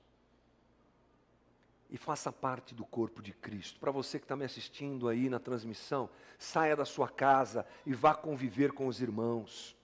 E 1.90 1.98
faça 1.98 2.32
parte 2.32 2.76
do 2.76 2.86
corpo 2.86 3.22
de 3.22 3.32
Cristo. 3.32 3.80
Para 3.80 3.92
você 3.92 4.20
que 4.20 4.26
está 4.26 4.36
me 4.36 4.44
assistindo 4.44 5.08
aí 5.08 5.30
na 5.30 5.40
transmissão, 5.40 6.10
saia 6.38 6.76
da 6.76 6.86
sua 6.86 7.08
casa 7.08 7.66
e 7.86 7.94
vá 7.94 8.14
conviver 8.14 8.74
com 8.74 8.88
os 8.88 9.02
irmãos. 9.02 9.76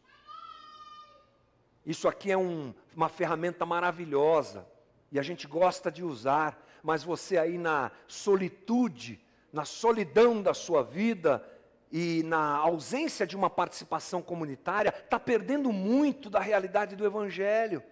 Isso 1.86 2.08
aqui 2.08 2.32
é 2.32 2.38
um, 2.38 2.74
uma 2.96 3.10
ferramenta 3.10 3.66
maravilhosa 3.66 4.68
e 5.12 5.20
a 5.20 5.22
gente 5.22 5.48
gosta 5.48 5.92
de 5.92 6.04
usar, 6.04 6.66
mas 6.82 7.04
você 7.04 7.38
aí 7.38 7.58
na 7.58 7.92
solitude, 8.08 9.22
na 9.52 9.66
solidão 9.66 10.42
da 10.42 10.54
sua 10.54 10.82
vida 10.82 11.48
e 11.92 12.24
na 12.24 12.56
ausência 12.56 13.28
de 13.28 13.36
uma 13.36 13.50
participação 13.50 14.22
comunitária, 14.22 14.90
está 14.90 15.20
perdendo 15.20 15.72
muito 15.72 16.30
da 16.30 16.40
realidade 16.40 16.96
do 16.96 17.06
Evangelho. 17.06 17.84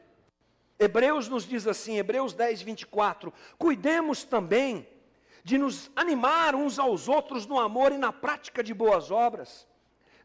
Hebreus 0.81 1.29
nos 1.29 1.45
diz 1.45 1.67
assim, 1.67 1.99
Hebreus 1.99 2.33
10, 2.33 2.63
24: 2.63 3.31
Cuidemos 3.55 4.23
também 4.23 4.87
de 5.43 5.55
nos 5.55 5.91
animar 5.95 6.55
uns 6.55 6.79
aos 6.79 7.07
outros 7.07 7.45
no 7.45 7.59
amor 7.59 7.91
e 7.91 7.99
na 7.99 8.11
prática 8.11 8.63
de 8.63 8.73
boas 8.73 9.11
obras. 9.11 9.67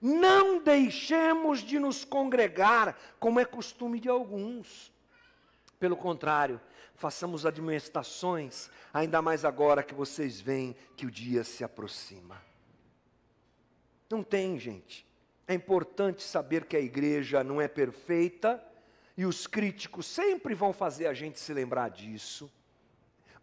Não 0.00 0.58
deixemos 0.58 1.60
de 1.60 1.78
nos 1.78 2.06
congregar, 2.06 2.98
como 3.20 3.38
é 3.38 3.44
costume 3.44 4.00
de 4.00 4.08
alguns. 4.08 4.90
Pelo 5.78 5.94
contrário, 5.94 6.58
façamos 6.94 7.44
admoestações, 7.44 8.70
ainda 8.94 9.20
mais 9.20 9.44
agora 9.44 9.82
que 9.82 9.94
vocês 9.94 10.40
veem 10.40 10.74
que 10.96 11.04
o 11.04 11.10
dia 11.10 11.44
se 11.44 11.64
aproxima. 11.64 12.40
Não 14.08 14.22
tem, 14.22 14.58
gente. 14.58 15.06
É 15.46 15.52
importante 15.52 16.22
saber 16.22 16.64
que 16.64 16.78
a 16.78 16.80
igreja 16.80 17.44
não 17.44 17.60
é 17.60 17.68
perfeita 17.68 18.62
e 19.16 19.24
os 19.24 19.46
críticos 19.46 20.06
sempre 20.06 20.54
vão 20.54 20.72
fazer 20.72 21.06
a 21.06 21.14
gente 21.14 21.40
se 21.40 21.52
lembrar 21.52 21.88
disso, 21.88 22.52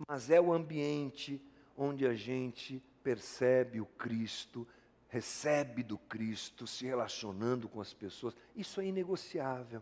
mas 0.08 0.30
é 0.30 0.40
o 0.40 0.54
ambiente 0.54 1.42
onde 1.76 2.06
a 2.06 2.14
gente 2.14 2.82
percebe 3.04 3.82
o 3.82 3.86
Cristo, 3.86 4.68
recebe 5.10 5.84
do 5.84 5.98
Cristo, 5.98 6.68
se 6.68 6.86
relacionando 6.86 7.68
com 7.68 7.82
as 7.82 7.94
pessoas. 7.94 8.36
Isso 8.56 8.80
é 8.80 8.86
inegociável. 8.86 9.82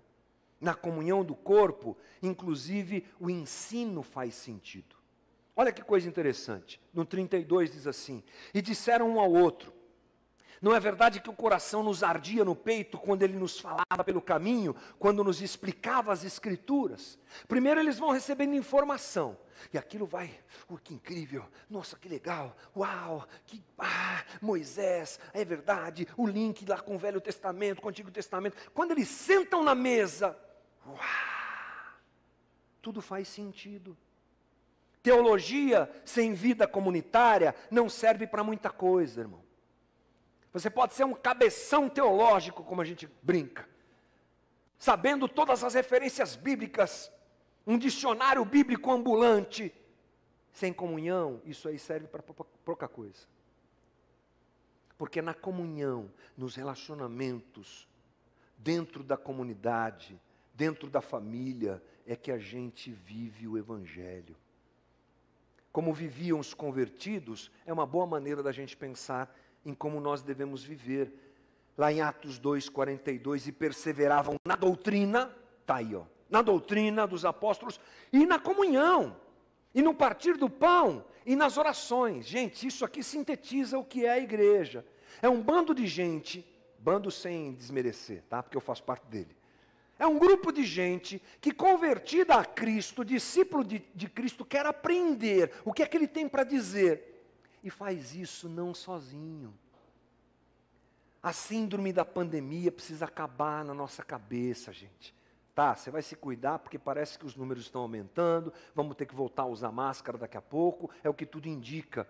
Na 0.59 0.75
comunhão 0.75 1.23
do 1.23 1.35
corpo, 1.35 1.97
inclusive, 2.21 3.05
o 3.19 3.29
ensino 3.29 4.03
faz 4.03 4.35
sentido. 4.35 4.95
Olha 5.55 5.71
que 5.71 5.81
coisa 5.81 6.07
interessante. 6.07 6.79
No 6.93 7.05
32 7.05 7.71
diz 7.71 7.87
assim: 7.87 8.23
E 8.53 8.61
disseram 8.61 9.09
um 9.09 9.19
ao 9.19 9.31
outro: 9.31 9.73
não 10.61 10.75
é 10.75 10.79
verdade 10.79 11.19
que 11.19 11.29
o 11.29 11.33
coração 11.33 11.81
nos 11.81 12.03
ardia 12.03 12.45
no 12.45 12.55
peito 12.55 12.99
quando 12.99 13.23
ele 13.23 13.35
nos 13.35 13.59
falava 13.59 14.03
pelo 14.05 14.21
caminho, 14.21 14.75
quando 14.99 15.23
nos 15.23 15.41
explicava 15.41 16.13
as 16.13 16.23
Escrituras? 16.23 17.17
Primeiro 17.47 17.79
eles 17.79 17.97
vão 17.97 18.11
recebendo 18.11 18.53
informação, 18.53 19.35
e 19.73 19.77
aquilo 19.77 20.05
vai, 20.05 20.39
oh, 20.69 20.77
que 20.77 20.93
incrível, 20.93 21.43
nossa, 21.67 21.97
que 21.97 22.07
legal, 22.07 22.55
uau, 22.77 23.27
que, 23.47 23.63
ah, 23.79 24.23
Moisés, 24.39 25.19
é 25.33 25.43
verdade, 25.43 26.07
o 26.15 26.27
link 26.27 26.63
lá 26.67 26.79
com 26.79 26.95
o 26.95 26.99
Velho 26.99 27.19
Testamento, 27.19 27.81
com 27.81 27.87
o 27.87 27.89
Antigo 27.89 28.11
Testamento. 28.11 28.55
Quando 28.71 28.91
eles 28.91 29.07
sentam 29.07 29.63
na 29.63 29.73
mesa, 29.73 30.37
uau, 30.85 30.99
tudo 32.83 33.01
faz 33.01 33.27
sentido. 33.27 33.97
Teologia 35.01 35.89
sem 36.05 36.35
vida 36.35 36.67
comunitária 36.67 37.55
não 37.71 37.89
serve 37.89 38.27
para 38.27 38.43
muita 38.43 38.69
coisa, 38.69 39.21
irmão. 39.21 39.50
Você 40.53 40.69
pode 40.69 40.93
ser 40.93 41.05
um 41.05 41.13
cabeção 41.13 41.89
teológico, 41.89 42.63
como 42.63 42.81
a 42.81 42.85
gente 42.85 43.07
brinca, 43.21 43.67
sabendo 44.77 45.27
todas 45.27 45.63
as 45.63 45.73
referências 45.73 46.35
bíblicas, 46.35 47.11
um 47.65 47.77
dicionário 47.77 48.43
bíblico 48.43 48.91
ambulante, 48.91 49.73
sem 50.51 50.73
comunhão, 50.73 51.41
isso 51.45 51.67
aí 51.69 51.79
serve 51.79 52.07
para 52.07 52.21
pouca 52.21 52.87
coisa. 52.87 53.27
Porque 54.97 55.21
na 55.21 55.33
comunhão, 55.33 56.11
nos 56.37 56.55
relacionamentos, 56.55 57.87
dentro 58.57 59.03
da 59.03 59.17
comunidade, 59.17 60.19
dentro 60.53 60.89
da 60.89 61.01
família, 61.01 61.81
é 62.05 62.15
que 62.15 62.31
a 62.31 62.37
gente 62.37 62.91
vive 62.91 63.47
o 63.47 63.57
Evangelho. 63.57 64.35
Como 65.71 65.93
viviam 65.93 66.37
os 66.39 66.53
convertidos, 66.53 67.49
é 67.65 67.71
uma 67.71 67.85
boa 67.85 68.05
maneira 68.05 68.43
da 68.43 68.51
gente 68.51 68.75
pensar 68.75 69.33
em 69.65 69.73
como 69.73 69.99
nós 69.99 70.21
devemos 70.21 70.63
viver. 70.63 71.13
Lá 71.77 71.91
em 71.91 72.01
Atos 72.01 72.39
2:42 72.39 73.47
e 73.47 73.51
perseveravam 73.51 74.35
na 74.45 74.55
doutrina, 74.55 75.35
tá 75.65 75.75
aí, 75.75 75.95
ó, 75.95 76.03
na 76.29 76.41
doutrina 76.41 77.07
dos 77.07 77.25
apóstolos 77.25 77.79
e 78.11 78.25
na 78.25 78.39
comunhão, 78.39 79.15
e 79.73 79.81
no 79.81 79.93
partir 79.93 80.37
do 80.37 80.49
pão 80.49 81.05
e 81.25 81.35
nas 81.35 81.57
orações. 81.57 82.25
Gente, 82.25 82.67
isso 82.67 82.83
aqui 82.83 83.03
sintetiza 83.03 83.77
o 83.77 83.85
que 83.85 84.05
é 84.05 84.11
a 84.11 84.19
igreja. 84.19 84.85
É 85.21 85.29
um 85.29 85.41
bando 85.41 85.73
de 85.73 85.87
gente, 85.87 86.45
bando 86.79 87.11
sem 87.11 87.53
desmerecer, 87.53 88.23
tá? 88.29 88.41
Porque 88.41 88.57
eu 88.57 88.61
faço 88.61 88.83
parte 88.83 89.05
dele. 89.07 89.35
É 89.99 90.07
um 90.07 90.17
grupo 90.17 90.51
de 90.51 90.63
gente 90.63 91.21
que, 91.39 91.51
convertida 91.51 92.33
a 92.33 92.43
Cristo, 92.43 93.05
discípulo 93.05 93.63
de, 93.63 93.83
de 93.93 94.09
Cristo, 94.09 94.43
quer 94.43 94.65
aprender 94.65 95.51
o 95.63 95.71
que 95.71 95.83
é 95.83 95.85
que 95.85 95.95
ele 95.95 96.07
tem 96.07 96.27
para 96.27 96.43
dizer 96.43 97.10
e 97.63 97.69
faz 97.69 98.15
isso 98.15 98.49
não 98.49 98.73
sozinho. 98.73 99.53
A 101.21 101.31
síndrome 101.31 101.93
da 101.93 102.03
pandemia 102.03 102.71
precisa 102.71 103.05
acabar 103.05 103.63
na 103.63 103.73
nossa 103.73 104.03
cabeça, 104.03 104.73
gente. 104.73 105.13
Tá, 105.53 105.75
você 105.75 105.91
vai 105.91 106.01
se 106.01 106.15
cuidar 106.15 106.59
porque 106.59 106.79
parece 106.79 107.19
que 107.19 107.25
os 107.25 107.35
números 107.35 107.65
estão 107.65 107.81
aumentando, 107.81 108.53
vamos 108.73 108.95
ter 108.95 109.05
que 109.05 109.13
voltar 109.13 109.43
a 109.43 109.47
usar 109.47 109.71
máscara 109.71 110.17
daqui 110.17 110.37
a 110.37 110.41
pouco, 110.41 110.89
é 111.03 111.09
o 111.09 111.13
que 111.13 111.25
tudo 111.25 111.47
indica. 111.47 112.07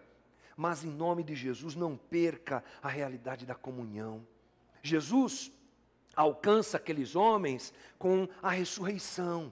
Mas 0.56 0.84
em 0.84 0.90
nome 0.90 1.24
de 1.24 1.36
Jesus, 1.36 1.76
não 1.76 1.98
perca 1.98 2.64
a 2.82 2.88
realidade 2.88 3.46
da 3.46 3.56
comunhão. 3.56 4.26
Jesus 4.84 5.52
alcança 6.16 6.78
aqueles 6.78 7.16
homens 7.16 7.74
com 7.98 8.28
a 8.42 8.52
ressurreição. 8.52 9.52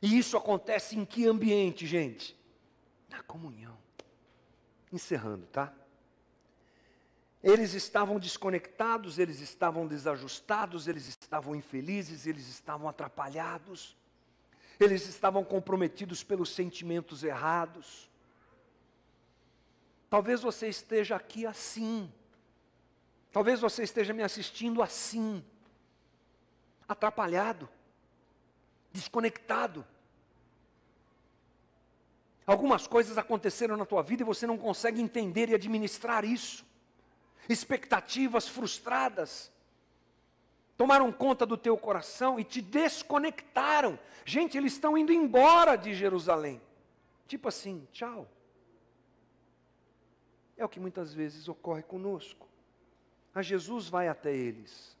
E 0.00 0.18
isso 0.18 0.36
acontece 0.36 0.96
em 0.96 1.04
que 1.04 1.26
ambiente, 1.26 1.86
gente? 1.86 2.36
Na 3.16 3.22
comunhão. 3.22 3.78
Encerrando, 4.92 5.46
tá? 5.46 5.72
Eles 7.42 7.72
estavam 7.72 8.18
desconectados, 8.18 9.18
eles 9.18 9.40
estavam 9.40 9.86
desajustados, 9.86 10.86
eles 10.86 11.08
estavam 11.08 11.56
infelizes, 11.56 12.26
eles 12.26 12.46
estavam 12.48 12.88
atrapalhados, 12.88 13.96
eles 14.78 15.06
estavam 15.06 15.42
comprometidos 15.42 16.22
pelos 16.22 16.50
sentimentos 16.50 17.24
errados. 17.24 18.10
Talvez 20.10 20.42
você 20.42 20.68
esteja 20.68 21.16
aqui 21.16 21.46
assim, 21.46 22.12
talvez 23.32 23.60
você 23.60 23.82
esteja 23.82 24.12
me 24.12 24.22
assistindo 24.22 24.82
assim, 24.82 25.42
atrapalhado, 26.86 27.66
desconectado. 28.92 29.86
Algumas 32.46 32.86
coisas 32.86 33.18
aconteceram 33.18 33.76
na 33.76 33.84
tua 33.84 34.02
vida 34.02 34.22
e 34.22 34.26
você 34.26 34.46
não 34.46 34.56
consegue 34.56 35.00
entender 35.00 35.48
e 35.48 35.54
administrar 35.54 36.24
isso. 36.24 36.64
Expectativas 37.48 38.46
frustradas 38.46 39.50
tomaram 40.76 41.10
conta 41.10 41.44
do 41.44 41.56
teu 41.56 41.76
coração 41.76 42.38
e 42.38 42.44
te 42.44 42.62
desconectaram. 42.62 43.98
Gente, 44.24 44.56
eles 44.56 44.74
estão 44.74 44.96
indo 44.96 45.12
embora 45.12 45.74
de 45.74 45.92
Jerusalém. 45.92 46.60
Tipo 47.26 47.48
assim, 47.48 47.86
tchau. 47.90 48.28
É 50.56 50.64
o 50.64 50.68
que 50.68 50.78
muitas 50.78 51.12
vezes 51.12 51.48
ocorre 51.48 51.82
conosco. 51.82 52.46
A 53.34 53.42
Jesus 53.42 53.88
vai 53.88 54.08
até 54.08 54.34
eles, 54.34 54.96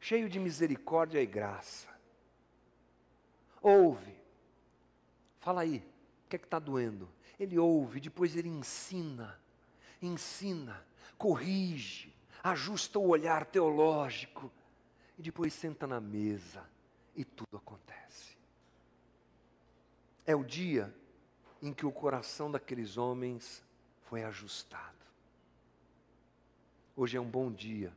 cheio 0.00 0.28
de 0.28 0.40
misericórdia 0.40 1.22
e 1.22 1.26
graça. 1.26 1.88
Ouve, 3.62 4.16
fala 5.38 5.60
aí, 5.60 5.84
que 6.32 6.36
é 6.36 6.38
que 6.38 6.46
está 6.46 6.58
doendo? 6.58 7.10
Ele 7.38 7.58
ouve, 7.58 8.00
depois 8.00 8.34
ele 8.36 8.48
ensina, 8.48 9.38
ensina, 10.00 10.82
corrige, 11.18 12.10
ajusta 12.42 12.98
o 12.98 13.08
olhar 13.08 13.44
teológico 13.44 14.50
e 15.18 15.22
depois 15.22 15.52
senta 15.52 15.86
na 15.86 16.00
mesa 16.00 16.66
e 17.14 17.22
tudo 17.22 17.58
acontece. 17.58 18.38
É 20.24 20.34
o 20.34 20.42
dia 20.42 20.94
em 21.60 21.70
que 21.70 21.84
o 21.84 21.92
coração 21.92 22.50
daqueles 22.50 22.96
homens 22.96 23.62
foi 24.00 24.24
ajustado. 24.24 25.04
Hoje 26.96 27.18
é 27.18 27.20
um 27.20 27.28
bom 27.28 27.52
dia 27.52 27.92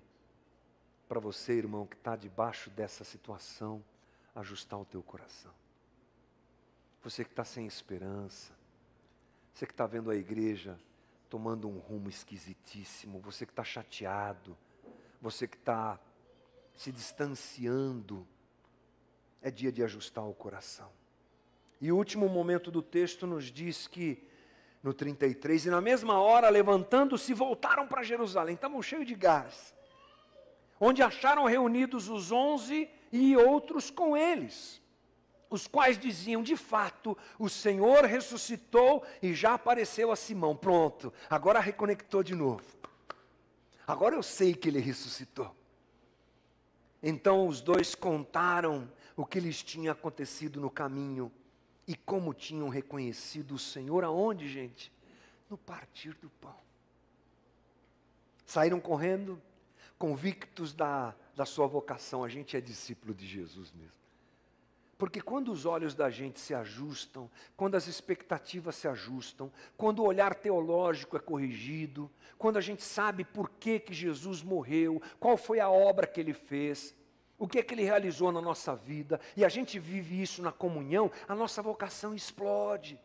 para 1.07 1.21
você, 1.21 1.53
irmão, 1.53 1.88
que 1.88 1.95
está 1.95 2.17
debaixo 2.17 2.69
dessa 2.69 3.05
situação, 3.05 3.81
ajustar 4.36 4.77
o 4.77 4.83
teu 4.83 5.01
coração. 5.01 5.53
Você 7.06 7.24
que 7.24 7.30
está 7.30 7.45
sem 7.45 7.68
esperança, 7.68 8.51
você 9.53 9.68
que 9.68 9.74
está 9.74 9.86
vendo 9.86 10.10
a 10.10 10.16
igreja 10.16 10.76
tomando 11.30 11.70
um 11.70 11.78
rumo 11.78 12.10
esquisitíssimo, 12.10 13.20
você 13.20 13.45
que 13.45 13.51
está 13.51 13.64
chateado, 13.64 14.58
você 15.22 15.47
que 15.47 15.56
está 15.56 15.99
se 16.74 16.91
distanciando, 16.91 18.28
é 19.39 19.51
dia 19.51 19.72
de 19.72 19.84
ajustar 19.84 20.28
o 20.28 20.34
coração. 20.34 20.89
E 21.80 21.91
o 21.91 21.95
último 21.95 22.28
momento 22.28 22.72
do 22.72 22.82
texto 22.82 23.28
nos 23.28 23.51
diz 23.51 23.86
que, 23.86 24.28
no 24.82 24.91
33, 24.91 25.68
e 25.68 25.70
na 25.70 25.82
mesma 25.82 26.20
hora, 26.20 26.49
levantando-se, 26.49 27.36
voltaram 27.36 27.88
para 27.88 28.01
Jerusalém, 28.01 28.56
estavam 28.56 28.82
cheios 28.82 29.06
de 29.06 29.14
gás, 29.14 29.76
onde 30.80 31.03
acharam 31.03 31.45
reunidos 31.45 32.10
os 32.10 32.32
onze 32.32 32.89
e 33.12 33.38
outros 33.38 33.91
com 33.91 34.18
eles 34.18 34.84
os 35.49 35.67
quais 35.67 35.97
diziam: 35.97 36.41
de 36.43 36.55
fato, 36.55 37.17
o 37.37 37.49
Senhor 37.49 38.05
ressuscitou 38.05 39.05
e 39.21 39.33
já 39.33 39.53
apareceu 39.53 40.11
a 40.11 40.15
Simão. 40.15 40.55
Pronto, 40.55 41.13
agora 41.29 41.59
reconectou 41.59 42.23
de 42.23 42.35
novo. 42.35 42.63
Agora 43.87 44.15
eu 44.15 44.23
sei 44.23 44.53
que 44.53 44.67
ele 44.67 44.79
ressuscitou. 44.79 45.55
Então 47.01 47.47
os 47.47 47.61
dois 47.61 47.93
contaram 47.93 48.91
o 49.15 49.25
que 49.25 49.39
lhes 49.39 49.61
tinha 49.61 49.91
acontecido 49.91 50.59
no 50.59 50.71
caminho 50.71 51.31
E 51.87 51.95
como 51.95 52.33
tinham 52.33 52.67
reconhecido 52.67 53.53
o 53.53 53.59
Senhor 53.59 54.03
aonde, 54.03 54.47
gente? 54.47 54.91
No 55.49 55.57
partir 55.57 56.15
do 56.15 56.29
pão. 56.41 56.55
Saíram 58.45 58.79
correndo, 58.79 59.39
convictos 59.97 60.73
da, 60.73 61.13
da 61.35 61.45
sua 61.45 61.67
vocação. 61.67 62.23
A 62.23 62.27
gente 62.27 62.57
é 62.57 62.61
discípulo 62.61 63.13
de 63.13 63.27
Jesus 63.27 63.71
mesmo. 63.71 64.05
Porque 64.97 65.19
quando 65.19 65.51
os 65.51 65.65
olhos 65.65 65.93
da 65.93 66.09
gente 66.09 66.39
se 66.39 66.53
ajustam, 66.53 67.29
quando 67.57 67.75
as 67.75 67.87
expectativas 67.87 68.75
se 68.75 68.87
ajustam, 68.87 69.51
quando 69.75 69.99
o 69.99 70.05
olhar 70.05 70.33
teológico 70.33 71.17
é 71.17 71.19
corrigido, 71.19 72.09
quando 72.37 72.57
a 72.57 72.61
gente 72.61 72.81
sabe 72.81 73.25
por 73.25 73.49
que, 73.49 73.79
que 73.79 73.93
Jesus 73.93 74.41
morreu, 74.41 75.01
qual 75.19 75.35
foi 75.35 75.59
a 75.59 75.69
obra 75.69 76.07
que 76.07 76.19
ele 76.19 76.33
fez, 76.33 76.95
o 77.37 77.47
que 77.47 77.59
é 77.59 77.63
que 77.63 77.73
ele 77.73 77.83
realizou 77.83 78.31
na 78.31 78.41
nossa 78.41 78.73
vida, 78.73 79.19
e 79.35 79.43
a 79.43 79.49
gente 79.49 79.77
vive 79.77 80.21
isso 80.21 80.41
na 80.41 80.51
comunhão, 80.51 81.11
a 81.27 81.35
nossa 81.35 81.61
vocação 81.61 82.15
explode. 82.15 82.97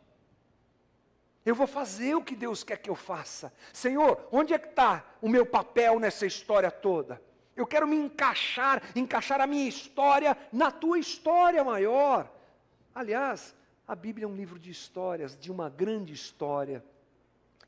Eu 1.45 1.57
vou 1.57 1.67
fazer 1.67 2.15
o 2.15 2.23
que 2.23 2.37
Deus 2.37 2.63
quer 2.63 2.77
que 2.77 2.91
eu 2.91 2.95
faça. 2.95 3.53
Senhor, 3.73 4.29
onde 4.31 4.55
é 4.55 4.59
que 4.59 4.69
está 4.69 5.05
o 5.21 5.29
meu 5.29 5.45
papel 5.45 5.99
nessa 5.99 6.25
história 6.25 6.71
toda? 6.71 7.21
Eu 7.57 7.67
quero 7.67 7.87
me 7.87 7.97
encaixar, 7.97 8.83
encaixar 8.95 9.41
a 9.41 9.47
minha 9.47 9.69
história 9.69 10.37
na 10.53 10.71
tua 10.71 10.99
história 10.99 11.63
maior. 11.63 12.31
Aliás, 12.95 13.55
a 13.87 13.95
Bíblia 13.95 14.25
é 14.25 14.29
um 14.29 14.37
livro 14.37 14.59
de 14.59 14.71
histórias, 14.71 15.37
de 15.37 15.51
uma 15.51 15.69
grande 15.69 16.13
história 16.13 16.85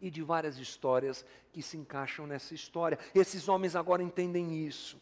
e 0.01 0.11
de 0.11 0.23
várias 0.23 0.59
histórias 0.59 1.25
que 1.53 1.63
se 1.63 1.77
encaixam 1.77 2.27
nessa 2.27 2.55
história. 2.55 2.99
Esses 3.15 3.49
homens 3.49 3.77
agora 3.77 4.03
entendem 4.03 4.67
isso. 4.67 5.01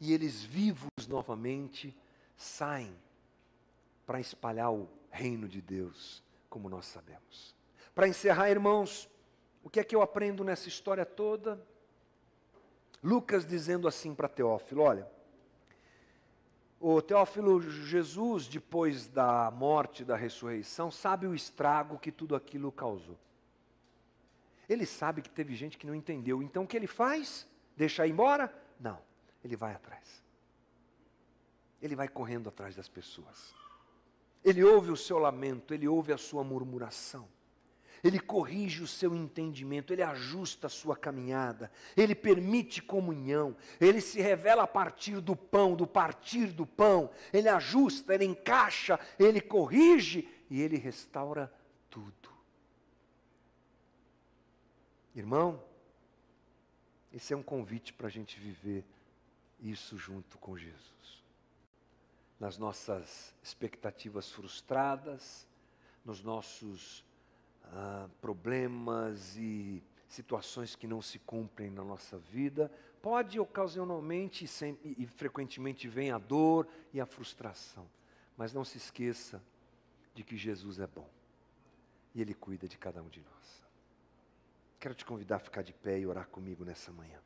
E 0.00 0.12
eles, 0.12 0.42
vivos 0.42 0.88
novamente, 1.08 1.94
saem 2.36 2.94
para 4.06 4.18
espalhar 4.18 4.72
o 4.72 4.88
reino 5.10 5.48
de 5.48 5.60
Deus, 5.60 6.22
como 6.48 6.68
nós 6.68 6.86
sabemos. 6.86 7.54
Para 7.94 8.08
encerrar, 8.08 8.50
irmãos, 8.50 9.08
o 9.62 9.68
que 9.68 9.78
é 9.78 9.84
que 9.84 9.94
eu 9.94 10.02
aprendo 10.02 10.42
nessa 10.42 10.68
história 10.68 11.04
toda? 11.04 11.62
Lucas 13.02 13.46
dizendo 13.46 13.88
assim 13.88 14.14
para 14.14 14.28
Teófilo: 14.28 14.82
olha, 14.82 15.10
o 16.78 17.00
Teófilo, 17.00 17.60
Jesus, 17.60 18.46
depois 18.46 19.06
da 19.06 19.50
morte 19.50 20.02
e 20.02 20.04
da 20.04 20.16
ressurreição, 20.16 20.90
sabe 20.90 21.26
o 21.26 21.34
estrago 21.34 21.98
que 21.98 22.12
tudo 22.12 22.34
aquilo 22.34 22.70
causou. 22.72 23.18
Ele 24.68 24.86
sabe 24.86 25.20
que 25.20 25.30
teve 25.30 25.54
gente 25.54 25.76
que 25.76 25.86
não 25.86 25.94
entendeu. 25.94 26.42
Então 26.42 26.62
o 26.62 26.66
que 26.66 26.76
ele 26.76 26.86
faz? 26.86 27.46
Deixa 27.76 28.06
ir 28.06 28.10
embora? 28.10 28.54
Não. 28.78 28.98
Ele 29.42 29.56
vai 29.56 29.74
atrás. 29.74 30.22
Ele 31.82 31.96
vai 31.96 32.08
correndo 32.08 32.48
atrás 32.48 32.76
das 32.76 32.88
pessoas. 32.88 33.54
Ele 34.44 34.62
ouve 34.62 34.90
o 34.90 34.96
seu 34.96 35.18
lamento, 35.18 35.74
ele 35.74 35.88
ouve 35.88 36.12
a 36.12 36.18
sua 36.18 36.44
murmuração 36.44 37.28
ele 38.02 38.18
corrige 38.18 38.82
o 38.82 38.86
seu 38.86 39.14
entendimento, 39.14 39.92
ele 39.92 40.02
ajusta 40.02 40.66
a 40.66 40.70
sua 40.70 40.96
caminhada, 40.96 41.70
ele 41.96 42.14
permite 42.14 42.82
comunhão, 42.82 43.56
ele 43.80 44.00
se 44.00 44.20
revela 44.20 44.62
a 44.62 44.66
partir 44.66 45.20
do 45.20 45.36
pão, 45.36 45.74
do 45.74 45.86
partir 45.86 46.46
do 46.46 46.66
pão, 46.66 47.10
ele 47.32 47.48
ajusta, 47.48 48.14
ele 48.14 48.24
encaixa, 48.24 48.98
ele 49.18 49.40
corrige 49.40 50.28
e 50.48 50.60
ele 50.60 50.76
restaura 50.76 51.52
tudo. 51.88 52.30
Irmão, 55.14 55.62
esse 57.12 57.32
é 57.32 57.36
um 57.36 57.42
convite 57.42 57.92
para 57.92 58.06
a 58.06 58.10
gente 58.10 58.38
viver 58.38 58.84
isso 59.60 59.98
junto 59.98 60.38
com 60.38 60.56
Jesus. 60.56 60.80
Nas 62.38 62.56
nossas 62.56 63.34
expectativas 63.42 64.30
frustradas, 64.30 65.46
nos 66.04 66.22
nossos 66.22 67.04
ah, 67.72 68.08
problemas 68.20 69.36
e 69.36 69.82
situações 70.08 70.74
que 70.74 70.86
não 70.86 71.00
se 71.00 71.18
cumprem 71.20 71.70
na 71.70 71.84
nossa 71.84 72.18
vida, 72.18 72.70
pode 73.00 73.38
ocasionalmente 73.38 74.46
sempre, 74.46 74.94
e 74.98 75.06
frequentemente 75.06 75.88
vem 75.88 76.10
a 76.10 76.18
dor 76.18 76.66
e 76.92 77.00
a 77.00 77.06
frustração. 77.06 77.88
Mas 78.36 78.52
não 78.52 78.64
se 78.64 78.76
esqueça 78.76 79.42
de 80.14 80.24
que 80.24 80.36
Jesus 80.36 80.80
é 80.80 80.86
bom 80.86 81.08
e 82.14 82.20
Ele 82.20 82.34
cuida 82.34 82.66
de 82.66 82.76
cada 82.76 83.00
um 83.02 83.08
de 83.08 83.20
nós. 83.20 83.64
Quero 84.80 84.94
te 84.94 85.04
convidar 85.04 85.36
a 85.36 85.40
ficar 85.40 85.62
de 85.62 85.72
pé 85.72 85.98
e 85.98 86.06
orar 86.06 86.26
comigo 86.28 86.64
nessa 86.64 86.90
manhã. 86.90 87.20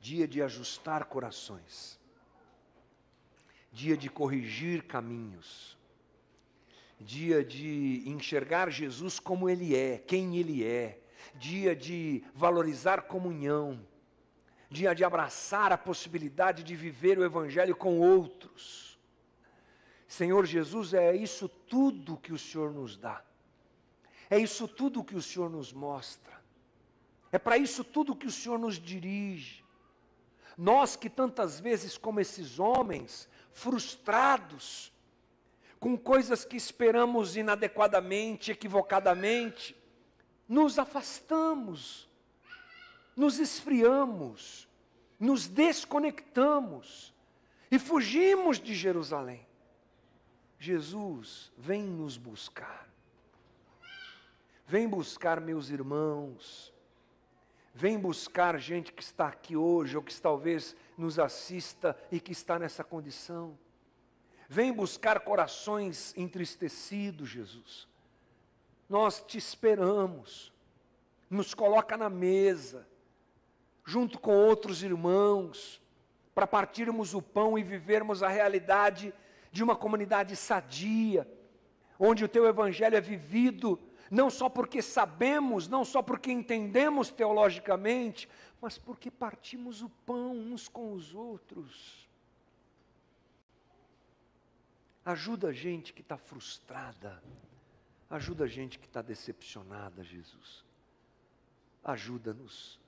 Dia 0.00 0.26
de 0.26 0.42
ajustar 0.42 1.04
corações, 1.04 1.98
dia 3.72 3.96
de 3.96 4.08
corrigir 4.08 4.84
caminhos, 4.84 5.77
dia 7.00 7.44
de 7.44 8.02
enxergar 8.06 8.70
Jesus 8.70 9.20
como 9.20 9.48
Ele 9.48 9.76
é, 9.76 9.98
quem 9.98 10.36
Ele 10.36 10.64
é, 10.64 11.00
dia 11.34 11.74
de 11.74 12.24
valorizar 12.34 13.02
comunhão, 13.02 13.80
dia 14.70 14.94
de 14.94 15.04
abraçar 15.04 15.72
a 15.72 15.78
possibilidade 15.78 16.62
de 16.62 16.74
viver 16.74 17.18
o 17.18 17.24
Evangelho 17.24 17.76
com 17.76 18.00
outros. 18.00 18.98
Senhor 20.06 20.44
Jesus, 20.46 20.94
é 20.94 21.14
isso 21.14 21.48
tudo 21.48 22.16
que 22.16 22.32
o 22.32 22.38
Senhor 22.38 22.72
nos 22.72 22.96
dá, 22.96 23.22
é 24.28 24.38
isso 24.38 24.66
tudo 24.66 25.04
que 25.04 25.14
o 25.14 25.22
Senhor 25.22 25.50
nos 25.50 25.72
mostra, 25.72 26.42
é 27.30 27.38
para 27.38 27.56
isso 27.56 27.84
tudo 27.84 28.16
que 28.16 28.26
o 28.26 28.32
Senhor 28.32 28.58
nos 28.58 28.78
dirige. 28.78 29.64
Nós 30.56 30.96
que 30.96 31.08
tantas 31.08 31.60
vezes, 31.60 31.96
como 31.96 32.18
esses 32.18 32.58
homens, 32.58 33.28
frustrados, 33.52 34.92
com 35.78 35.96
coisas 35.96 36.44
que 36.44 36.56
esperamos 36.56 37.36
inadequadamente, 37.36 38.50
equivocadamente, 38.50 39.76
nos 40.48 40.78
afastamos, 40.78 42.08
nos 43.16 43.38
esfriamos, 43.38 44.68
nos 45.18 45.46
desconectamos 45.46 47.14
e 47.70 47.78
fugimos 47.78 48.58
de 48.58 48.74
Jerusalém. 48.74 49.46
Jesus 50.58 51.52
vem 51.56 51.82
nos 51.82 52.16
buscar. 52.16 52.88
Vem 54.66 54.88
buscar 54.88 55.40
meus 55.40 55.70
irmãos. 55.70 56.72
Vem 57.72 57.98
buscar 57.98 58.58
gente 58.58 58.92
que 58.92 59.02
está 59.02 59.28
aqui 59.28 59.56
hoje 59.56 59.96
ou 59.96 60.02
que 60.02 60.20
talvez 60.20 60.74
nos 60.96 61.18
assista 61.18 61.96
e 62.10 62.18
que 62.18 62.32
está 62.32 62.58
nessa 62.58 62.82
condição. 62.82 63.56
Vem 64.48 64.72
buscar 64.72 65.20
corações 65.20 66.14
entristecidos, 66.16 67.28
Jesus. 67.28 67.86
Nós 68.88 69.22
te 69.26 69.36
esperamos. 69.36 70.52
Nos 71.28 71.52
coloca 71.52 71.96
na 71.96 72.08
mesa, 72.08 72.88
junto 73.84 74.18
com 74.18 74.34
outros 74.34 74.82
irmãos, 74.82 75.82
para 76.34 76.46
partirmos 76.46 77.12
o 77.12 77.20
pão 77.20 77.58
e 77.58 77.62
vivermos 77.62 78.22
a 78.22 78.28
realidade 78.28 79.12
de 79.52 79.62
uma 79.62 79.76
comunidade 79.76 80.34
sadia, 80.36 81.28
onde 81.98 82.24
o 82.24 82.28
teu 82.28 82.46
evangelho 82.46 82.96
é 82.96 83.00
vivido 83.00 83.78
não 84.10 84.30
só 84.30 84.48
porque 84.48 84.80
sabemos, 84.80 85.68
não 85.68 85.84
só 85.84 86.02
porque 86.02 86.32
entendemos 86.32 87.10
teologicamente, 87.10 88.28
mas 88.60 88.78
porque 88.78 89.10
partimos 89.10 89.82
o 89.82 89.90
pão 90.06 90.32
uns 90.32 90.68
com 90.68 90.92
os 90.92 91.14
outros. 91.14 92.07
Ajuda 95.08 95.48
a 95.48 95.52
gente 95.54 95.94
que 95.94 96.02
está 96.02 96.18
frustrada. 96.18 97.22
Ajuda 98.10 98.44
a 98.44 98.46
gente 98.46 98.78
que 98.78 98.84
está 98.84 99.00
decepcionada, 99.00 100.04
Jesus. 100.04 100.62
Ajuda-nos. 101.82 102.78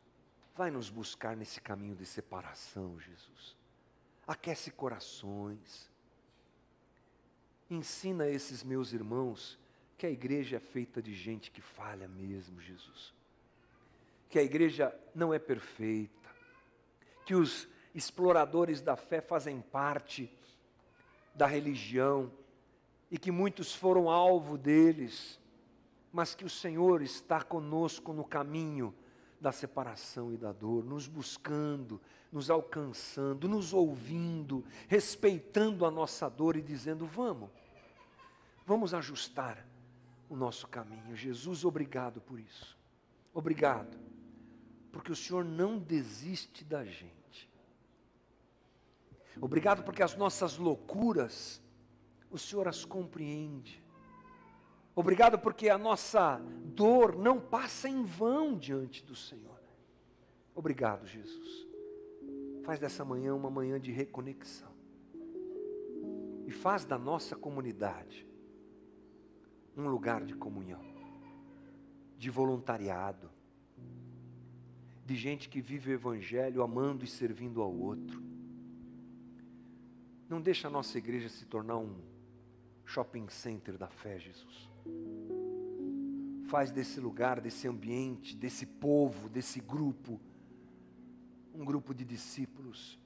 Vai 0.54 0.70
nos 0.70 0.90
buscar 0.90 1.34
nesse 1.34 1.62
caminho 1.62 1.96
de 1.96 2.04
separação, 2.04 3.00
Jesus. 3.00 3.56
Aquece 4.28 4.70
corações. 4.70 5.90
Ensina 7.70 8.28
esses 8.28 8.62
meus 8.62 8.92
irmãos 8.92 9.58
que 9.96 10.04
a 10.04 10.10
igreja 10.10 10.58
é 10.58 10.60
feita 10.60 11.00
de 11.00 11.14
gente 11.14 11.50
que 11.50 11.62
falha 11.62 12.06
mesmo, 12.06 12.60
Jesus. 12.60 13.14
Que 14.28 14.38
a 14.38 14.42
igreja 14.42 14.94
não 15.14 15.32
é 15.32 15.38
perfeita. 15.38 16.28
Que 17.24 17.34
os 17.34 17.66
exploradores 17.94 18.82
da 18.82 18.94
fé 18.94 19.22
fazem 19.22 19.62
parte 19.62 20.30
da 21.40 21.46
religião 21.46 22.30
e 23.10 23.16
que 23.18 23.30
muitos 23.30 23.74
foram 23.74 24.10
alvo 24.10 24.58
deles, 24.58 25.40
mas 26.12 26.34
que 26.34 26.44
o 26.44 26.50
Senhor 26.50 27.00
está 27.00 27.40
conosco 27.40 28.12
no 28.12 28.24
caminho 28.24 28.94
da 29.40 29.50
separação 29.50 30.34
e 30.34 30.36
da 30.36 30.52
dor, 30.52 30.84
nos 30.84 31.06
buscando, 31.06 31.98
nos 32.30 32.50
alcançando, 32.50 33.48
nos 33.48 33.72
ouvindo, 33.72 34.62
respeitando 34.86 35.86
a 35.86 35.90
nossa 35.90 36.28
dor 36.28 36.56
e 36.56 36.60
dizendo: 36.60 37.06
vamos, 37.06 37.48
vamos 38.66 38.92
ajustar 38.92 39.66
o 40.28 40.36
nosso 40.36 40.68
caminho. 40.68 41.16
Jesus, 41.16 41.64
obrigado 41.64 42.20
por 42.20 42.38
isso. 42.38 42.76
Obrigado, 43.32 43.98
porque 44.92 45.10
o 45.10 45.16
Senhor 45.16 45.42
não 45.42 45.78
desiste 45.78 46.62
da 46.66 46.84
gente. 46.84 47.19
Obrigado 49.40 49.82
porque 49.82 50.02
as 50.02 50.14
nossas 50.16 50.58
loucuras 50.58 51.62
o 52.30 52.38
Senhor 52.38 52.68
as 52.68 52.84
compreende. 52.84 53.82
Obrigado 54.94 55.38
porque 55.38 55.68
a 55.68 55.78
nossa 55.78 56.40
dor 56.64 57.16
não 57.16 57.40
passa 57.40 57.88
em 57.88 58.04
vão 58.04 58.56
diante 58.56 59.04
do 59.04 59.14
Senhor. 59.14 59.58
Obrigado, 60.54 61.06
Jesus. 61.06 61.66
Faz 62.64 62.78
dessa 62.78 63.04
manhã 63.04 63.34
uma 63.34 63.50
manhã 63.50 63.80
de 63.80 63.90
reconexão. 63.90 64.70
E 66.46 66.52
faz 66.52 66.84
da 66.84 66.98
nossa 66.98 67.36
comunidade 67.36 68.26
um 69.76 69.88
lugar 69.88 70.24
de 70.24 70.34
comunhão, 70.34 70.82
de 72.18 72.28
voluntariado, 72.28 73.30
de 75.06 75.16
gente 75.16 75.48
que 75.48 75.60
vive 75.60 75.90
o 75.90 75.94
Evangelho 75.94 76.62
amando 76.62 77.04
e 77.04 77.08
servindo 77.08 77.62
ao 77.62 77.72
outro. 77.72 78.22
Não 80.30 80.40
deixa 80.40 80.68
a 80.68 80.70
nossa 80.70 80.96
igreja 80.96 81.28
se 81.28 81.44
tornar 81.44 81.76
um 81.76 81.92
shopping 82.84 83.28
center 83.28 83.76
da 83.76 83.88
fé, 83.88 84.16
Jesus. 84.16 84.70
Faz 86.48 86.70
desse 86.70 87.00
lugar, 87.00 87.40
desse 87.40 87.66
ambiente, 87.66 88.36
desse 88.36 88.64
povo, 88.64 89.28
desse 89.28 89.58
grupo, 89.58 90.20
um 91.52 91.64
grupo 91.64 91.92
de 91.92 92.04
discípulos 92.04 92.96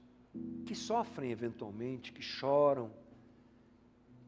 que 0.67 0.75
sofrem 0.75 1.31
eventualmente, 1.31 2.13
que 2.13 2.21
choram, 2.21 2.91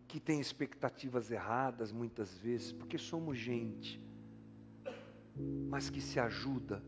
que 0.07 0.19
têm 0.19 0.39
expectativas 0.39 1.29
erradas 1.29 1.91
muitas 1.91 2.35
vezes, 2.39 2.71
porque 2.71 2.97
somos 2.97 3.37
gente, 3.37 4.01
mas 5.69 5.87
que 5.87 6.01
se 6.01 6.19
ajuda, 6.19 6.83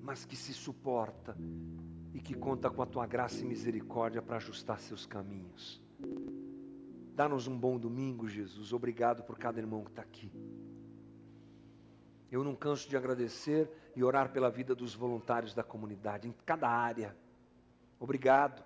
mas 0.00 0.24
que 0.24 0.34
se 0.34 0.54
suporta 0.54 1.36
e 2.12 2.20
que 2.20 2.34
conta 2.34 2.70
com 2.70 2.82
a 2.82 2.86
tua 2.86 3.06
graça 3.06 3.42
e 3.42 3.44
misericórdia 3.44 4.20
para 4.20 4.36
ajustar 4.36 4.80
seus 4.80 5.06
caminhos. 5.06 5.80
Dá-nos 7.14 7.46
um 7.46 7.58
bom 7.58 7.78
domingo, 7.78 8.28
Jesus. 8.28 8.72
Obrigado 8.72 9.22
por 9.22 9.38
cada 9.38 9.60
irmão 9.60 9.84
que 9.84 9.90
está 9.90 10.02
aqui. 10.02 10.32
Eu 12.30 12.44
não 12.44 12.54
canso 12.54 12.88
de 12.88 12.96
agradecer 12.96 13.70
e 13.94 14.04
orar 14.04 14.32
pela 14.32 14.50
vida 14.50 14.74
dos 14.74 14.94
voluntários 14.94 15.52
da 15.52 15.62
comunidade, 15.62 16.28
em 16.28 16.34
cada 16.46 16.68
área. 16.68 17.16
Obrigado. 17.98 18.64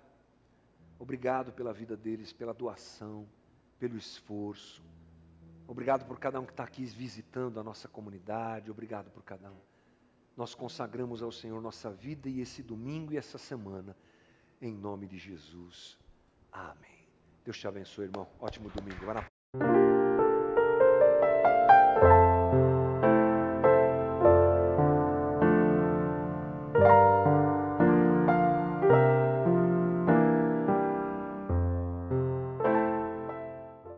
Obrigado 0.97 1.51
pela 1.51 1.73
vida 1.73 1.97
deles, 1.97 2.31
pela 2.31 2.53
doação, 2.53 3.27
pelo 3.77 3.97
esforço. 3.97 4.83
Obrigado 5.67 6.05
por 6.05 6.19
cada 6.19 6.39
um 6.39 6.45
que 6.45 6.53
está 6.53 6.63
aqui 6.63 6.85
visitando 6.85 7.59
a 7.59 7.63
nossa 7.63 7.87
comunidade. 7.87 8.69
Obrigado 8.69 9.09
por 9.09 9.23
cada 9.23 9.51
um. 9.51 9.64
Nós 10.35 10.53
consagramos 10.53 11.21
ao 11.21 11.31
Senhor 11.31 11.61
nossa 11.61 11.89
vida 11.89 12.29
e 12.29 12.41
esse 12.41 12.61
domingo 12.61 13.13
e 13.13 13.17
essa 13.17 13.37
semana, 13.37 13.95
em 14.61 14.73
nome 14.73 15.07
de 15.07 15.17
Jesus. 15.17 15.97
Amém. 16.51 17.07
Deus 17.43 17.57
te 17.57 17.67
abençoe, 17.67 18.05
irmão. 18.05 18.27
Ótimo 18.39 18.69
domingo. 18.69 19.05